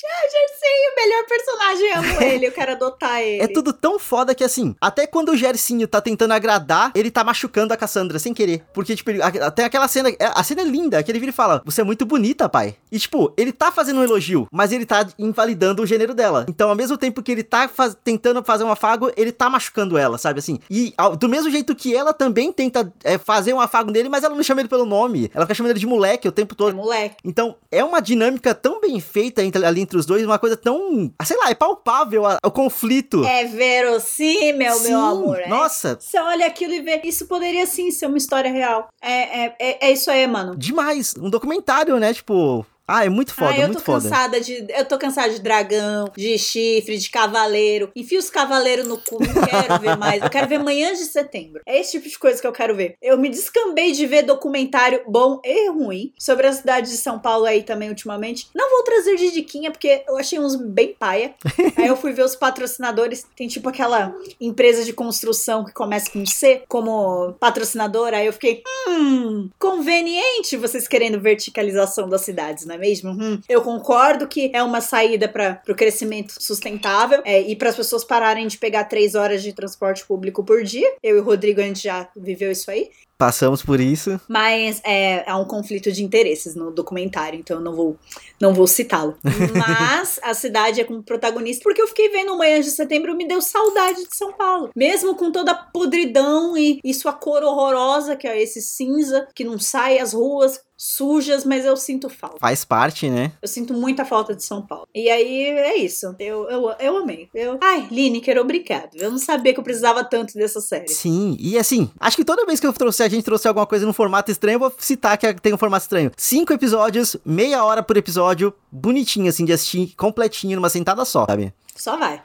Sim, 0.61 0.67
o 0.93 0.95
melhor 0.97 1.25
personagem, 1.27 1.93
amo 1.95 2.23
ele, 2.23 2.47
eu 2.47 2.53
quero 2.53 2.73
adotar 2.73 3.21
ele. 3.23 3.43
é 3.43 3.49
tudo 3.49 3.73
tão 3.73 3.99
foda 3.99 4.35
que 4.35 4.45
assim, 4.45 4.75
até 4.81 5.07
quando 5.07 5.31
o 5.31 5.37
Gersinho 5.37 5.89
tá 5.89 6.01
tentando 6.01 6.33
agradar, 6.35 6.93
ele 6.95 7.11
tá 7.11 7.25
machucando 7.25 7.73
a 7.73 7.77
Cassandra 7.77 8.19
sem 8.19 8.35
querer. 8.35 8.63
Porque, 8.75 8.95
tipo, 8.95 9.11
ele- 9.11 9.23
até 9.23 9.65
aquela 9.65 9.89
cena, 9.89 10.11
é- 10.11 10.17
a 10.21 10.43
cena 10.45 10.61
é 10.61 10.65
linda, 10.65 11.03
que 11.03 11.11
ele 11.11 11.19
vira 11.19 11.31
e 11.31 11.35
fala: 11.35 11.63
Você 11.65 11.81
é 11.81 11.85
muito 11.85 12.05
bonita, 12.05 12.49
pai. 12.49 12.77
E, 12.93 12.99
tipo, 12.99 13.33
ele 13.39 13.53
tá 13.53 13.73
fazendo 13.73 14.01
um 14.01 14.05
elogio, 14.05 14.47
mas 14.53 14.71
ele 14.73 14.85
tá 14.85 15.07
invalidando 15.19 15.83
o 15.83 15.87
gênero 15.87 16.13
dela. 16.15 16.45
Então, 16.49 16.69
ao 16.69 16.77
mesmo 16.77 16.97
tempo 16.99 17.23
que 17.23 17.33
ele 17.33 17.43
tá 17.43 17.67
faz- 17.71 17.97
tentando 18.05 18.43
fazer 18.43 18.65
um 18.65 18.71
afago, 18.71 19.11
ele 19.17 19.33
tá 19.33 19.49
machucando 19.49 19.97
ela, 19.97 20.19
sabe 20.19 20.39
assim? 20.41 20.59
E 20.71 20.93
ao- 20.97 21.17
do 21.17 21.29
mesmo 21.29 21.51
jeito 21.51 21.75
que 21.75 21.95
ela 21.97 22.13
também 22.13 22.53
tenta 22.53 22.93
é, 23.05 23.17
fazer 23.17 23.53
um 23.55 23.61
afago 23.61 23.91
nele, 23.91 24.09
mas 24.09 24.25
ela 24.25 24.35
não 24.35 24.43
chama 24.43 24.61
ele 24.61 24.69
pelo 24.69 24.85
nome. 24.85 25.31
Ela 25.35 25.45
fica 25.47 25.55
chamando 25.55 25.71
ele 25.71 25.81
de 25.81 25.87
moleque 25.87 26.29
o 26.29 26.33
tempo 26.33 26.55
É 26.55 26.57
todo. 26.57 26.75
moleque. 26.77 27.17
Então, 27.25 27.57
é 27.71 27.83
uma 27.83 28.01
dinâmica 28.01 28.55
tão 28.55 28.81
bem 28.81 29.01
feita 29.01 29.43
entre- 29.43 29.65
ali 29.65 29.81
entre 29.81 29.97
os 29.99 30.05
dois, 30.07 30.25
uma 30.25 30.39
coisa 30.39 30.57
tão. 30.57 31.13
ah, 31.19 31.25
Sei 31.25 31.37
lá, 31.37 31.51
é 31.51 31.55
palpável 31.55 32.27
a- 32.27 32.39
o 32.45 32.51
conflito. 32.51 33.25
É 33.25 33.45
verossímil, 33.45 34.73
Sim, 34.75 34.89
meu 34.89 35.01
amor. 35.01 35.39
é. 35.41 35.49
Nossa, 35.49 35.97
Você 36.01 36.19
olha 36.19 36.47
aquilo 36.47 36.73
e 36.73 36.81
vê, 36.81 37.01
isso 37.05 37.27
poderia 37.27 37.67
sim 37.67 37.91
ser 37.91 38.07
uma 38.07 38.19
história 38.19 38.51
real. 38.51 38.89
É, 39.01 39.45
é, 39.45 39.57
é, 39.59 39.87
é 39.89 39.93
isso 39.93 40.11
aí, 40.11 40.27
mano. 40.27 40.57
demais. 40.57 41.15
Um 41.19 41.31
documentário, 41.31 41.99
né? 41.99 42.13
Tipo. 42.15 42.65
Ah, 42.93 43.05
é 43.05 43.09
muito 43.09 43.33
foda, 43.33 43.53
ah, 43.53 43.59
eu 43.59 43.69
muito 43.69 43.79
tô 43.79 43.85
foda. 43.85 44.03
cansada 44.03 44.41
de. 44.41 44.67
Eu 44.69 44.85
tô 44.85 44.99
cansada 44.99 45.31
de 45.33 45.41
dragão, 45.41 46.11
de 46.17 46.37
chifre, 46.37 46.99
de 46.99 47.09
cavaleiro. 47.09 47.93
Enfia 47.95 48.19
os 48.19 48.29
cavaleiros 48.29 48.85
no 48.85 48.99
cu, 48.99 49.19
não 49.23 49.43
quero 49.47 49.79
ver 49.79 49.97
mais. 49.97 50.21
Eu 50.21 50.29
quero 50.29 50.49
ver 50.49 50.59
manhãs 50.59 50.99
de 50.99 51.05
setembro. 51.05 51.63
É 51.65 51.79
esse 51.79 51.93
tipo 51.93 52.09
de 52.09 52.19
coisa 52.19 52.41
que 52.41 52.47
eu 52.49 52.53
quero 52.53 52.75
ver. 52.75 52.97
Eu 53.01 53.17
me 53.17 53.29
descambei 53.29 53.93
de 53.93 54.05
ver 54.07 54.23
documentário 54.23 55.03
bom 55.07 55.41
e 55.45 55.71
ruim 55.71 56.13
sobre 56.19 56.49
a 56.49 56.53
cidade 56.53 56.91
de 56.91 56.97
São 56.97 57.21
Paulo 57.21 57.45
aí 57.45 57.63
também 57.63 57.89
ultimamente. 57.89 58.49
Não 58.53 58.69
vou 58.69 58.83
trazer 58.83 59.15
de 59.15 59.31
diquinha, 59.31 59.71
porque 59.71 60.03
eu 60.09 60.19
achei 60.19 60.41
uns 60.41 60.57
bem 60.57 60.93
paia. 60.99 61.33
aí 61.79 61.87
eu 61.87 61.97
fui 61.97 62.13
ver 62.13 62.25
os 62.25 62.35
patrocinadores. 62.35 63.25
Tem 63.37 63.47
tipo 63.47 63.69
aquela 63.69 64.13
empresa 64.41 64.85
de 64.85 64.93
construção 64.93 65.65
que 65.65 65.73
começa 65.73 66.11
com 66.11 66.27
C 66.27 66.65
como 66.67 67.35
patrocinadora. 67.35 68.17
Aí 68.17 68.27
eu 68.27 68.33
fiquei, 68.33 68.65
hum, 68.89 69.49
conveniente 69.61 70.57
vocês 70.57 70.89
querendo 70.89 71.21
verticalização 71.21 72.09
das 72.09 72.23
cidades, 72.23 72.67
não 72.67 72.75
é 72.75 72.80
mesmo? 72.81 73.11
Hum, 73.11 73.41
eu 73.49 73.63
concordo 73.63 74.27
que 74.27 74.51
é 74.53 74.63
uma 74.63 74.81
saída 74.81 75.29
para 75.29 75.61
o 75.69 75.75
crescimento 75.75 76.35
sustentável 76.39 77.23
é, 77.25 77.41
e 77.41 77.55
para 77.55 77.69
as 77.69 77.77
pessoas 77.77 78.03
pararem 78.03 78.47
de 78.47 78.59
pegar 78.59 78.85
três 78.85 79.15
horas 79.15 79.43
de 79.43 79.53
transporte 79.53 80.05
público 80.05 80.43
por 80.43 80.63
dia. 80.63 80.91
Eu 81.03 81.17
e 81.17 81.21
o 81.21 81.25
Rodrigo, 81.25 81.61
a 81.61 81.65
gente 81.65 81.83
já 81.83 82.09
viveu 82.17 82.51
isso 82.51 82.71
aí. 82.71 82.91
Passamos 83.21 83.63
por 83.63 83.79
isso. 83.81 84.19
Mas 84.27 84.81
é, 84.83 85.31
há 85.31 85.37
um 85.37 85.45
conflito 85.45 85.93
de 85.93 86.03
interesses 86.03 86.55
no 86.55 86.71
documentário, 86.71 87.39
então 87.39 87.59
eu 87.59 87.63
não 87.63 87.75
vou, 87.75 87.99
não 88.41 88.55
vou 88.55 88.67
citá-lo. 88.67 89.15
Mas 89.55 90.19
a 90.23 90.33
cidade 90.33 90.81
é 90.81 90.85
como 90.85 91.03
protagonista, 91.03 91.63
porque 91.63 91.83
eu 91.83 91.87
fiquei 91.87 92.09
vendo 92.09 92.33
o 92.33 92.39
Manhã 92.39 92.59
de 92.63 92.71
Setembro 92.71 93.15
me 93.15 93.29
deu 93.29 93.43
saudade 93.43 94.09
de 94.09 94.17
São 94.17 94.33
Paulo. 94.33 94.71
Mesmo 94.75 95.15
com 95.15 95.31
toda 95.31 95.53
a 95.53 95.55
podridão 95.55 96.57
e, 96.57 96.81
e 96.83 96.95
sua 96.95 97.13
cor 97.13 97.43
horrorosa, 97.43 98.17
que 98.17 98.27
é 98.27 98.43
esse 98.43 98.63
cinza, 98.63 99.29
que 99.35 99.45
não 99.45 99.59
sai 99.59 99.99
às 99.99 100.15
ruas 100.15 100.59
sujas, 100.83 101.45
mas 101.45 101.67
eu 101.67 101.77
sinto 101.77 102.09
falta. 102.09 102.39
Faz 102.39 102.65
parte, 102.65 103.11
né? 103.11 103.33
Eu 103.43 103.47
sinto 103.47 103.75
muita 103.75 104.03
falta 104.03 104.35
de 104.35 104.43
São 104.43 104.63
Paulo. 104.63 104.89
E 104.95 105.11
aí 105.11 105.43
é 105.43 105.77
isso. 105.77 106.17
Eu, 106.19 106.49
eu, 106.49 106.75
eu 106.81 106.97
amei. 106.97 107.29
Eu... 107.35 107.59
Ai, 107.61 107.87
Lineker, 107.91 108.39
obrigado. 108.39 108.95
Eu 108.95 109.11
não 109.11 109.19
sabia 109.19 109.53
que 109.53 109.61
eu 109.61 109.65
precisava 109.65 110.03
tanto 110.03 110.33
dessa 110.33 110.59
série. 110.59 110.89
Sim, 110.89 111.37
e 111.39 111.59
assim, 111.59 111.91
acho 112.01 112.17
que 112.17 112.25
toda 112.25 112.47
vez 112.47 112.59
que 112.59 112.67
eu 112.67 112.73
trouxe, 112.73 113.03
a 113.03 113.09
gente 113.11 113.23
trouxe 113.23 113.47
alguma 113.47 113.67
coisa 113.67 113.85
num 113.85 113.93
formato 113.93 114.31
estranho, 114.31 114.57
eu 114.57 114.61
vou 114.61 114.73
citar 114.79 115.19
que 115.19 115.35
tem 115.35 115.53
um 115.53 115.59
formato 115.59 115.85
estranho. 115.85 116.11
Cinco 116.17 116.55
episódios, 116.55 117.15
meia 117.27 117.63
hora 117.63 117.83
por 117.83 117.99
episódio, 117.99 118.55
bonitinho 118.73 119.29
assim 119.29 119.45
de 119.45 119.53
assistir, 119.53 119.95
completinho, 119.99 120.57
numa 120.57 120.71
sentada 120.71 121.05
só, 121.05 121.27
sabe? 121.27 121.53
Só 121.77 121.99
vai. 121.99 122.23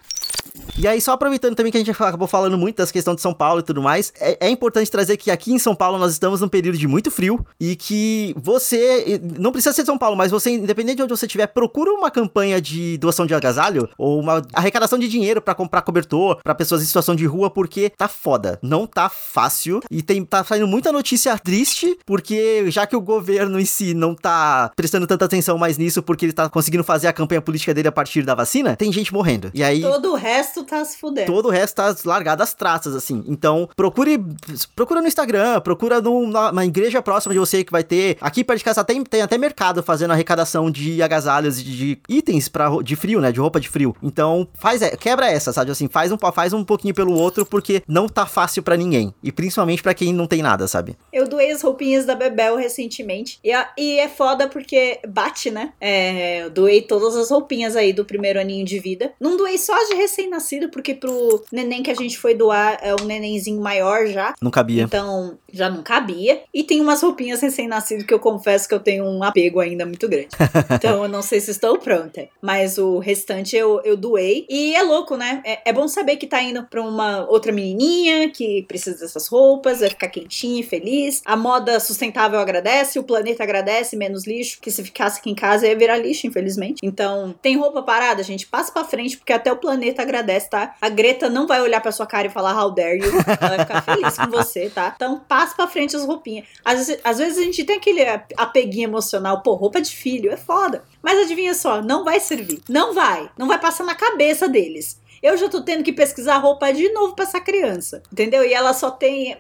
E 0.78 0.88
aí, 0.88 1.00
só 1.00 1.14
aproveitando 1.14 1.56
também 1.56 1.72
que 1.72 1.78
a 1.78 1.80
gente 1.80 1.92
acabou 1.92 2.28
falando 2.28 2.58
muito 2.58 2.78
das 2.78 2.92
questões 2.92 3.16
de 3.16 3.22
São 3.22 3.34
Paulo 3.34 3.62
e 3.62 3.64
tudo 3.64 3.82
mais, 3.82 4.12
é, 4.20 4.48
é, 4.48 4.50
importante 4.50 4.92
trazer 4.92 5.16
que 5.16 5.32
aqui 5.32 5.54
em 5.54 5.60
São 5.60 5.74
Paulo 5.74 5.98
nós 5.98 6.12
estamos 6.12 6.42
num 6.42 6.50
período 6.50 6.78
de 6.78 6.88
muito 6.88 7.10
frio 7.10 7.46
e 7.60 7.76
que 7.76 8.36
você, 8.38 9.22
não 9.40 9.52
precisa 9.52 9.74
ser 9.74 9.84
de 9.84 9.88
São 9.88 9.98
Paulo, 9.98 10.18
mas 10.18 10.32
você, 10.32 10.52
independente 10.52 10.98
de 10.98 11.04
onde 11.04 11.16
você 11.16 11.26
estiver, 11.26 11.48
procura 11.48 11.92
uma 11.94 12.12
campanha 12.12 12.60
de 12.60 12.98
doação 12.98 13.26
de 13.26 13.34
agasalho 13.34 13.90
ou 13.98 14.20
uma 14.20 14.42
arrecadação 14.54 15.00
de 15.00 15.08
dinheiro 15.08 15.42
para 15.42 15.56
comprar 15.56 15.82
cobertor 15.82 16.40
para 16.44 16.54
pessoas 16.54 16.82
em 16.82 16.86
situação 16.86 17.16
de 17.16 17.26
rua, 17.26 17.50
porque 17.50 17.92
tá 17.98 18.08
foda. 18.08 18.60
Não 18.62 18.86
tá 18.86 19.10
fácil 19.10 19.82
e 19.90 20.02
tem, 20.02 20.24
tá 20.26 20.44
saindo 20.44 20.68
muita 20.68 20.92
notícia 20.92 21.38
triste, 21.38 21.98
porque 22.06 22.70
já 22.70 22.86
que 22.86 22.96
o 22.96 23.02
governo 23.02 23.60
em 23.60 23.66
si 23.66 23.94
não 23.94 24.14
tá 24.14 24.72
prestando 24.76 25.08
tanta 25.08 25.26
atenção 25.26 25.58
mais 25.58 25.78
nisso, 25.78 26.04
porque 26.04 26.26
ele 26.26 26.34
tá 26.34 26.50
conseguindo 26.50 26.84
fazer 26.84 27.08
a 27.08 27.14
campanha 27.14 27.42
política 27.42 27.74
dele 27.74 27.88
a 27.88 27.92
partir 27.92 28.24
da 28.24 28.36
vacina, 28.36 28.76
tem 28.76 28.92
gente 28.92 29.14
morrendo. 29.14 29.52
E 29.54 29.64
aí. 29.64 29.82
Todo 29.82 30.12
o 30.12 30.16
resto 30.16 30.45
tá 30.54 30.84
se 30.86 30.98
fudendo. 30.98 31.32
Todo 31.32 31.48
o 31.48 31.52
resto 31.52 31.76
tá 31.76 31.96
largado 32.06 32.44
às 32.44 32.54
traças, 32.54 32.96
assim. 32.96 33.24
Então, 33.28 33.70
procure. 33.76 34.24
Procura 34.76 35.02
no 35.02 35.08
Instagram, 35.08 35.60
procura 35.62 36.02
numa 36.02 36.66
igreja 36.66 37.02
próxima 37.02 37.34
de 37.34 37.40
você 37.40 37.64
que 37.64 37.72
vai 37.72 37.84
ter. 37.84 38.18
Aqui 38.22 38.44
perto 38.44 38.60
de 38.60 38.66
casa 38.66 38.84
tem, 38.84 39.04
tem 39.04 39.22
até 39.22 39.38
mercado 39.38 39.84
fazendo 39.84 40.12
arrecadação 40.12 40.70
de 40.70 41.02
agasalhos, 41.02 41.62
de, 41.64 41.76
de 41.76 42.00
itens 42.10 42.48
pra, 42.50 42.70
de 42.84 42.96
frio, 42.96 43.22
né? 43.22 43.32
De 43.32 43.40
roupa 43.40 43.60
de 43.60 43.70
frio. 43.70 43.96
Então, 44.02 44.48
faz, 44.54 44.82
quebra 45.00 45.30
essa, 45.30 45.52
sabe? 45.52 45.72
Assim, 45.72 45.88
faz 45.88 46.12
um, 46.12 46.18
faz 46.34 46.54
um 46.54 46.64
pouquinho 46.64 46.94
pelo 46.94 47.14
outro, 47.14 47.46
porque 47.46 47.84
não 47.88 48.08
tá 48.08 48.26
fácil 48.26 48.64
para 48.64 48.78
ninguém. 48.78 49.14
E 49.24 49.32
principalmente 49.32 49.82
para 49.82 49.94
quem 49.94 50.14
não 50.14 50.28
tem 50.28 50.42
nada, 50.42 50.68
sabe? 50.68 50.98
Eu 51.12 51.28
doei 51.28 51.52
as 51.52 51.62
roupinhas 51.62 52.06
da 52.06 52.16
Bebel 52.16 52.56
recentemente. 52.56 53.40
E, 53.44 53.52
a, 53.52 53.70
e 53.78 54.00
é 54.00 54.10
foda 54.10 54.48
porque 54.48 55.00
bate, 55.08 55.50
né? 55.52 55.74
É, 55.80 56.44
eu 56.44 56.50
doei 56.50 56.82
todas 56.82 57.16
as 57.16 57.30
roupinhas 57.30 57.76
aí 57.76 57.94
do 57.94 58.06
primeiro 58.06 58.40
aninho 58.40 58.66
de 58.66 58.80
vida. 58.80 59.14
Não 59.20 59.38
doei 59.38 59.58
só 59.58 59.76
de 59.86 59.96
recém-nascido, 60.36 60.70
porque 60.70 60.94
pro 60.94 61.44
neném 61.52 61.82
que 61.82 61.92
a 61.92 61.96
gente 61.96 62.18
foi 62.18 62.34
doar 62.36 62.78
é 62.82 62.94
um 62.94 63.06
nenenzinho 63.06 63.62
maior 63.62 64.06
já. 64.08 64.34
Não 64.42 64.52
cabia. 64.52 64.84
Então, 64.84 65.38
já 65.52 65.70
não 65.70 65.82
cabia. 65.82 66.42
E 66.54 66.64
tem 66.64 66.82
umas 66.82 67.02
roupinhas 67.02 67.42
recém-nascido 67.42 68.06
que 68.06 68.14
eu 68.14 68.20
confesso 68.20 68.68
que 68.68 68.74
eu 68.74 68.80
tenho 68.80 69.06
um 69.06 69.24
apego 69.24 69.60
ainda 69.60 69.86
muito 69.86 70.08
grande. 70.08 70.30
então, 70.72 71.04
eu 71.04 71.10
não 71.10 71.22
sei 71.22 71.40
se 71.40 71.52
estou 71.52 71.78
pronta. 71.78 72.28
Mas 72.42 72.78
o 72.78 73.00
restante 73.00 73.56
eu, 73.56 73.82
eu 73.84 73.98
doei. 73.98 74.46
E 74.50 74.76
é 74.76 74.84
louco, 74.84 75.16
né? 75.16 75.42
É, 75.46 75.70
é 75.70 75.74
bom 75.74 75.88
saber 75.88 76.18
que 76.18 76.28
tá 76.28 76.42
indo 76.42 76.64
pra 76.64 76.82
uma 76.82 77.26
outra 77.30 77.52
menininha 77.52 78.30
que 78.30 78.64
precisa 78.64 79.00
dessas 79.00 79.28
roupas, 79.28 79.80
vai 79.80 79.90
ficar 79.90 80.10
quentinha 80.10 80.60
e 80.60 80.64
feliz. 80.64 81.22
A 81.26 81.36
moda 81.36 81.80
sustentável 81.80 82.40
agradece, 82.40 83.00
o 83.00 83.04
planeta 83.04 83.44
agradece, 83.44 83.96
menos 83.96 84.26
lixo. 84.26 84.60
Que 84.62 84.72
se 84.72 84.84
ficasse 84.84 85.20
aqui 85.20 85.30
em 85.30 85.36
casa 85.36 85.68
ia 85.68 85.76
virar 85.76 85.98
lixo, 85.98 86.28
infelizmente. 86.28 86.80
Então, 86.84 87.34
tem 87.42 87.58
roupa 87.58 87.82
parada, 87.82 88.24
gente? 88.24 88.48
Passa 88.48 88.72
pra 88.72 88.84
frente, 88.84 89.18
porque 89.18 89.34
até 89.34 89.52
o 89.52 89.58
planeta 89.58 90.02
agradece, 90.02 90.25
tá? 90.50 90.76
A 90.82 90.90
Greta 90.90 91.30
não 91.30 91.48
vai 91.48 91.62
olhar 91.62 91.82
pra 91.82 91.92
sua 91.92 92.06
cara 92.06 92.28
e 92.28 92.30
falar 92.30 92.60
how 92.62 92.72
dare 92.72 93.00
you. 93.00 93.12
Ela 93.40 93.58
vai 93.58 93.60
ficar 93.60 93.82
feliz 93.82 94.18
com 94.18 94.30
você, 94.30 94.70
tá? 94.70 94.94
Então, 94.96 95.20
passa 95.28 95.56
pra 95.56 95.68
frente 95.68 95.96
as 95.96 96.06
roupinhas. 96.06 96.46
Às 96.64 96.88
vezes, 96.88 97.02
às 97.04 97.18
vezes 97.18 97.38
a 97.38 97.44
gente 97.44 97.64
tem 97.64 97.78
aquele 97.78 98.02
apeguinho 98.36 98.90
emocional, 98.90 99.42
pô, 99.42 99.54
roupa 99.54 99.82
de 99.82 99.96
filho, 99.96 100.32
é 100.32 100.38
foda. 100.38 100.84
Mas 101.02 101.20
adivinha 101.20 101.54
só, 101.54 101.82
não 101.82 102.04
vai 102.04 102.20
servir. 102.20 102.62
Não 102.70 102.94
vai. 102.94 103.30
Não 103.38 103.48
vai 103.48 103.60
passar 103.60 103.84
na 103.84 103.96
cabeça 103.96 104.48
deles. 104.48 105.00
Eu 105.22 105.38
já 105.38 105.50
tô 105.50 105.62
tendo 105.62 105.84
que 105.84 105.92
pesquisar 105.92 106.38
roupa 106.38 106.72
de 106.72 106.90
novo 106.90 107.16
pra 107.16 107.26
essa 107.26 107.40
criança. 107.40 108.04
Entendeu? 108.12 108.44
E 108.44 108.54
ela 108.54 108.74
só 108.74 108.92
tem. 108.92 109.36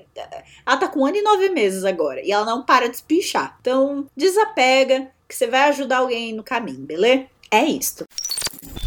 Ela 0.65 0.77
tá 0.77 0.87
com 0.87 1.01
um 1.01 1.05
ano 1.05 1.17
e 1.17 1.21
nove 1.21 1.49
meses 1.49 1.83
agora. 1.83 2.21
E 2.25 2.31
ela 2.31 2.45
não 2.45 2.63
para 2.63 2.89
de 2.89 2.95
espichar. 2.95 3.55
Então, 3.61 4.07
desapega, 4.17 5.11
que 5.27 5.35
você 5.35 5.45
vai 5.45 5.69
ajudar 5.69 5.97
alguém 5.97 6.33
no 6.33 6.43
caminho, 6.43 6.79
beleza? 6.79 7.25
É 7.51 7.63
isto. 7.63 8.05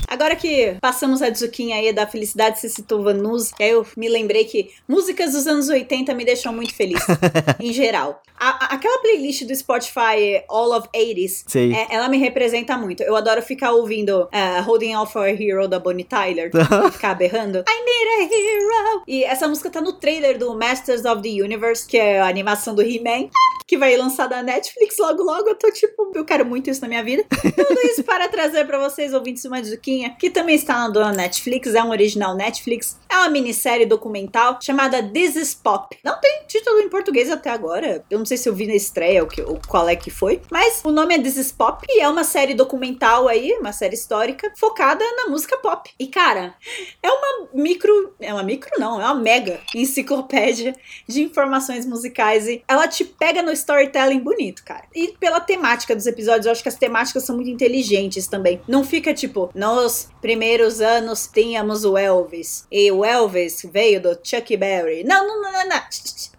Agora 0.09 0.35
que 0.35 0.77
passamos 0.81 1.21
a 1.21 1.29
dizuquinha 1.29 1.77
aí 1.77 1.93
da 1.93 2.07
felicidade, 2.07 2.59
você 2.59 2.69
citou 2.69 3.03
Vanus, 3.03 3.53
aí 3.61 3.71
eu 3.71 3.87
me 3.97 4.09
lembrei 4.09 4.45
que 4.45 4.71
músicas 4.89 5.33
dos 5.33 5.47
anos 5.47 5.69
80 5.69 6.15
me 6.15 6.25
deixam 6.25 6.53
muito 6.53 6.75
feliz, 6.75 7.01
em 7.61 7.73
geral. 7.73 8.23
A, 8.39 8.49
a, 8.49 8.75
aquela 8.75 8.99
playlist 9.01 9.45
do 9.45 9.55
Spotify 9.55 10.43
All 10.49 10.73
of 10.73 10.89
80s, 10.95 11.45
é, 11.75 11.95
ela 11.95 12.09
me 12.09 12.17
representa 12.17 12.77
muito. 12.79 13.03
Eu 13.03 13.17
adoro 13.17 13.43
ficar 13.43 13.73
ouvindo 13.73 14.29
uh, 14.33 14.63
Holding 14.63 14.95
Out 14.95 15.13
for 15.13 15.25
a 15.25 15.31
Hero 15.31 15.69
da 15.69 15.79
Bonnie 15.79 16.05
Tyler, 16.05 16.51
ficar 16.93 17.15
berrando 17.15 17.65
I 17.69 17.85
need 17.85 18.09
a 18.09 18.23
hero! 18.23 19.03
E 19.07 19.25
essa 19.25 19.47
música 19.47 19.69
tá 19.71 19.81
no 19.81 19.93
trailer 19.93 20.39
do 20.39 20.57
Masters 20.57 21.05
of 21.05 21.23
the 21.23 21.43
Universe, 21.43 21.87
que 21.87 21.99
é 21.99 22.21
a 22.21 22.29
animação 22.29 22.75
do 22.75 22.83
He-Man 22.83 23.29
que 23.69 23.77
vai 23.77 23.95
lançar 23.99 24.27
da 24.27 24.43
Netflix 24.43 24.97
logo 24.99 25.23
logo. 25.23 25.51
Eu 25.51 25.55
tô 25.55 25.71
tipo, 25.71 26.11
eu 26.15 26.25
quero 26.25 26.47
muito 26.47 26.71
isso 26.71 26.81
na 26.81 26.89
minha 26.89 27.05
vida. 27.05 27.25
Tudo 27.29 27.81
isso 27.85 28.03
para 28.03 28.27
trazer 28.27 28.65
para 28.67 28.79
vocês, 28.79 29.13
ouvintes, 29.13 29.45
uma 29.45 29.61
diquinha 29.61 30.17
que 30.19 30.31
também 30.31 30.55
está 30.55 30.79
na 30.79 30.89
dona 30.89 31.13
Netflix, 31.13 31.75
é 31.75 31.83
um 31.83 31.91
original 31.91 32.35
Netflix. 32.35 32.99
É 33.09 33.17
uma 33.17 33.29
minissérie 33.29 33.85
documental 33.85 34.59
chamada 34.63 35.03
This 35.03 35.37
is 35.37 35.55
Pop. 35.55 35.95
Não 36.03 36.19
tem 36.19 36.45
título 36.49 36.81
em 36.81 36.89
português 36.89 37.31
até 37.31 37.51
agora. 37.51 38.03
Eu 38.11 38.19
não 38.19 38.25
sei 38.25 38.39
se 38.39 38.49
eu 38.49 38.55
vi 38.55 38.67
na 38.67 38.75
estreia 38.75 39.23
ou, 39.23 39.29
que, 39.29 39.43
ou 39.43 39.61
qual 39.69 39.87
é 39.87 39.95
que 39.95 40.11
foi. 40.11 40.41
Mas 40.51 40.81
o 40.83 40.91
nome 40.91 41.15
é 41.15 41.19
This 41.19 41.37
is 41.37 41.53
Pop 41.53 41.85
e 41.87 42.01
é 42.01 42.09
uma 42.09 42.25
série 42.25 42.55
documental 42.55 43.29
aí, 43.29 43.53
uma 43.61 43.73
série 43.73 43.95
histórica, 43.95 44.51
focada 44.57 45.05
na 45.17 45.27
música 45.27 45.59
pop. 45.59 45.91
E 45.99 46.07
cara, 46.07 46.55
é 47.03 47.11
uma 47.11 47.49
micro. 47.53 48.15
É 48.19 48.33
uma 48.33 48.43
micro, 48.43 48.71
não, 48.79 49.01
é 49.01 49.05
uma 49.05 49.15
mega 49.15 49.61
enciclopédia 49.75 50.75
de 51.07 51.23
informações 51.23 51.85
musicais. 51.85 52.49
E 52.49 52.63
ela 52.67 52.89
te 52.89 53.05
pega 53.05 53.43
no 53.43 53.58
storytelling 53.59 54.21
bonito, 54.21 54.65
cara. 54.65 54.85
E 54.95 55.09
pela 55.19 55.41
temática 55.41 55.95
dos 55.95 56.07
episódios, 56.07 56.47
eu 56.47 56.53
acho 56.53 56.63
que 56.63 56.69
as 56.69 56.77
temáticas 56.77 57.25
são 57.25 57.37
muito 57.37 57.51
inteligentes 57.51 58.27
também. 58.27 58.61
Não 58.67 58.85
fica 58.85 59.13
tipo, 59.15 59.51
nos 59.55 60.09
primeiros 60.21 60.81
anos 60.81 61.29
tínhamos 61.33 61.85
o 61.85 61.97
Elvis. 61.97 62.67
E 62.71 62.91
o 62.91 63.05
Elvis 63.05 63.67
veio 63.71 64.01
do 64.01 64.19
Chuck 64.23 64.57
Berry. 64.57 65.05
Não, 65.05 65.27
não, 65.27 65.43
não, 65.43 65.53
não, 65.53 65.69
não. 65.69 65.83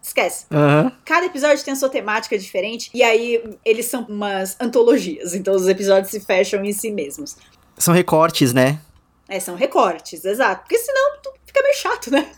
Esquece. 0.02 0.46
Uhum. 0.52 0.92
Cada 1.06 1.26
episódio 1.26 1.64
tem 1.64 1.74
a 1.74 1.78
sua 1.78 1.90
temática 1.90 2.38
diferente. 2.38 2.90
E 2.94 3.04
aí, 3.04 3.44
eles 3.64 3.86
são 3.86 4.06
umas 4.10 4.58
antologias. 4.60 5.34
Então, 5.36 5.54
os 5.56 5.68
episódios 5.68 6.12
se 6.12 6.20
fecham 6.20 6.64
em 6.66 6.74
si 6.74 6.92
mesmos. 6.92 7.38
São 7.78 7.94
recortes, 7.94 8.54
né? 8.54 8.80
É, 9.30 9.40
são 9.40 9.56
recortes, 9.56 10.26
exato. 10.26 10.62
Porque 10.64 10.80
senão 10.80 11.20
tu 11.22 11.32
fica 11.60 11.64
meio 11.64 11.76
chato, 11.76 12.12
né? 12.12 12.32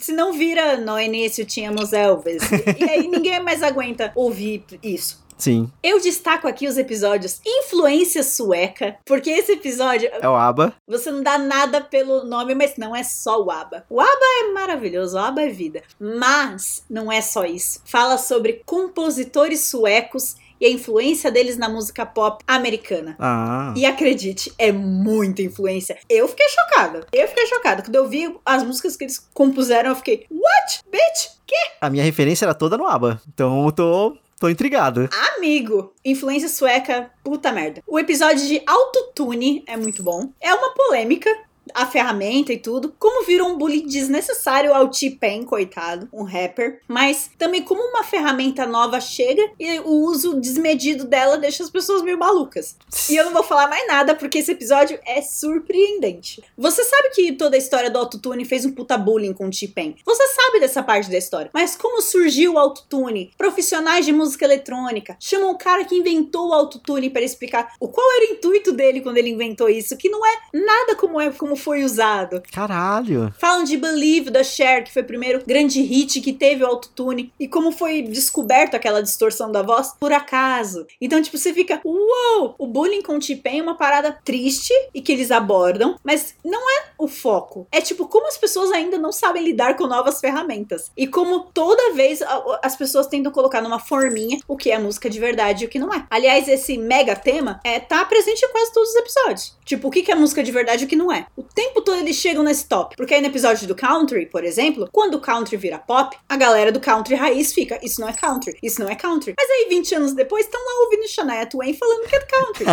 Se 0.00 0.12
não 0.12 0.32
vira 0.32 0.76
no 0.76 0.98
início 0.98 1.44
tínhamos 1.44 1.92
Elvis. 1.92 2.42
e, 2.78 2.84
aí 2.84 3.08
ninguém 3.08 3.42
mais 3.42 3.62
aguenta 3.62 4.12
ouvir 4.14 4.64
isso. 4.82 5.24
Sim. 5.36 5.70
Eu 5.82 6.00
destaco 6.00 6.46
aqui 6.46 6.68
os 6.68 6.78
episódios 6.78 7.40
Influência 7.44 8.22
Sueca, 8.22 8.96
porque 9.04 9.30
esse 9.30 9.52
episódio. 9.52 10.08
É 10.12 10.28
o 10.28 10.34
ABBA. 10.34 10.72
Você 10.86 11.10
não 11.10 11.24
dá 11.24 11.36
nada 11.36 11.80
pelo 11.80 12.24
nome, 12.24 12.54
mas 12.54 12.76
não 12.76 12.94
é 12.94 13.02
só 13.02 13.42
o 13.42 13.50
ABBA. 13.50 13.84
O 13.90 14.00
ABBA 14.00 14.26
é 14.40 14.52
maravilhoso, 14.52 15.16
o 15.16 15.20
ABBA 15.20 15.42
é 15.42 15.48
vida. 15.48 15.82
Mas 15.98 16.84
não 16.88 17.10
é 17.10 17.20
só 17.20 17.44
isso. 17.44 17.80
Fala 17.84 18.16
sobre 18.16 18.62
compositores 18.64 19.64
suecos 19.64 20.36
e 20.60 20.66
a 20.66 20.70
influência 20.70 21.30
deles 21.30 21.56
na 21.56 21.68
música 21.68 22.04
pop 22.06 22.42
americana. 22.46 23.16
Ah. 23.18 23.72
E 23.76 23.84
acredite, 23.84 24.52
é 24.58 24.72
muita 24.72 25.42
influência. 25.42 25.98
Eu 26.08 26.28
fiquei 26.28 26.48
chocada. 26.48 27.06
Eu 27.12 27.28
fiquei 27.28 27.46
chocada. 27.46 27.82
Quando 27.82 27.94
eu 27.94 28.08
vi 28.08 28.34
as 28.44 28.62
músicas 28.62 28.96
que 28.96 29.04
eles 29.04 29.18
compuseram, 29.32 29.90
eu 29.90 29.96
fiquei, 29.96 30.26
what? 30.30 30.80
Bitch? 30.90 31.34
Que? 31.46 31.56
A 31.80 31.90
minha 31.90 32.02
referência 32.02 32.44
era 32.44 32.54
toda 32.54 32.76
no 32.76 32.86
ABBA. 32.86 33.20
Então 33.28 33.66
eu 33.66 33.72
tô 33.72 34.16
Tô 34.44 34.48
intrigado. 34.48 35.08
Amigo, 35.36 35.94
influência 36.04 36.48
sueca, 36.48 37.10
puta 37.22 37.52
merda. 37.52 37.80
O 37.86 37.98
episódio 37.98 38.46
de 38.46 38.60
autotune 38.66 39.64
é 39.66 39.76
muito 39.76 40.02
bom. 40.02 40.28
É 40.40 40.52
uma 40.52 40.74
polêmica, 40.74 41.30
a 41.72 41.86
ferramenta 41.86 42.52
e 42.52 42.58
tudo, 42.58 42.94
como 42.98 43.24
virou 43.24 43.48
um 43.48 43.58
bullying 43.58 43.86
desnecessário 43.86 44.74
ao 44.74 44.88
T-Pain, 44.88 45.44
coitado, 45.44 46.08
um 46.12 46.22
rapper, 46.22 46.80
mas 46.88 47.30
também 47.38 47.62
como 47.62 47.82
uma 47.82 48.04
ferramenta 48.04 48.66
nova 48.66 49.00
chega 49.00 49.50
e 49.58 49.78
o 49.80 49.90
uso 49.90 50.40
desmedido 50.40 51.04
dela 51.04 51.38
deixa 51.38 51.62
as 51.62 51.70
pessoas 51.70 52.02
meio 52.02 52.18
malucas. 52.18 52.76
E 53.08 53.16
eu 53.16 53.24
não 53.24 53.32
vou 53.32 53.42
falar 53.42 53.68
mais 53.68 53.86
nada 53.86 54.14
porque 54.14 54.38
esse 54.38 54.52
episódio 54.52 54.98
é 55.06 55.22
surpreendente. 55.22 56.42
Você 56.56 56.84
sabe 56.84 57.10
que 57.10 57.32
toda 57.32 57.56
a 57.56 57.58
história 57.58 57.90
do 57.90 57.98
autotune 57.98 58.44
fez 58.44 58.64
um 58.64 58.72
puta 58.72 58.96
bullying 58.98 59.32
com 59.32 59.46
o 59.46 59.50
T-Pain. 59.50 59.96
Você 60.04 60.26
sabe 60.28 60.60
dessa 60.60 60.82
parte 60.82 61.10
da 61.10 61.18
história. 61.18 61.50
Mas 61.52 61.76
como 61.76 62.00
surgiu 62.02 62.54
o 62.54 62.58
autotune? 62.58 63.32
Profissionais 63.36 64.04
de 64.04 64.12
música 64.12 64.44
eletrônica 64.44 65.16
chamam 65.20 65.50
o 65.50 65.58
cara 65.58 65.84
que 65.84 65.94
inventou 65.94 66.48
o 66.48 66.52
autotune 66.52 67.10
para 67.10 67.22
explicar 67.22 67.74
o 67.80 67.88
qual 67.88 68.06
era 68.12 68.30
o 68.30 68.34
intuito 68.34 68.72
dele 68.72 69.00
quando 69.00 69.18
ele 69.18 69.30
inventou 69.30 69.68
isso, 69.68 69.96
que 69.96 70.08
não 70.08 70.24
é 70.24 70.38
nada 70.52 70.96
como 70.96 71.20
é 71.20 71.30
como 71.30 71.53
foi 71.56 71.84
usado. 71.84 72.42
Caralho. 72.52 73.32
Falam 73.38 73.64
de 73.64 73.76
Believe 73.76 74.30
da 74.30 74.42
Cher, 74.42 74.84
que 74.84 74.92
foi 74.92 75.02
o 75.02 75.06
primeiro 75.06 75.42
grande 75.46 75.80
hit 75.80 76.20
que 76.20 76.32
teve 76.32 76.62
o 76.62 76.66
autotune 76.66 77.32
e 77.38 77.48
como 77.48 77.72
foi 77.72 78.02
descoberto 78.02 78.74
aquela 78.74 79.02
distorção 79.02 79.50
da 79.50 79.62
voz 79.62 79.94
por 79.98 80.12
acaso. 80.12 80.86
Então, 81.00 81.20
tipo, 81.20 81.38
você 81.38 81.52
fica, 81.52 81.80
uou! 81.84 82.54
O 82.58 82.66
bullying 82.66 83.02
com 83.02 83.16
o 83.16 83.20
T-Pain 83.20 83.60
é 83.60 83.62
uma 83.62 83.76
parada 83.76 84.12
triste 84.24 84.72
e 84.92 85.00
que 85.00 85.12
eles 85.12 85.30
abordam, 85.30 85.96
mas 86.02 86.34
não 86.44 86.60
é 86.70 86.84
o 86.98 87.06
foco. 87.06 87.66
É 87.70 87.80
tipo 87.80 88.06
como 88.08 88.26
as 88.26 88.36
pessoas 88.36 88.72
ainda 88.72 88.98
não 88.98 89.12
sabem 89.12 89.44
lidar 89.44 89.76
com 89.76 89.86
novas 89.86 90.20
ferramentas 90.20 90.90
e 90.96 91.06
como 91.06 91.40
toda 91.40 91.94
vez 91.94 92.20
as 92.62 92.76
pessoas 92.76 93.06
tentam 93.06 93.32
colocar 93.32 93.60
numa 93.60 93.78
forminha 93.78 94.38
o 94.48 94.56
que 94.56 94.70
é 94.70 94.78
música 94.78 95.08
de 95.10 95.20
verdade 95.20 95.64
e 95.64 95.66
o 95.66 95.70
que 95.70 95.78
não 95.78 95.92
é. 95.92 96.06
Aliás, 96.10 96.48
esse 96.48 96.76
mega 96.78 97.14
tema 97.14 97.60
é 97.64 97.78
tá 97.78 98.04
presente 98.04 98.44
em 98.44 98.50
quase 98.50 98.72
todos 98.72 98.90
os 98.90 98.96
episódios. 98.96 99.56
Tipo, 99.64 99.88
o 99.88 99.90
que 99.90 100.10
é 100.10 100.14
música 100.14 100.42
de 100.42 100.52
verdade 100.52 100.82
e 100.82 100.86
o 100.86 100.88
que 100.88 100.96
não 100.96 101.12
é. 101.12 101.26
O 101.36 101.43
tempo 101.54 101.82
todo 101.82 101.98
eles 101.98 102.16
chegam 102.16 102.42
nesse 102.42 102.66
top. 102.66 102.96
Porque 102.96 103.14
aí 103.14 103.20
no 103.20 103.26
episódio 103.26 103.66
do 103.66 103.74
country, 103.74 104.26
por 104.26 104.44
exemplo, 104.44 104.88
quando 104.92 105.14
o 105.14 105.20
country 105.20 105.56
vira 105.56 105.78
pop, 105.78 106.16
a 106.28 106.36
galera 106.36 106.72
do 106.72 106.80
country 106.80 107.14
raiz 107.14 107.52
fica, 107.52 107.78
isso 107.82 108.00
não 108.00 108.08
é 108.08 108.12
country, 108.12 108.56
isso 108.62 108.80
não 108.80 108.88
é 108.88 108.94
country. 108.94 109.34
Mas 109.36 109.50
aí 109.50 109.66
20 109.68 109.94
anos 109.96 110.14
depois 110.14 110.46
estão 110.46 110.60
lá 110.60 110.84
ouvindo 110.84 111.08
Shania 111.08 111.46
Twain 111.46 111.74
falando 111.74 112.06
que 112.06 112.16
é 112.16 112.20
country. 112.20 112.66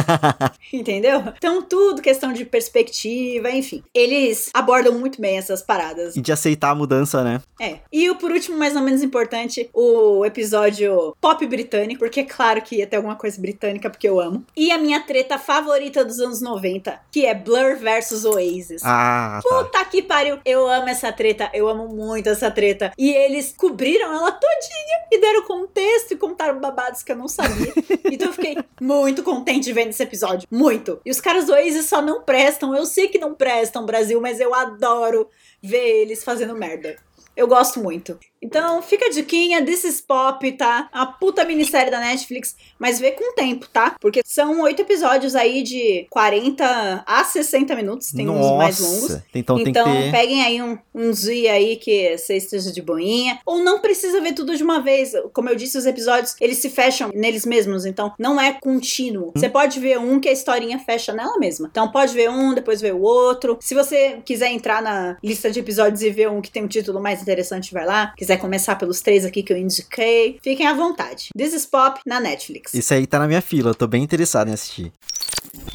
Entendeu? 0.74 1.24
Então 1.38 1.62
tudo 1.62 2.02
questão 2.02 2.32
de 2.32 2.46
perspectiva, 2.46 3.50
enfim. 3.52 3.84
Eles 3.94 4.50
abordam 4.54 4.94
muito 4.94 5.20
bem 5.20 5.38
essas 5.38 5.62
paradas. 5.62 6.16
E 6.16 6.22
de 6.22 6.32
aceitar 6.32 6.72
a 6.72 6.76
mudança, 6.76 7.24
né? 7.24 7.42
É. 7.60 7.80
E 7.92 8.10
o 8.10 8.16
por 8.16 8.32
último, 8.32 8.58
mais 8.58 8.76
ou 8.76 8.82
menos 8.82 9.02
importante, 9.02 9.70
o 9.74 10.24
episódio 10.26 11.16
pop 11.20 11.46
britânico, 11.48 12.00
porque 12.00 12.22
é 12.22 12.24
claro 12.24 12.62
que 12.62 12.78
ia 12.78 12.88
ter 12.88 12.98
alguma 12.98 13.16
coisa 13.16 13.40
britânica, 13.42 13.90
porque 13.90 14.08
eu 14.08 14.20
amo. 14.20 14.46
E 14.56 14.72
a 14.72 14.78
minha 14.78 15.00
treta 15.02 15.38
favorita 15.38 16.06
dos 16.06 16.20
anos 16.20 16.42
90, 16.42 17.00
que 17.12 17.26
é 17.26 17.34
Blur 17.34 17.78
versus 17.78 18.26
Oasis. 18.26 18.61
Ah, 18.84 19.40
tá. 19.44 19.50
Puta 19.50 19.86
que 19.86 20.02
pariu. 20.02 20.40
Eu 20.46 20.68
amo 20.68 20.90
essa 20.90 21.12
treta, 21.12 21.50
eu 21.54 21.68
amo 21.68 21.88
muito 21.88 22.30
essa 22.30 22.50
treta. 22.50 22.92
E 22.98 23.12
eles 23.12 23.54
cobriram 23.56 24.14
ela 24.14 24.32
todinha 24.32 25.08
e 25.12 25.20
deram 25.20 25.44
contexto 25.44 26.12
e 26.12 26.18
contaram 26.18 26.60
babados 26.60 27.04
que 27.04 27.12
eu 27.12 27.16
não 27.16 27.28
sabia. 27.28 27.74
então 28.12 28.28
eu 28.28 28.34
fiquei 28.34 28.58
muito 28.80 29.24
contente 29.24 29.72
vendo 29.74 29.90
esse 29.90 30.04
episódio. 30.04 30.48
Muito. 30.52 31.00
E 31.06 31.12
os 31.12 31.22
caras 31.22 31.46
do 31.46 31.54
Oasis 31.54 31.86
só 31.86 32.02
não 32.02 32.22
prestam. 32.22 32.76
Eu 32.76 32.86
sei 32.86 33.08
que 33.08 33.20
não 33.20 33.34
prestam, 33.34 33.86
Brasil, 33.86 34.20
mas 34.22 34.40
eu 34.40 34.54
adoro 34.54 35.30
ver 35.62 36.02
eles 36.02 36.24
fazendo 36.24 36.56
merda. 36.56 36.96
Eu 37.36 37.48
gosto 37.48 37.80
muito. 37.80 38.18
Então, 38.42 38.82
fica 38.82 39.06
a 39.06 39.10
diquinha, 39.10 39.64
This 39.64 39.84
is 39.84 40.02
Pop, 40.02 40.52
tá? 40.54 40.90
A 40.92 41.06
puta 41.06 41.46
minissérie 41.46 41.92
da 41.92 42.00
Netflix, 42.00 42.56
mas 42.80 43.00
vê 43.00 43.12
com 43.12 43.34
tempo, 43.36 43.68
tá? 43.72 43.96
Porque 44.00 44.22
são 44.26 44.62
oito 44.62 44.82
episódios 44.82 45.36
aí 45.36 45.62
de 45.62 46.08
40 46.10 47.04
a 47.06 47.24
60 47.24 47.76
minutos, 47.76 48.12
tem 48.12 48.26
Nossa. 48.26 48.40
uns 48.54 48.58
mais 48.58 48.80
longos. 48.80 49.18
Então, 49.34 49.58
tem 49.58 49.70
Então, 49.70 49.86
ter. 49.86 50.12
peguem 50.12 50.44
aí 50.44 50.62
um, 50.62 50.78
um 50.94 51.12
dia 51.12 51.54
aí 51.54 51.76
que 51.76 52.18
você 52.18 52.38
esteja 52.38 52.72
de 52.72 52.82
boinha. 52.82 53.40
Ou 53.46 53.60
não 53.60 53.80
precisa 53.80 54.20
ver 54.22 54.34
tudo 54.34 54.56
de 54.58 54.64
uma 54.64 54.82
vez. 54.82 55.14
Como 55.34 55.50
eu 55.50 55.56
disse, 55.56 55.78
os 55.78 55.86
episódios, 55.86 56.36
eles 56.42 56.58
se 56.58 56.70
fecham 56.70 57.12
neles 57.14 57.46
mesmos. 57.46 57.86
Então, 57.86 58.14
não 58.18 58.40
é 58.42 58.54
contínuo. 58.54 59.32
Você 59.36 59.50
pode 59.50 59.80
ver 59.80 60.00
um 60.00 60.20
que 60.20 60.28
a 60.30 60.32
historinha 60.32 60.80
fecha 60.80 61.14
nela 61.14 61.38
mesma. 61.38 61.68
Então, 61.72 61.92
pode 61.92 62.14
ver 62.14 62.30
um, 62.30 62.54
depois 62.54 62.82
ver 62.82 62.94
o 62.96 63.02
outro. 63.02 63.58
Se 63.62 63.76
você 63.76 64.18
quiser 64.26 64.52
entrar 64.52 64.82
na 64.82 65.18
lista 65.24 65.52
de 65.52 65.60
episódios 65.60 66.02
e 66.02 66.10
ver 66.10 66.30
um 66.30 66.42
que 66.42 66.50
tem 66.52 66.64
um 66.64 66.68
título 66.68 67.00
mais 67.00 67.22
interessante, 67.22 67.72
vai 67.74 67.86
lá. 67.86 68.14
Quiser 68.18 68.31
começar 68.38 68.76
pelos 68.76 69.02
três 69.02 69.26
aqui 69.26 69.44
que 69.44 69.54
eu 69.54 69.58
indiquei, 69.58 70.40
fiquem 70.42 70.68
à 70.68 70.74
vontade. 70.74 71.30
This 71.38 71.54
is 71.54 71.66
Pop 71.66 72.00
na 72.06 72.20
Netflix. 72.20 72.74
Isso 72.74 72.94
aí 72.94 73.06
tá 73.08 73.20
na 73.20 73.28
minha 73.28 73.42
fila, 73.42 73.72
eu 73.72 73.76
tô 73.76 73.88
bem 73.88 74.04
interessado 74.04 74.50
em 74.50 74.54
assistir. 74.54 74.92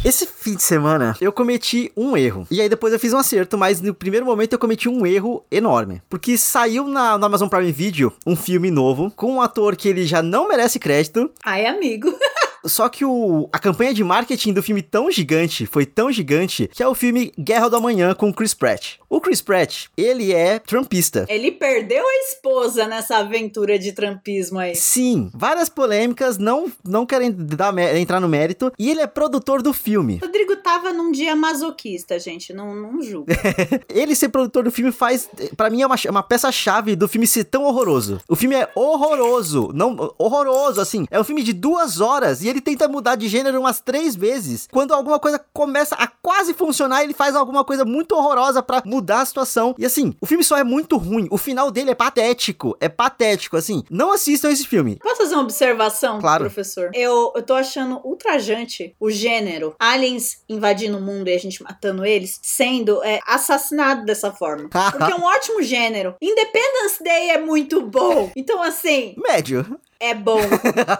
Esse 0.05 0.27
fim 0.27 0.55
de 0.55 0.62
semana 0.62 1.16
eu 1.21 1.33
cometi 1.33 1.92
um 1.97 2.16
erro. 2.16 2.47
E 2.51 2.61
aí 2.61 2.69
depois 2.69 2.92
eu 2.92 2.99
fiz 2.99 3.12
um 3.12 3.19
acerto, 3.19 3.59
mas 3.59 3.81
no 3.81 3.92
primeiro 3.92 4.25
momento 4.25 4.53
eu 4.53 4.59
cometi 4.59 4.88
um 4.88 5.07
erro 5.07 5.45
enorme. 5.51 6.01
Porque 6.09 6.38
saiu 6.38 6.87
na, 6.87 7.19
no 7.19 7.27
Amazon 7.27 7.49
Prime 7.49 7.73
Video 7.73 8.12
um 8.27 8.37
filme 8.37 8.71
novo 8.71 9.12
com 9.14 9.33
um 9.33 9.42
ator 9.42 9.77
que 9.77 9.88
ele 9.88 10.07
já 10.07 10.23
não 10.23 10.49
merece 10.49 10.79
crédito. 10.79 11.31
Ai, 11.45 11.66
amigo. 11.66 12.09
Só 12.67 12.89
que 12.89 13.05
o, 13.05 13.49
a 13.53 13.59
campanha 13.59 13.95
de 13.95 14.05
marketing 14.05 14.53
do 14.53 14.63
filme 14.63 14.83
tão 14.83 15.11
gigante, 15.11 15.67
foi 15.67 15.87
tão 15.87 16.11
gigante, 16.11 16.69
que 16.73 16.83
é 16.83 16.89
o 16.89 16.95
filme 16.95 17.33
Guerra 17.39 17.69
do 17.69 17.77
Amanhã 17.77 18.15
com 18.15 18.33
Chris 18.33 18.55
Pratt. 18.55 18.97
O 19.09 19.21
Chris 19.21 19.41
Pratt, 19.41 19.87
ele 19.97 20.33
é 20.33 20.59
trumpista. 20.59 21.27
Ele 21.29 21.53
perdeu 21.53 22.05
a 22.07 22.15
esposa 22.29 22.87
nessa 22.87 23.19
aventura 23.19 23.79
de 23.79 23.93
trampismo 23.93 24.59
aí. 24.59 24.75
Sim, 24.75 25.31
várias 25.33 25.69
polêmicas, 25.69 26.39
não, 26.39 26.71
não 26.85 27.07
querem 27.07 27.33
dar, 27.33 27.77
entrar 27.97 28.21
no 28.21 28.29
mérito, 28.29 28.73
e 28.79 28.91
ele 28.91 29.01
é 29.01 29.07
produtor 29.07 29.63
do 29.63 29.73
filme. 29.73 30.19
Rodrigo 30.23 30.57
tava 30.57 30.93
num 30.93 31.13
dia 31.13 31.37
masoquista, 31.37 32.19
gente. 32.19 32.53
Não, 32.53 32.75
não 32.75 33.01
julgo. 33.03 33.27
Ele 33.89 34.15
ser 34.15 34.29
produtor 34.29 34.65
do 34.65 34.71
filme 34.71 34.93
faz, 34.93 35.29
Pra 35.57 35.71
mim 35.71 35.83
é 35.83 35.87
uma, 35.87 35.97
uma 36.11 36.23
peça-chave 36.23 36.97
do 36.97 37.09
filme 37.09 37.27
ser 37.27 37.45
tão 37.45 37.65
horroroso. 37.65 38.21
O 38.29 38.37
filme 38.37 38.57
é 38.57 38.69
horroroso, 38.75 39.71
não 39.75 40.15
horroroso, 40.19 40.81
assim. 40.81 41.07
É 41.11 41.21
um 41.21 41.25
filme 41.25 41.43
de 41.43 41.53
duas 41.53 42.01
horas 42.01 42.43
e 42.43 42.49
ele 42.49 42.56
tenta 42.61 42.88
mudar 42.88 43.14
de 43.16 43.29
gênero 43.29 43.61
umas 43.61 43.81
três 43.81 44.14
vezes. 44.16 44.69
Quando 44.71 44.92
alguma 44.95 45.19
coisa 45.19 45.38
começa 45.53 45.95
a 45.95 46.07
quase 46.07 46.55
funcionar, 46.55 47.03
ele 47.03 47.14
faz 47.14 47.35
alguma 47.37 47.64
coisa 47.64 47.85
muito 47.85 48.12
horrorosa 48.14 48.62
pra 48.62 48.83
mudar 48.85 49.21
a 49.21 49.27
situação. 49.27 49.75
E 49.79 49.85
assim, 49.85 50.14
o 50.21 50.27
filme 50.27 50.45
só 50.45 50.57
é 50.57 50.64
muito 50.64 50.97
ruim. 50.97 51.27
O 51.31 51.38
final 51.38 51.71
dele 51.71 51.90
é 51.90 51.95
patético, 51.95 52.77
é 52.81 52.88
patético, 52.88 53.57
assim. 53.57 53.83
Não 53.90 54.12
assistam 54.12 54.51
esse 54.51 54.66
filme. 54.66 54.97
Posso 55.03 55.16
fazer 55.16 55.35
uma 55.35 55.42
observação, 55.45 56.21
Claro. 56.21 56.45
professor? 56.45 56.90
Eu, 56.95 57.33
eu 57.35 57.42
tô 57.42 57.55
achando 57.55 58.01
ultrajante 58.05 58.95
o 59.01 59.11
gênero 59.11 59.75
aliens 59.79 60.42
invadindo 60.49 60.99
o 60.99 61.01
mundo 61.01 61.29
e 61.29 61.35
a 61.35 61.38
gente 61.38 61.62
matando 61.62 62.05
eles 62.05 62.38
sendo 62.42 63.03
é, 63.05 63.21
assassinado 63.27 64.05
dessa 64.05 64.33
forma. 64.33 64.69
Porque 64.90 65.12
é 65.12 65.16
um 65.16 65.25
ótimo 65.25 65.62
gênero. 65.62 66.14
Independence 66.21 67.03
Day 67.03 67.31
é 67.31 67.38
muito 67.38 67.83
bom. 67.83 68.31
Então, 68.37 68.62
assim, 68.62 69.14
Médio. 69.16 69.79
É 70.01 70.15
bom. 70.15 70.41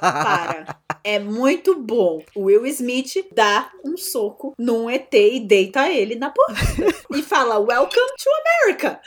Para. 0.01 0.77
É 1.05 1.21
muito 1.21 1.77
bom. 1.77 2.21
O 2.35 2.45
Will 2.47 2.67
Smith 2.67 3.13
dá 3.33 3.71
um 3.85 3.97
soco 3.97 4.53
num 4.59 4.91
ET 4.91 5.13
e 5.15 5.39
deita 5.39 5.89
ele 5.89 6.17
na 6.17 6.31
porrada. 6.31 6.95
e 7.15 7.23
fala: 7.23 7.59
Welcome 7.61 7.91
to 8.19 8.31
America. 8.65 9.01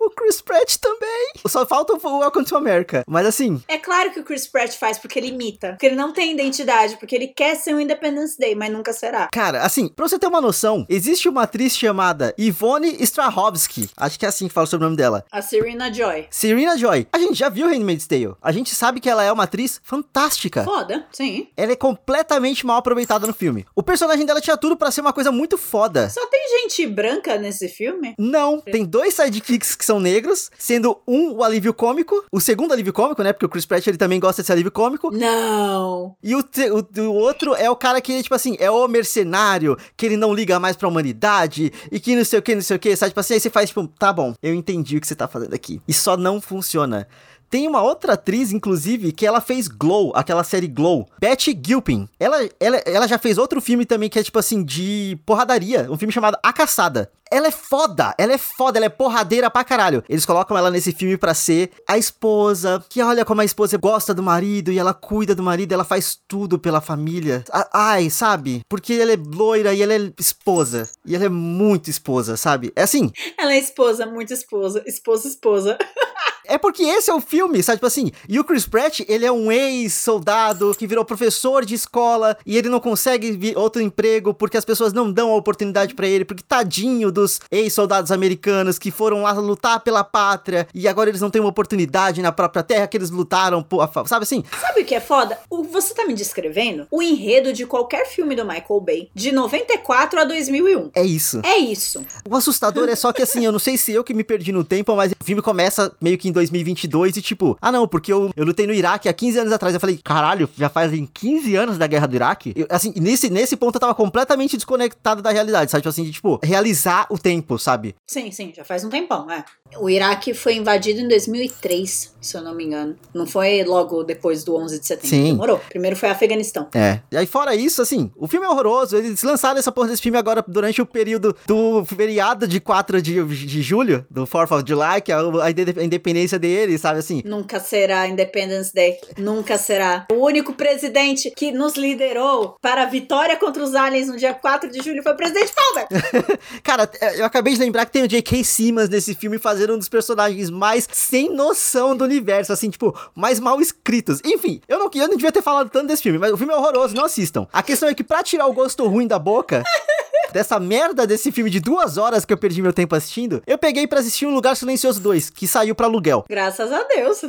O 0.00 0.10
Chris 0.10 0.40
Pratt 0.40 0.76
também. 0.78 1.32
Só 1.46 1.64
falta 1.64 1.94
o 1.94 2.18
Welcome 2.18 2.44
to 2.44 2.56
America. 2.56 3.04
Mas 3.06 3.26
assim, 3.26 3.62
É 3.68 3.78
claro 3.78 4.10
que 4.12 4.18
o 4.20 4.24
Chris 4.24 4.46
Pratt 4.48 4.76
faz 4.76 4.98
porque 4.98 5.18
ele 5.18 5.28
imita. 5.28 5.70
Porque 5.70 5.86
ele 5.86 5.94
não 5.94 6.12
tem 6.12 6.32
identidade. 6.32 6.96
Porque 6.96 7.14
ele 7.14 7.28
quer 7.28 7.54
ser 7.54 7.74
um 7.74 7.80
Independence 7.80 8.36
Day, 8.36 8.54
mas 8.56 8.72
nunca 8.72 8.92
será. 8.92 9.28
Cara, 9.32 9.62
assim, 9.62 9.86
pra 9.88 10.08
você 10.08 10.18
ter 10.18 10.26
uma 10.26 10.40
noção, 10.40 10.84
existe 10.88 11.28
uma 11.28 11.42
atriz 11.44 11.76
chamada 11.76 12.34
Ivone 12.36 12.96
Strahovski. 13.02 13.88
Acho 13.96 14.18
que 14.18 14.26
é 14.26 14.28
assim 14.28 14.48
que 14.48 14.54
fala 14.54 14.66
sobre 14.66 14.86
o 14.86 14.88
nome 14.88 14.96
dela. 14.96 15.24
A 15.30 15.40
Serena 15.40 15.92
Joy. 15.92 16.26
Serena 16.30 16.76
Joy. 16.76 17.06
A 17.12 17.18
gente 17.18 17.34
já 17.34 17.48
viu 17.48 17.68
Handmaid's 17.68 18.06
Tale. 18.08 18.34
A 18.42 18.50
gente 18.50 18.74
sabe 18.74 19.00
que 19.00 19.08
ela 19.08 19.22
é 19.22 19.32
uma 19.34 19.44
atriz 19.44 19.80
fantástica. 19.82 20.64
Foda, 20.64 21.06
sim. 21.12 21.48
Ela 21.56 21.72
é 21.72 21.76
completamente 21.76 22.64
mal 22.64 22.78
aproveitada 22.78 23.26
no 23.26 23.34
filme. 23.34 23.66
O 23.74 23.82
personagem 23.82 24.24
dela 24.24 24.40
tinha 24.40 24.56
tudo 24.56 24.76
pra 24.76 24.90
ser 24.90 25.00
uma 25.00 25.12
coisa 25.12 25.30
muito 25.30 25.58
foda. 25.58 26.08
Só 26.08 26.26
tem 26.26 26.60
gente 26.60 26.86
branca 26.86 27.36
nesse 27.36 27.68
filme? 27.68 28.14
Não, 28.18 28.60
tem 28.60 28.84
dois 28.84 29.14
sidekicks 29.14 29.74
que 29.74 29.84
são 29.84 30.00
negros, 30.00 30.50
sendo 30.58 31.00
um 31.06 31.34
o 31.34 31.42
alívio 31.42 31.74
cômico, 31.74 32.24
o 32.30 32.40
segundo 32.40 32.72
alívio 32.72 32.92
cômico, 32.92 33.22
né? 33.22 33.32
Porque 33.32 33.46
o 33.46 33.48
Chris 33.48 33.66
Pratt 33.66 33.86
ele 33.86 33.98
também 33.98 34.20
gosta 34.20 34.42
desse 34.42 34.52
alívio 34.52 34.70
cômico. 34.72 35.10
Não. 35.10 36.16
E 36.22 36.34
o, 36.34 36.40
o, 36.40 37.00
o 37.02 37.14
outro 37.14 37.54
é 37.54 37.68
o 37.70 37.76
cara 37.76 38.00
que, 38.00 38.22
tipo 38.22 38.34
assim, 38.34 38.56
é 38.58 38.70
o 38.70 38.86
mercenário, 38.88 39.76
que 39.96 40.06
ele 40.06 40.16
não 40.16 40.32
liga 40.32 40.58
mais 40.58 40.76
pra 40.76 40.88
humanidade, 40.88 41.72
e 41.90 41.98
que 42.00 42.14
não 42.14 42.24
sei 42.24 42.38
o 42.38 42.42
que, 42.42 42.54
não 42.54 42.62
sei 42.62 42.76
o 42.76 42.80
que, 42.80 42.94
sabe? 42.96 43.10
Tipo 43.10 43.20
assim, 43.20 43.34
aí 43.34 43.40
você 43.40 43.50
faz, 43.50 43.68
tipo, 43.68 43.86
tá 43.88 44.12
bom, 44.12 44.34
eu 44.42 44.54
entendi 44.54 44.96
o 44.96 45.00
que 45.00 45.06
você 45.06 45.14
tá 45.14 45.26
fazendo 45.28 45.54
aqui. 45.54 45.80
E 45.86 45.92
só 45.92 46.16
não 46.16 46.40
funciona. 46.40 47.06
Tem 47.50 47.68
uma 47.68 47.82
outra 47.82 48.14
atriz, 48.14 48.52
inclusive, 48.52 49.12
que 49.12 49.26
ela 49.26 49.40
fez 49.40 49.68
Glow, 49.68 50.12
aquela 50.14 50.44
série 50.44 50.66
Glow. 50.66 51.08
Betty 51.20 51.58
Gilpin. 51.64 52.08
Ela, 52.18 52.48
ela, 52.58 52.76
ela 52.84 53.06
já 53.06 53.18
fez 53.18 53.38
outro 53.38 53.60
filme 53.60 53.84
também 53.84 54.08
que 54.08 54.18
é, 54.18 54.22
tipo 54.22 54.38
assim, 54.38 54.62
de 54.64 55.18
porradaria. 55.24 55.86
Um 55.90 55.96
filme 55.96 56.12
chamado 56.12 56.38
A 56.42 56.52
Caçada. 56.52 57.10
Ela 57.30 57.48
é 57.48 57.50
foda, 57.50 58.14
ela 58.16 58.32
é 58.32 58.38
foda, 58.38 58.78
ela 58.78 58.86
é 58.86 58.90
porradeira 58.90 59.50
pra 59.50 59.64
caralho. 59.64 60.04
Eles 60.08 60.26
colocam 60.26 60.56
ela 60.56 60.70
nesse 60.70 60.92
filme 60.92 61.16
pra 61.16 61.34
ser 61.34 61.70
a 61.88 61.98
esposa, 61.98 62.84
que 62.88 63.02
olha 63.02 63.24
como 63.24 63.40
a 63.40 63.44
esposa 63.44 63.76
gosta 63.76 64.14
do 64.14 64.22
marido 64.22 64.70
e 64.70 64.78
ela 64.78 64.94
cuida 64.94 65.34
do 65.34 65.42
marido, 65.42 65.72
ela 65.72 65.84
faz 65.84 66.16
tudo 66.28 66.58
pela 66.60 66.80
família. 66.80 67.42
Ai, 67.72 68.08
sabe? 68.10 68.60
Porque 68.68 68.92
ela 68.92 69.12
é 69.12 69.16
loira 69.16 69.74
e 69.74 69.82
ela 69.82 69.94
é 69.94 70.12
esposa. 70.18 70.88
E 71.04 71.16
ela 71.16 71.24
é 71.24 71.28
muito 71.28 71.90
esposa, 71.90 72.36
sabe? 72.36 72.72
É 72.76 72.82
assim, 72.82 73.10
Ela 73.36 73.54
é 73.54 73.58
esposa, 73.58 74.06
muito 74.06 74.32
esposa. 74.32 74.84
Esposa, 74.86 75.26
esposa. 75.26 75.78
é 76.46 76.58
porque 76.58 76.82
esse 76.82 77.10
é 77.10 77.14
o 77.14 77.20
filme, 77.20 77.62
sabe? 77.62 77.78
Tipo 77.78 77.86
assim, 77.86 78.12
e 78.28 78.38
o 78.38 78.44
Chris 78.44 78.66
Pratt, 78.66 79.00
ele 79.08 79.24
é 79.24 79.32
um 79.32 79.50
ex-soldado 79.50 80.74
que 80.76 80.86
virou 80.86 81.04
professor 81.04 81.64
de 81.64 81.74
escola 81.74 82.36
e 82.44 82.56
ele 82.56 82.68
não 82.68 82.80
consegue 82.80 83.54
outro 83.56 83.82
emprego 83.82 84.34
porque 84.34 84.56
as 84.56 84.64
pessoas 84.64 84.92
não 84.92 85.10
dão 85.10 85.30
a 85.30 85.36
oportunidade 85.36 85.94
pra 85.94 86.06
ele, 86.06 86.24
porque 86.24 86.42
tadinho 86.42 87.10
dos 87.10 87.40
ex-soldados 87.50 88.12
americanos 88.12 88.78
que 88.78 88.90
foram 88.90 89.22
lá 89.22 89.32
lutar 89.32 89.80
pela 89.80 90.04
pátria 90.04 90.66
e 90.74 90.86
agora 90.88 91.10
eles 91.10 91.20
não 91.20 91.30
têm 91.30 91.40
uma 91.40 91.50
oportunidade 91.50 92.22
na 92.22 92.32
própria 92.32 92.62
terra 92.62 92.86
que 92.86 92.96
eles 92.96 93.10
lutaram, 93.10 93.62
por, 93.62 93.88
sabe 94.06 94.24
assim? 94.24 94.44
Sabe 94.60 94.82
o 94.82 94.84
que 94.84 94.94
é 94.94 95.00
foda? 95.00 95.38
O, 95.48 95.62
você 95.62 95.94
tá 95.94 96.04
me 96.04 96.14
descrevendo 96.14 96.86
o 96.90 97.02
enredo 97.02 97.52
de 97.52 97.66
qualquer 97.66 98.06
filme 98.06 98.34
do 98.34 98.44
Michael 98.44 98.80
Bay, 98.80 99.10
de 99.14 99.32
94 99.32 100.20
a 100.20 100.24
2001. 100.24 100.90
É 100.94 101.02
isso. 101.02 101.40
É 101.44 101.58
isso. 101.58 102.04
O 102.28 102.36
assustador 102.36 102.88
é 102.88 102.96
só 102.96 103.12
que 103.12 103.22
assim, 103.22 103.44
eu 103.44 103.52
não 103.52 103.58
sei 103.58 103.76
se 103.76 103.92
eu 103.92 104.04
que 104.04 104.14
me 104.14 104.24
perdi 104.24 104.52
no 104.52 104.64
tempo, 104.64 104.94
mas 104.94 105.12
o 105.12 105.24
filme 105.24 105.42
começa 105.42 105.92
meio 106.00 106.18
que 106.18 106.28
2022 106.34 107.16
e 107.16 107.22
tipo, 107.22 107.56
ah 107.60 107.72
não, 107.72 107.86
porque 107.88 108.12
eu, 108.12 108.30
eu 108.36 108.44
lutei 108.44 108.66
no 108.66 108.74
Iraque 108.74 109.08
há 109.08 109.12
15 109.12 109.38
anos 109.38 109.52
atrás. 109.52 109.74
Eu 109.74 109.80
falei, 109.80 109.98
caralho, 110.02 110.48
já 110.56 110.68
fazem 110.68 111.08
15 111.12 111.56
anos 111.56 111.78
da 111.78 111.86
guerra 111.86 112.06
do 112.06 112.16
Iraque? 112.16 112.52
Eu, 112.56 112.66
assim, 112.68 112.92
nesse, 112.96 113.30
nesse 113.30 113.56
ponto 113.56 113.76
eu 113.76 113.80
tava 113.80 113.94
completamente 113.94 114.56
desconectado 114.56 115.22
da 115.22 115.30
realidade, 115.30 115.70
sabe? 115.70 115.82
Tipo 115.82 115.88
assim, 115.90 116.04
de, 116.04 116.12
tipo, 116.12 116.38
realizar 116.42 117.06
o 117.10 117.18
tempo, 117.18 117.58
sabe? 117.58 117.94
Sim, 118.06 118.30
sim, 118.30 118.52
já 118.54 118.64
faz 118.64 118.84
um 118.84 118.90
tempão, 118.90 119.30
é. 119.30 119.44
O 119.78 119.88
Iraque 119.88 120.34
foi 120.34 120.54
invadido 120.56 121.00
em 121.00 121.08
2003, 121.08 122.14
se 122.20 122.36
eu 122.36 122.42
não 122.42 122.54
me 122.54 122.64
engano. 122.64 122.96
Não 123.14 123.26
foi 123.26 123.62
logo 123.64 124.02
depois 124.04 124.44
do 124.44 124.56
11 124.56 124.80
de 124.80 124.86
setembro. 124.86 125.08
Sim. 125.08 125.24
Demorou. 125.32 125.58
Primeiro 125.68 125.96
foi 125.96 126.08
Afeganistão. 126.08 126.68
É. 126.74 127.00
E 127.10 127.16
aí, 127.16 127.26
fora 127.26 127.54
isso, 127.54 127.82
assim, 127.82 128.10
o 128.16 128.26
filme 128.26 128.46
é 128.46 128.48
horroroso. 128.48 128.96
Eles 128.96 129.22
lançaram 129.22 129.58
essa 129.58 129.72
porra 129.72 129.88
desse 129.88 130.02
filme 130.02 130.18
agora 130.18 130.44
durante 130.46 130.80
o 130.80 130.86
período 130.86 131.34
do 131.46 131.84
feriado 131.84 132.46
de 132.46 132.60
4 132.60 133.00
de, 133.02 133.24
de 133.24 133.62
julho, 133.62 134.06
do 134.10 134.26
4th 134.26 134.52
of 134.56 134.64
July, 134.66 135.00
que 135.02 135.12
é 135.12 135.14
a, 135.16 135.50
inde- 135.50 135.74
a 135.80 135.84
independência 136.24 136.38
deles, 136.38 136.80
sabe 136.80 136.98
assim? 136.98 137.22
Nunca 137.24 137.60
será 137.60 138.06
Independence 138.08 138.72
Day. 138.72 138.98
Nunca 139.16 139.58
será. 139.58 140.06
O 140.10 140.14
único 140.14 140.54
presidente 140.54 141.30
que 141.30 141.52
nos 141.52 141.74
liderou 141.74 142.56
para 142.60 142.82
a 142.82 142.86
vitória 142.86 143.36
contra 143.36 143.62
os 143.62 143.74
aliens 143.74 144.08
no 144.08 144.16
dia 144.16 144.34
4 144.34 144.70
de 144.70 144.82
julho 144.82 145.02
foi 145.02 145.12
o 145.12 145.16
presidente 145.16 145.52
Palmer. 145.52 145.88
Cara, 146.62 146.90
é, 147.00 147.20
eu 147.20 147.24
acabei 147.24 147.54
de 147.54 147.60
lembrar 147.60 147.86
que 147.86 147.92
tem 147.92 148.02
o 148.02 148.08
J.K. 148.08 148.42
Simmons 148.42 148.88
nesse 148.88 149.14
filme 149.14 149.38
fazendo 149.38 149.74
um 149.74 149.78
dos 149.78 149.88
personagens 149.88 150.50
mais 150.50 150.88
sem 150.92 151.30
noção 151.30 151.96
do 151.96 152.04
universo, 152.04 152.52
assim, 152.52 152.70
tipo, 152.70 152.96
mais 153.14 153.38
mal 153.38 153.60
escritos. 153.60 154.20
Enfim, 154.24 154.60
eu 154.66 154.78
não, 154.78 154.90
eu 154.94 155.08
não 155.08 155.16
devia 155.16 155.32
ter 155.32 155.42
falado 155.42 155.70
tanto 155.70 155.86
desse 155.88 156.02
filme, 156.02 156.18
mas 156.18 156.32
o 156.32 156.36
filme 156.36 156.52
é 156.52 156.56
horroroso, 156.56 156.94
não 156.94 157.04
assistam. 157.04 157.46
A 157.52 157.62
questão 157.62 157.88
é 157.88 157.94
que 157.94 158.04
pra 158.04 158.22
tirar 158.22 158.46
o 158.46 158.52
gosto 158.52 158.86
ruim 158.86 159.06
da 159.06 159.18
boca. 159.18 159.62
Dessa 160.32 160.58
merda 160.58 161.06
desse 161.06 161.30
filme 161.30 161.50
de 161.50 161.60
duas 161.60 161.96
horas 161.96 162.24
que 162.24 162.32
eu 162.32 162.38
perdi 162.38 162.60
meu 162.60 162.72
tempo 162.72 162.94
assistindo, 162.94 163.42
eu 163.46 163.56
peguei 163.58 163.86
pra 163.86 164.00
assistir 164.00 164.26
Um 164.26 164.34
Lugar 164.34 164.56
Silencioso 164.56 165.00
2, 165.00 165.30
que 165.30 165.46
saiu 165.46 165.74
pra 165.74 165.86
aluguel. 165.86 166.24
Graças 166.28 166.72
a 166.72 166.82
Deus. 166.84 167.20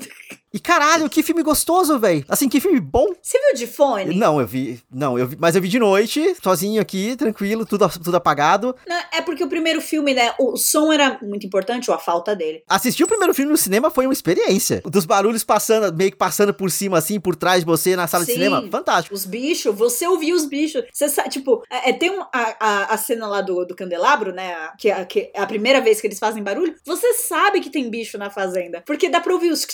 E 0.55 0.59
caralho, 0.59 1.09
que 1.09 1.21
filme 1.21 1.43
gostoso, 1.43 1.99
velho. 1.99 2.23
Assim, 2.29 2.47
que 2.47 2.61
filme 2.61 2.79
bom. 2.79 3.07
Você 3.21 3.37
viu 3.37 3.55
de 3.55 3.67
fone? 3.67 4.15
Não, 4.15 4.39
eu 4.39 4.47
vi. 4.47 4.79
Não, 4.89 5.19
eu 5.19 5.27
vi. 5.27 5.35
Mas 5.37 5.53
eu 5.53 5.61
vi 5.61 5.67
de 5.67 5.77
noite, 5.77 6.33
sozinho 6.41 6.81
aqui, 6.81 7.13
tranquilo, 7.17 7.65
tudo, 7.65 7.89
tudo 8.01 8.15
apagado. 8.15 8.73
Não, 8.87 8.95
é 9.11 9.21
porque 9.21 9.43
o 9.43 9.49
primeiro 9.49 9.81
filme, 9.81 10.13
né? 10.13 10.33
O 10.39 10.55
som 10.55 10.93
era 10.93 11.19
muito 11.21 11.45
importante, 11.45 11.91
ou 11.91 11.95
a 11.97 11.99
falta 11.99 12.33
dele. 12.33 12.63
Assistir 12.69 13.03
o 13.03 13.07
primeiro 13.07 13.33
filme 13.33 13.51
no 13.51 13.57
cinema 13.57 13.91
foi 13.91 14.07
uma 14.07 14.13
experiência. 14.13 14.81
Dos 14.85 15.03
barulhos 15.05 15.43
passando, 15.43 15.93
meio 15.93 16.11
que 16.11 16.17
passando 16.17 16.53
por 16.53 16.71
cima, 16.71 16.99
assim, 16.99 17.19
por 17.19 17.35
trás 17.35 17.59
de 17.59 17.65
você 17.65 17.93
na 17.97 18.07
sala 18.07 18.23
de 18.23 18.31
Sim. 18.31 18.37
cinema. 18.37 18.65
Fantástico. 18.71 19.13
Os 19.13 19.25
bichos, 19.25 19.75
você 19.75 20.07
ouviu 20.07 20.37
os 20.37 20.45
bichos. 20.45 20.85
Você 20.93 21.09
sabe, 21.09 21.27
tipo, 21.31 21.63
é, 21.69 21.89
é, 21.89 21.93
tem 21.93 22.11
um- 22.11 22.21
a, 22.21 22.55
a, 22.59 22.93
a 22.93 22.97
cena 22.97 23.27
lá 23.27 23.41
do, 23.41 23.65
do 23.65 23.75
candelabro, 23.75 24.31
né? 24.31 24.53
a- 24.53 24.73
Que, 24.77 24.89
é- 24.89 25.03
que 25.03 25.31
é 25.33 25.41
a 25.41 25.45
primeira 25.45 25.81
vez 25.81 25.99
que 25.99 26.07
eles 26.07 26.17
fazem 26.17 26.41
barulho. 26.41 26.73
Você 26.85 27.13
sabe 27.15 27.59
que 27.59 27.69
tem 27.69 27.89
bicho 27.89 28.17
na 28.17 28.29
fazenda. 28.29 28.81
Porque 28.85 29.09
dá 29.09 29.19
pra 29.19 29.33
ouvir 29.33 29.51
os 29.51 29.65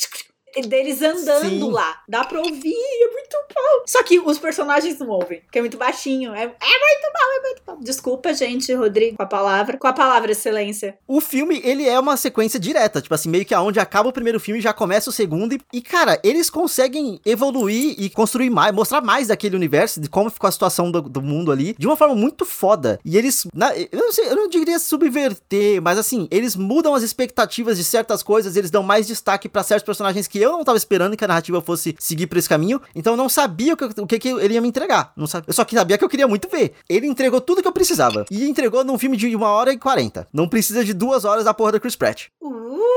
deles 0.67 1.01
andando 1.01 1.49
Sim. 1.49 1.71
lá. 1.71 2.01
Dá 2.07 2.23
pra 2.23 2.39
ouvir, 2.39 2.73
é 2.73 3.11
muito 3.11 3.37
bom. 3.53 3.83
Só 3.85 4.03
que 4.03 4.19
os 4.19 4.37
personagens 4.39 4.97
não 4.99 5.09
ouvem, 5.09 5.41
porque 5.41 5.59
é 5.59 5.61
muito 5.61 5.77
baixinho. 5.77 6.33
É, 6.33 6.43
é 6.43 6.45
muito 6.45 7.11
bom, 7.13 7.35
é 7.37 7.41
muito 7.47 7.61
bom. 7.65 7.77
Desculpa, 7.81 8.33
gente, 8.33 8.73
Rodrigo, 8.73 9.17
com 9.17 9.23
a 9.23 9.27
palavra. 9.27 9.77
Com 9.77 9.87
a 9.87 9.93
palavra 9.93 10.31
excelência. 10.31 10.97
O 11.07 11.21
filme, 11.21 11.61
ele 11.63 11.87
é 11.87 11.99
uma 11.99 12.17
sequência 12.17 12.59
direta, 12.59 13.01
tipo 13.01 13.13
assim, 13.13 13.29
meio 13.29 13.45
que 13.45 13.53
aonde 13.53 13.79
acaba 13.79 14.09
o 14.09 14.13
primeiro 14.13 14.39
filme 14.39 14.59
já 14.61 14.73
começa 14.73 15.09
o 15.09 15.13
segundo. 15.13 15.53
E, 15.53 15.61
e, 15.73 15.81
cara, 15.81 16.19
eles 16.23 16.49
conseguem 16.49 17.19
evoluir 17.25 17.95
e 17.97 18.09
construir 18.09 18.49
mais, 18.49 18.73
mostrar 18.73 19.01
mais 19.01 19.27
daquele 19.27 19.55
universo, 19.55 19.99
de 20.01 20.09
como 20.09 20.29
ficou 20.29 20.47
a 20.47 20.51
situação 20.51 20.91
do, 20.91 21.01
do 21.01 21.21
mundo 21.21 21.51
ali, 21.51 21.75
de 21.77 21.87
uma 21.87 21.95
forma 21.95 22.15
muito 22.15 22.45
foda. 22.45 22.99
E 23.05 23.17
eles, 23.17 23.47
na- 23.53 23.75
eu 23.77 23.87
não 23.93 24.11
sei, 24.11 24.25
eu 24.27 24.35
não 24.35 24.47
diria 24.49 24.79
subverter, 24.79 25.81
mas 25.81 25.97
assim, 25.97 26.27
eles 26.31 26.55
mudam 26.55 26.93
as 26.95 27.03
expectativas 27.03 27.77
de 27.77 27.83
certas 27.83 28.23
coisas, 28.23 28.55
eles 28.55 28.71
dão 28.71 28.83
mais 28.83 29.07
destaque 29.07 29.49
pra 29.49 29.63
certos 29.63 29.85
personagens 29.85 30.27
que 30.27 30.39
eu 30.41 30.51
não 30.51 30.63
tava 30.63 30.77
esperando 30.77 31.15
que 31.15 31.23
a 31.23 31.27
narrativa 31.27 31.61
fosse 31.61 31.95
seguir 31.99 32.27
por 32.27 32.37
esse 32.37 32.49
caminho. 32.49 32.81
Então 32.95 33.13
eu 33.13 33.17
não 33.17 33.29
sabia 33.29 33.73
o 33.73 33.77
que, 33.77 33.85
o 34.01 34.07
que, 34.07 34.19
que 34.19 34.29
ele 34.29 34.53
ia 34.53 34.61
me 34.61 34.67
entregar. 34.67 35.13
Não 35.15 35.27
sabia, 35.27 35.49
eu 35.49 35.53
só 35.53 35.65
sabia 35.69 35.97
que 35.97 36.03
eu 36.03 36.09
queria 36.09 36.27
muito 36.27 36.49
ver. 36.49 36.73
Ele 36.89 37.07
entregou 37.07 37.41
tudo 37.41 37.61
que 37.61 37.67
eu 37.67 37.71
precisava. 37.71 38.25
E 38.29 38.47
entregou 38.47 38.83
num 38.83 38.97
filme 38.97 39.17
de 39.17 39.35
uma 39.35 39.49
hora 39.49 39.71
e 39.71 39.77
quarenta. 39.77 40.27
Não 40.33 40.47
precisa 40.47 40.83
de 40.83 40.93
duas 40.93 41.25
horas 41.25 41.45
da 41.45 41.53
porra 41.53 41.73
da 41.73 41.79
Chris 41.79 41.95
Pratt. 41.95 42.27
Uh! 42.41 42.91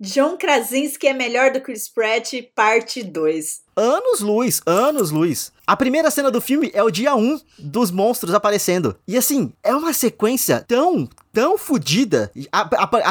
John 0.00 0.36
Krasinski 0.36 1.08
é 1.08 1.12
melhor 1.12 1.52
do 1.52 1.60
Chris 1.60 1.88
Pratt, 1.88 2.32
parte 2.54 3.02
2. 3.02 3.60
Anos 3.76 4.20
luz, 4.20 4.60
anos 4.66 5.10
luz. 5.10 5.52
A 5.66 5.76
primeira 5.76 6.10
cena 6.10 6.30
do 6.30 6.40
filme 6.40 6.70
é 6.72 6.82
o 6.82 6.90
dia 6.90 7.14
1 7.14 7.40
dos 7.58 7.90
monstros 7.90 8.34
aparecendo. 8.34 8.96
E 9.06 9.16
assim, 9.16 9.52
é 9.62 9.74
uma 9.74 9.92
sequência 9.92 10.64
tão, 10.66 11.08
tão 11.38 11.56
fodida. 11.56 12.32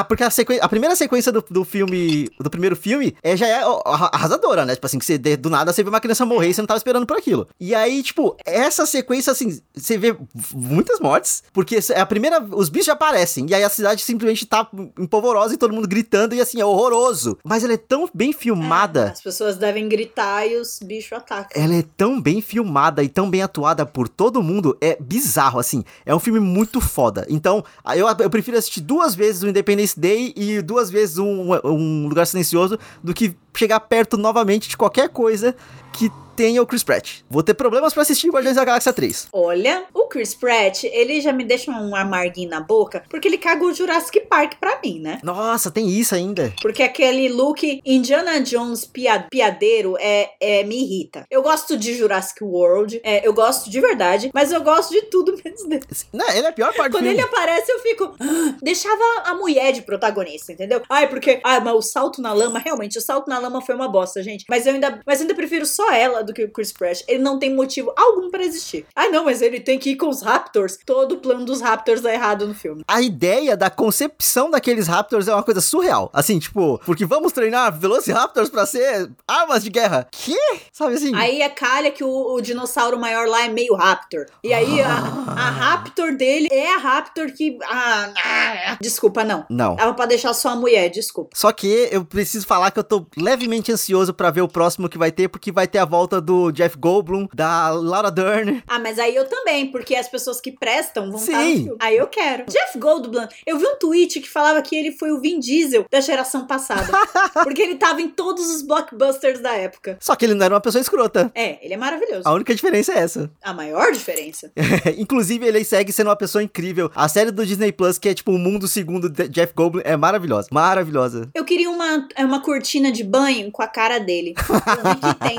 Porque 0.09 0.23
a, 0.23 0.29
a 0.61 0.67
primeira 0.69 0.95
sequência 0.97 1.31
do, 1.31 1.41
do 1.49 1.63
filme, 1.63 2.29
do 2.37 2.49
primeiro 2.49 2.75
filme, 2.75 3.15
é, 3.23 3.37
já 3.37 3.47
é 3.47 3.61
arrasadora, 3.85 4.65
né? 4.65 4.75
Tipo 4.75 4.85
assim, 4.85 4.99
que 4.99 5.05
você, 5.05 5.17
do 5.17 5.49
nada 5.49 5.71
você 5.71 5.81
vê 5.81 5.87
uma 5.87 6.01
criança 6.01 6.25
morrer 6.25 6.49
e 6.49 6.53
você 6.53 6.61
não 6.61 6.67
tava 6.67 6.77
esperando 6.77 7.07
por 7.07 7.17
aquilo. 7.17 7.47
E 7.57 7.73
aí, 7.73 8.03
tipo, 8.03 8.35
essa 8.45 8.85
sequência, 8.85 9.31
assim, 9.31 9.61
você 9.73 9.97
vê 9.97 10.13
muitas 10.53 10.99
mortes, 10.99 11.41
porque 11.53 11.79
é 11.91 12.01
a 12.01 12.05
primeira. 12.05 12.41
Os 12.41 12.67
bichos 12.67 12.87
já 12.87 12.93
aparecem. 12.93 13.45
E 13.49 13.55
aí 13.55 13.63
a 13.63 13.69
cidade 13.69 14.01
simplesmente 14.01 14.45
tá 14.45 14.67
empolvorosa 14.99 15.53
e 15.53 15.57
todo 15.57 15.73
mundo 15.73 15.87
gritando, 15.87 16.35
e 16.35 16.41
assim, 16.41 16.59
é 16.59 16.65
horroroso. 16.65 17.37
Mas 17.45 17.63
ela 17.63 17.73
é 17.73 17.77
tão 17.77 18.09
bem 18.13 18.33
filmada. 18.33 19.11
As 19.11 19.21
pessoas 19.21 19.55
devem 19.55 19.87
gritar 19.87 20.45
e 20.45 20.57
os 20.57 20.79
bichos 20.83 21.13
atacam. 21.13 21.61
Ela 21.61 21.75
é 21.75 21.83
tão 21.95 22.19
bem 22.19 22.41
filmada 22.41 23.01
e 23.01 23.07
tão 23.07 23.29
bem 23.29 23.41
atuada 23.41 23.85
por 23.85 24.09
todo 24.09 24.43
mundo, 24.43 24.77
é 24.81 24.97
bizarro, 24.99 25.59
assim. 25.59 25.85
É 26.05 26.13
um 26.13 26.19
filme 26.19 26.41
muito 26.41 26.81
foda. 26.81 27.25
Então, 27.29 27.63
eu, 27.95 28.05
eu 28.19 28.29
prefiro 28.29 28.57
assistir 28.57 28.81
duas 28.81 29.15
vezes 29.15 29.43
o 29.43 29.47
Independence 29.47 29.99
Day 29.99 30.33
e 30.35 30.61
duas 30.61 30.89
vezes 30.89 31.17
um, 31.17 31.53
um 31.63 32.07
Lugar 32.07 32.25
Silencioso 32.25 32.77
do 33.03 33.13
que 33.13 33.35
chegar 33.55 33.79
perto 33.79 34.17
novamente 34.17 34.69
de 34.69 34.77
qualquer 34.77 35.09
coisa 35.09 35.55
que 35.93 36.11
tenha 36.37 36.61
o 36.61 36.67
Chris 36.67 36.83
Pratt. 36.83 37.21
Vou 37.29 37.41
ter 37.41 37.55
problemas 37.55 37.93
pra 37.93 38.03
assistir 38.03 38.29
Guardiões 38.29 38.55
da 38.55 38.63
Galáxia 38.63 38.93
3. 38.93 39.27
Olha, 39.33 39.85
o 39.93 40.03
Chris 40.07 40.35
Pratt, 40.35 40.83
ele 40.83 41.19
já 41.19 41.33
me 41.33 41.43
deixa 41.43 41.71
um 41.71 41.95
amarguinho 41.95 42.49
na 42.49 42.59
boca, 42.61 43.03
porque 43.09 43.27
ele 43.27 43.39
cagou 43.39 43.69
o 43.69 43.73
Jurassic 43.73 44.21
Park 44.21 44.53
pra 44.59 44.79
mim, 44.83 44.99
né? 44.99 45.19
Nossa, 45.23 45.71
tem 45.71 45.89
isso 45.89 46.13
ainda. 46.13 46.53
Porque 46.61 46.83
aquele 46.83 47.27
look 47.29 47.81
Indiana 47.83 48.39
Jones 48.39 48.85
pia- 48.85 49.25
piadeiro 49.29 49.95
é, 49.99 50.29
é, 50.39 50.63
me 50.63 50.75
irrita. 50.83 51.25
Eu 51.31 51.41
gosto 51.41 51.75
de 51.75 51.95
Jurassic 51.95 52.43
World, 52.43 53.01
é, 53.03 53.27
eu 53.27 53.33
gosto 53.33 53.69
de 53.69 53.81
verdade, 53.81 54.29
mas 54.33 54.51
eu 54.51 54.61
gosto 54.61 54.91
de 54.91 55.01
tudo 55.03 55.35
menos 55.43 55.63
dele. 55.67 55.83
Não, 56.13 56.29
ele 56.29 56.45
é 56.45 56.49
a 56.49 56.53
pior 56.53 56.71
parte 56.75 56.91
do 56.91 56.97
Quando 56.99 57.07
ele 57.07 57.21
aparece, 57.21 57.71
eu 57.71 57.79
fico. 57.79 58.13
"Ah", 58.19 58.55
deixava 58.61 59.03
a 59.25 59.33
mulher 59.33 59.71
de 59.73 59.81
protagonista, 59.81 60.51
entendeu? 60.51 60.81
Ai, 60.89 61.07
porque. 61.09 61.39
Ah, 61.43 61.59
mas 61.59 61.73
o 61.73 61.81
salto 61.81 62.21
na 62.21 62.33
lama, 62.33 62.59
realmente, 62.59 62.97
o 62.97 63.01
salto 63.01 63.27
na 63.27 63.39
lama 63.39 63.61
foi 63.61 63.73
uma 63.75 63.87
bosta, 63.87 64.21
gente. 64.21 64.45
Mas 64.49 64.65
eu 64.67 64.73
ainda, 64.73 64.99
mas 65.05 65.19
ainda 65.21 65.33
prefiro 65.33 65.65
só 65.65 65.91
ela 65.91 66.23
do 66.27 66.33
que 66.33 66.43
o 66.43 66.51
Chris 66.51 66.71
Pratt. 66.71 67.01
Ele 67.07 67.23
não 67.23 67.39
tem 67.39 67.53
motivo 67.53 67.91
algum 67.95 68.29
pra 68.29 68.43
existir. 68.43 68.85
Ah, 68.95 69.09
não, 69.09 69.25
mas 69.25 69.41
ele 69.41 69.59
tem 69.59 69.79
que 69.79 69.91
ir 69.91 69.95
com 69.95 70.09
os 70.09 70.21
Raptors. 70.21 70.77
Todo 70.85 71.15
o 71.15 71.17
plano 71.17 71.45
dos 71.45 71.61
Raptors 71.61 72.05
é 72.05 72.13
errado 72.13 72.47
no 72.47 72.53
filme. 72.53 72.83
A 72.87 73.01
ideia 73.01 73.57
da 73.57 73.69
concepção 73.69 74.51
daqueles 74.51 74.87
Raptors 74.87 75.27
é 75.27 75.33
uma 75.33 75.43
coisa 75.43 75.61
surreal. 75.61 76.09
Assim, 76.13 76.39
tipo, 76.39 76.79
porque 76.85 77.05
vamos 77.05 77.31
treinar 77.31 77.77
Velociraptors 77.77 78.49
pra 78.49 78.65
ser 78.65 79.09
armas 79.27 79.63
de 79.63 79.69
guerra. 79.69 80.07
Que? 80.11 80.37
Sabe 80.71 80.95
assim? 80.95 81.15
Aí 81.15 81.41
é 81.41 81.49
calha 81.49 81.91
que 81.91 82.03
o, 82.03 82.33
o 82.33 82.41
dinossauro 82.41 82.99
maior 82.99 83.27
lá 83.27 83.45
é 83.45 83.49
meio 83.49 83.75
Raptor. 83.75 84.25
E 84.43 84.53
aí 84.53 84.81
a, 84.81 84.89
a 84.89 85.49
Raptor 85.49 86.15
dele 86.15 86.47
é 86.51 86.75
a 86.75 86.77
Raptor 86.77 87.31
que. 87.31 87.57
Ah, 87.63 88.13
ah, 88.17 88.77
desculpa, 88.81 89.23
não. 89.23 89.45
Não. 89.49 89.75
Tava 89.75 89.93
pra 89.93 90.05
deixar 90.05 90.33
só 90.33 90.49
a 90.49 90.55
mulher, 90.55 90.89
desculpa. 90.89 91.31
Só 91.33 91.51
que 91.51 91.89
eu 91.91 92.03
preciso 92.03 92.45
falar 92.45 92.71
que 92.71 92.79
eu 92.79 92.83
tô 92.83 93.05
levemente 93.15 93.71
ansioso 93.71 94.13
pra 94.13 94.31
ver 94.31 94.41
o 94.41 94.47
próximo 94.47 94.89
que 94.89 94.97
vai 94.97 95.11
ter, 95.11 95.27
porque 95.27 95.51
vai 95.51 95.67
ter 95.67 95.77
a 95.77 95.85
volta 95.85 96.16
do 96.21 96.51
Jeff 96.51 96.77
Goldblum, 96.77 97.27
da 97.33 97.69
Laura 97.69 98.11
Dern. 98.11 98.63
Ah, 98.67 98.79
mas 98.79 98.99
aí 98.99 99.15
eu 99.15 99.25
também, 99.25 99.71
porque 99.71 99.95
as 99.95 100.07
pessoas 100.07 100.41
que 100.41 100.51
prestam 100.51 101.11
vão 101.11 101.19
Sim. 101.19 101.31
estar 101.31 101.43
no 101.43 101.51
filme. 101.51 101.77
Aí 101.79 101.97
eu 101.97 102.07
quero. 102.07 102.45
Jeff 102.47 102.77
Goldblum, 102.77 103.27
eu 103.45 103.57
vi 103.57 103.65
um 103.65 103.75
tweet 103.77 104.19
que 104.19 104.29
falava 104.29 104.61
que 104.61 104.75
ele 104.75 104.91
foi 104.91 105.11
o 105.11 105.19
Vin 105.19 105.39
Diesel 105.39 105.85
da 105.89 105.99
geração 105.99 106.45
passada. 106.47 106.87
porque 107.43 107.61
ele 107.61 107.75
tava 107.75 108.01
em 108.01 108.09
todos 108.09 108.49
os 108.49 108.61
blockbusters 108.61 109.39
da 109.39 109.53
época. 109.53 109.97
Só 109.99 110.15
que 110.15 110.25
ele 110.25 110.33
não 110.33 110.45
era 110.45 110.53
uma 110.53 110.61
pessoa 110.61 110.81
escrota. 110.81 111.31
É, 111.33 111.63
ele 111.63 111.73
é 111.73 111.77
maravilhoso. 111.77 112.23
A 112.25 112.31
única 112.31 112.53
diferença 112.53 112.93
é 112.93 112.99
essa. 112.99 113.29
A 113.43 113.53
maior 113.53 113.91
diferença. 113.91 114.51
Inclusive, 114.97 115.45
ele 115.45 115.63
segue 115.63 115.91
sendo 115.91 116.07
uma 116.07 116.15
pessoa 116.15 116.43
incrível. 116.43 116.91
A 116.95 117.07
série 117.07 117.31
do 117.31 117.45
Disney 117.45 117.71
Plus, 117.71 117.97
que 117.97 118.09
é 118.09 118.13
tipo 118.13 118.31
o 118.31 118.37
mundo 118.37 118.67
segundo 118.67 119.09
Jeff 119.09 119.53
Goldblum, 119.53 119.81
é 119.83 119.95
maravilhosa. 119.95 120.47
Maravilhosa. 120.51 121.29
Eu 121.33 121.45
queria 121.45 121.69
uma, 121.69 122.07
uma 122.19 122.41
cortina 122.41 122.91
de 122.91 123.03
banho 123.03 123.51
com 123.51 123.61
a 123.61 123.67
cara 123.67 123.99
dele. 123.99 124.33
Vi 124.47 124.95
que 124.95 125.19
tem 125.27 125.37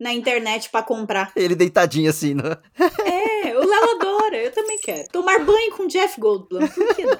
na 0.00 0.12
internet 0.12 0.68
pra 0.70 0.82
comprar. 0.82 1.32
Ele 1.34 1.54
deitadinho 1.54 2.10
assim, 2.10 2.34
né? 2.34 2.56
É, 3.04 3.56
o 3.56 3.64
Léo 3.66 3.90
adora, 3.96 4.36
eu 4.36 4.52
também 4.52 4.78
quero. 4.78 5.08
Tomar 5.10 5.44
banho 5.44 5.72
com 5.76 5.86
Jeff 5.86 6.20
Goldblum. 6.20 6.66
Por 6.68 6.94
que 6.94 7.04
não? 7.04 7.18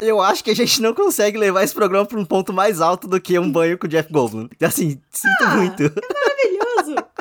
Eu 0.00 0.20
acho 0.20 0.44
que 0.44 0.50
a 0.50 0.54
gente 0.54 0.80
não 0.82 0.92
consegue 0.94 1.38
levar 1.38 1.62
esse 1.64 1.74
programa 1.74 2.04
pra 2.06 2.18
um 2.18 2.24
ponto 2.24 2.52
mais 2.52 2.80
alto 2.80 3.08
do 3.08 3.20
que 3.20 3.38
um 3.38 3.50
banho 3.50 3.78
com 3.78 3.86
o 3.86 3.90
Jeff 3.90 4.10
Goldblum. 4.12 4.48
Assim, 4.62 5.00
sinto 5.10 5.42
Ah. 5.42 5.56
muito. 5.56 5.82
Maravilhoso. 5.82 6.65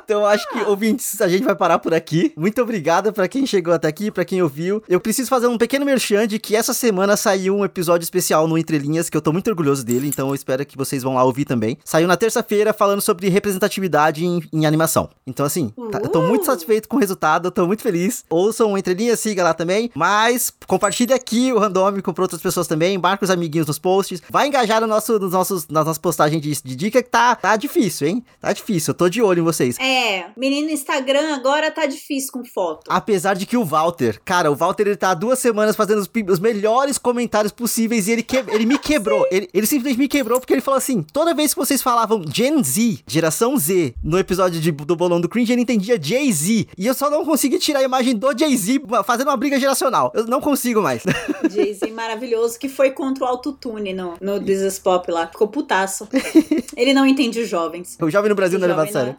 Então 0.06 0.26
acho 0.26 0.48
que, 0.50 0.60
ouvintes, 0.64 1.20
a 1.20 1.28
gente 1.28 1.44
vai 1.44 1.56
parar 1.56 1.80
por 1.80 1.94
aqui. 1.94 2.32
Muito 2.38 2.62
obrigado 2.62 3.12
pra 3.12 3.28
quem 3.28 3.46
chegou 3.46 3.74
até 3.74 3.88
aqui, 3.88 4.12
pra 4.12 4.24
quem 4.24 4.42
ouviu. 4.42 4.82
Eu 4.88 5.00
preciso 5.00 5.28
fazer 5.30 5.48
um 5.48 5.58
pequeno 5.58 5.84
merchan 5.86 6.28
de 6.28 6.38
que 6.40 6.56
essa 6.56 6.74
semana 6.74 7.18
saiu 7.18 7.56
um 7.58 7.66
episódio 7.66 8.04
especial 8.04 8.48
no 8.48 8.58
Entre 8.58 8.78
Linhas, 8.78 9.10
que 9.10 9.18
eu 9.18 9.22
tô 9.22 9.34
muito 9.34 9.50
orgulhoso 9.50 9.84
dele, 9.84 10.08
então 10.08 10.30
eu 10.30 10.36
espero 10.36 10.66
que 10.66 10.78
vocês 10.78 11.02
vão 11.04 11.16
lá 11.16 11.24
ouvir 11.24 11.46
também. 11.46 11.78
Saiu 11.84 12.08
na 12.08 12.16
terça-feira 12.16 12.72
falando 12.74 13.02
sobre 13.02 13.28
representatividade 13.30 14.26
em, 14.26 14.42
em 14.54 14.66
animação. 14.66 15.10
Então, 15.26 15.46
assim, 15.46 15.70
tá- 15.92 16.00
eu 16.04 16.10
tô 16.10 16.22
muito 16.22 16.44
Uh! 16.44 16.46
satisfeito 16.46 16.88
com 16.88 16.98
o 16.98 17.00
resultado, 17.00 17.48
eu 17.48 17.52
tô 17.52 17.66
muito 17.66 17.82
feliz. 17.82 18.24
Ouçam 18.30 18.74
o 18.74 18.78
Entre 18.78 18.94
Linhas, 18.94 19.20
siga 19.20 19.44
lá 19.44 19.54
também. 19.54 19.90
Mas 19.96 20.54
compartilhe 20.68 21.14
aqui 21.14 21.52
o 21.52 21.58
randômico 21.60 22.14
pra 22.14 22.24
outras 22.24 22.42
pessoas 22.42 22.68
também. 22.68 22.98
Marca 22.98 23.24
os 23.26 23.32
amiguinhos 23.32 23.68
nos 23.68 23.80
posts. 23.80 24.22
Vai 24.30 24.48
engajar 24.48 24.82
no 24.82 24.88
nosso, 24.88 25.18
nos 25.18 25.32
nossos, 25.32 25.68
nas 25.68 25.86
nossas 25.86 25.98
postagens 25.98 26.42
de, 26.42 26.52
de 26.64 26.76
dica 26.76 27.02
que 27.02 27.10
tá, 27.10 27.36
tá 27.36 27.56
difícil, 27.56 28.08
hein? 28.08 28.24
Tá 28.40 28.54
difícil. 28.54 28.92
Eu 28.92 28.96
tô 28.96 29.10
de 29.10 29.22
olho 29.22 29.40
em 29.42 29.44
vocês. 29.44 29.78
É, 29.80 29.95
menino 30.38 30.70
Instagram 30.70 31.34
agora 31.36 31.72
tá 31.72 31.86
difícil 31.86 32.32
com 32.32 32.44
foto. 32.46 32.82
Apesar 32.90 33.34
de 33.36 33.46
que 33.46 33.58
o 33.58 33.64
Walter, 33.66 34.20
cara, 34.24 34.52
o 34.52 34.56
Walter 34.56 34.88
ele 34.88 34.96
tá 34.96 35.12
há 35.12 35.14
duas 35.14 35.40
semanas 35.40 35.76
fazendo 35.76 36.00
os, 36.00 36.10
os 36.32 36.40
melhores 36.40 36.98
comentários 36.98 37.52
possíveis 37.52 38.08
e 38.08 38.12
ele, 38.12 38.24
que, 38.24 38.38
ele 38.38 38.66
me 38.66 38.78
quebrou. 38.78 39.26
Ele, 39.32 39.50
ele 39.54 39.66
simplesmente 39.68 40.00
me 40.00 40.08
quebrou 40.08 40.40
porque 40.40 40.54
ele 40.54 40.62
falou 40.62 40.78
assim: 40.78 41.02
toda 41.14 41.34
vez 41.34 41.54
que 41.54 41.60
vocês 41.60 41.82
falavam 41.82 42.24
Gen 42.32 42.64
Z, 42.64 43.00
geração 43.08 43.58
Z, 43.58 43.94
no 44.04 44.18
episódio 44.20 44.60
de- 44.60 44.72
do 44.72 44.96
bolão 44.96 45.20
do 45.22 45.30
Cringe, 45.30 45.52
ele 45.54 45.62
entendia 45.62 46.00
Jay-Z. 46.02 46.68
E 46.78 46.86
eu 46.88 46.94
só 46.94 47.10
não 47.10 47.26
consegui 47.26 47.60
tirar 47.60 47.80
a 47.80 47.84
imagem 47.84 48.16
do 48.16 48.38
Jay-Z 48.38 48.82
fazendo 49.06 49.28
uma 49.30 49.38
briga 49.38 49.60
geracional. 49.60 50.12
Eu 50.16 50.26
não 50.26 50.42
consigo 50.42 50.82
mais. 50.82 51.04
Jay-Z 51.50 51.92
maravilhoso 51.92 52.58
que 52.60 52.68
foi 52.70 52.92
contra 52.92 53.24
o 53.24 53.28
autotune 53.28 53.94
no, 53.94 54.16
no 54.22 54.40
This 54.40 54.62
is 54.62 54.80
Pop 54.80 55.10
lá. 55.12 55.28
Ficou 55.28 55.48
putaço. 55.48 56.08
Ele 56.76 56.94
não 56.94 57.06
entende 57.06 57.40
os 57.40 57.50
jovens. 57.50 57.98
o 58.02 58.10
jovem 58.10 58.30
no 58.30 58.36
Brasil 58.36 58.60
não 58.60 58.66
é 58.66 58.70
levado 58.70 58.88
a 58.90 58.92
sério. 58.92 59.16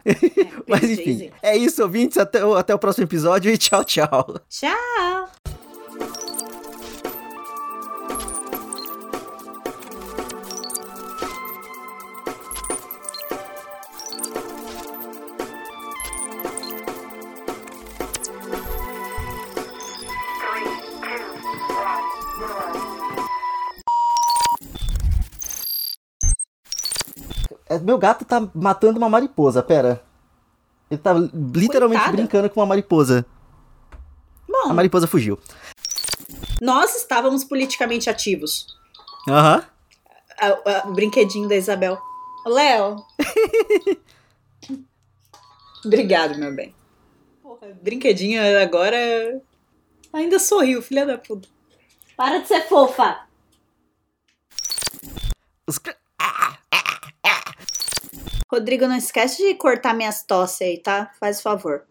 Mas 0.69 0.83
enfim, 0.83 1.31
é 1.41 1.55
isso, 1.55 1.81
ouvintes. 1.81 2.17
Até, 2.17 2.43
o- 2.43 2.55
até 2.55 2.73
o 2.75 2.79
próximo 2.79 3.05
episódio 3.05 3.51
e 3.51 3.57
tchau, 3.57 3.83
tchau. 3.83 4.39
Tchau! 4.49 5.29
É, 27.69 27.77
Meu 27.79 27.97
gato 27.97 28.23
tá 28.25 28.47
matando 28.53 28.97
uma 28.97 29.09
mariposa, 29.09 29.61
pera. 29.61 30.01
Ele 30.89 30.99
tá 31.01 31.13
literalmente 31.13 31.99
Coitada. 32.01 32.17
brincando 32.17 32.49
com 32.49 32.59
uma 32.61 32.65
mariposa. 32.65 33.25
A 34.65 34.73
mariposa 34.73 35.05
fugiu. 35.07 35.37
nós 36.61 36.95
estávamos 36.95 37.43
politicamente 37.43 38.09
ativos. 38.09 38.65
Aham. 39.29 39.63
A- 40.39 40.87
o 40.87 40.93
brinquedinho 40.93 41.47
da 41.47 41.55
Isabel. 41.55 41.97
Léo. 42.45 42.95
Obrigado, 45.85 46.37
meu 46.37 46.53
bem. 46.55 46.73
Porra, 47.41 47.67
brinquedinho 47.81 48.41
agora 48.61 49.41
ainda 50.11 50.39
sorriu, 50.39 50.81
filha 50.81 51.05
da 51.05 51.17
puta. 51.17 51.47
Para 52.15 52.39
de 52.39 52.47
ser 52.47 52.67
fofa. 52.67 53.25
Os 55.67 55.77
Rodrigo, 58.51 58.87
não 58.87 58.95
esquece 58.97 59.37
de 59.45 59.55
cortar 59.55 59.93
minhas 59.93 60.23
tosse 60.23 60.63
aí, 60.63 60.77
tá? 60.77 61.11
Faz 61.19 61.41
favor. 61.41 61.85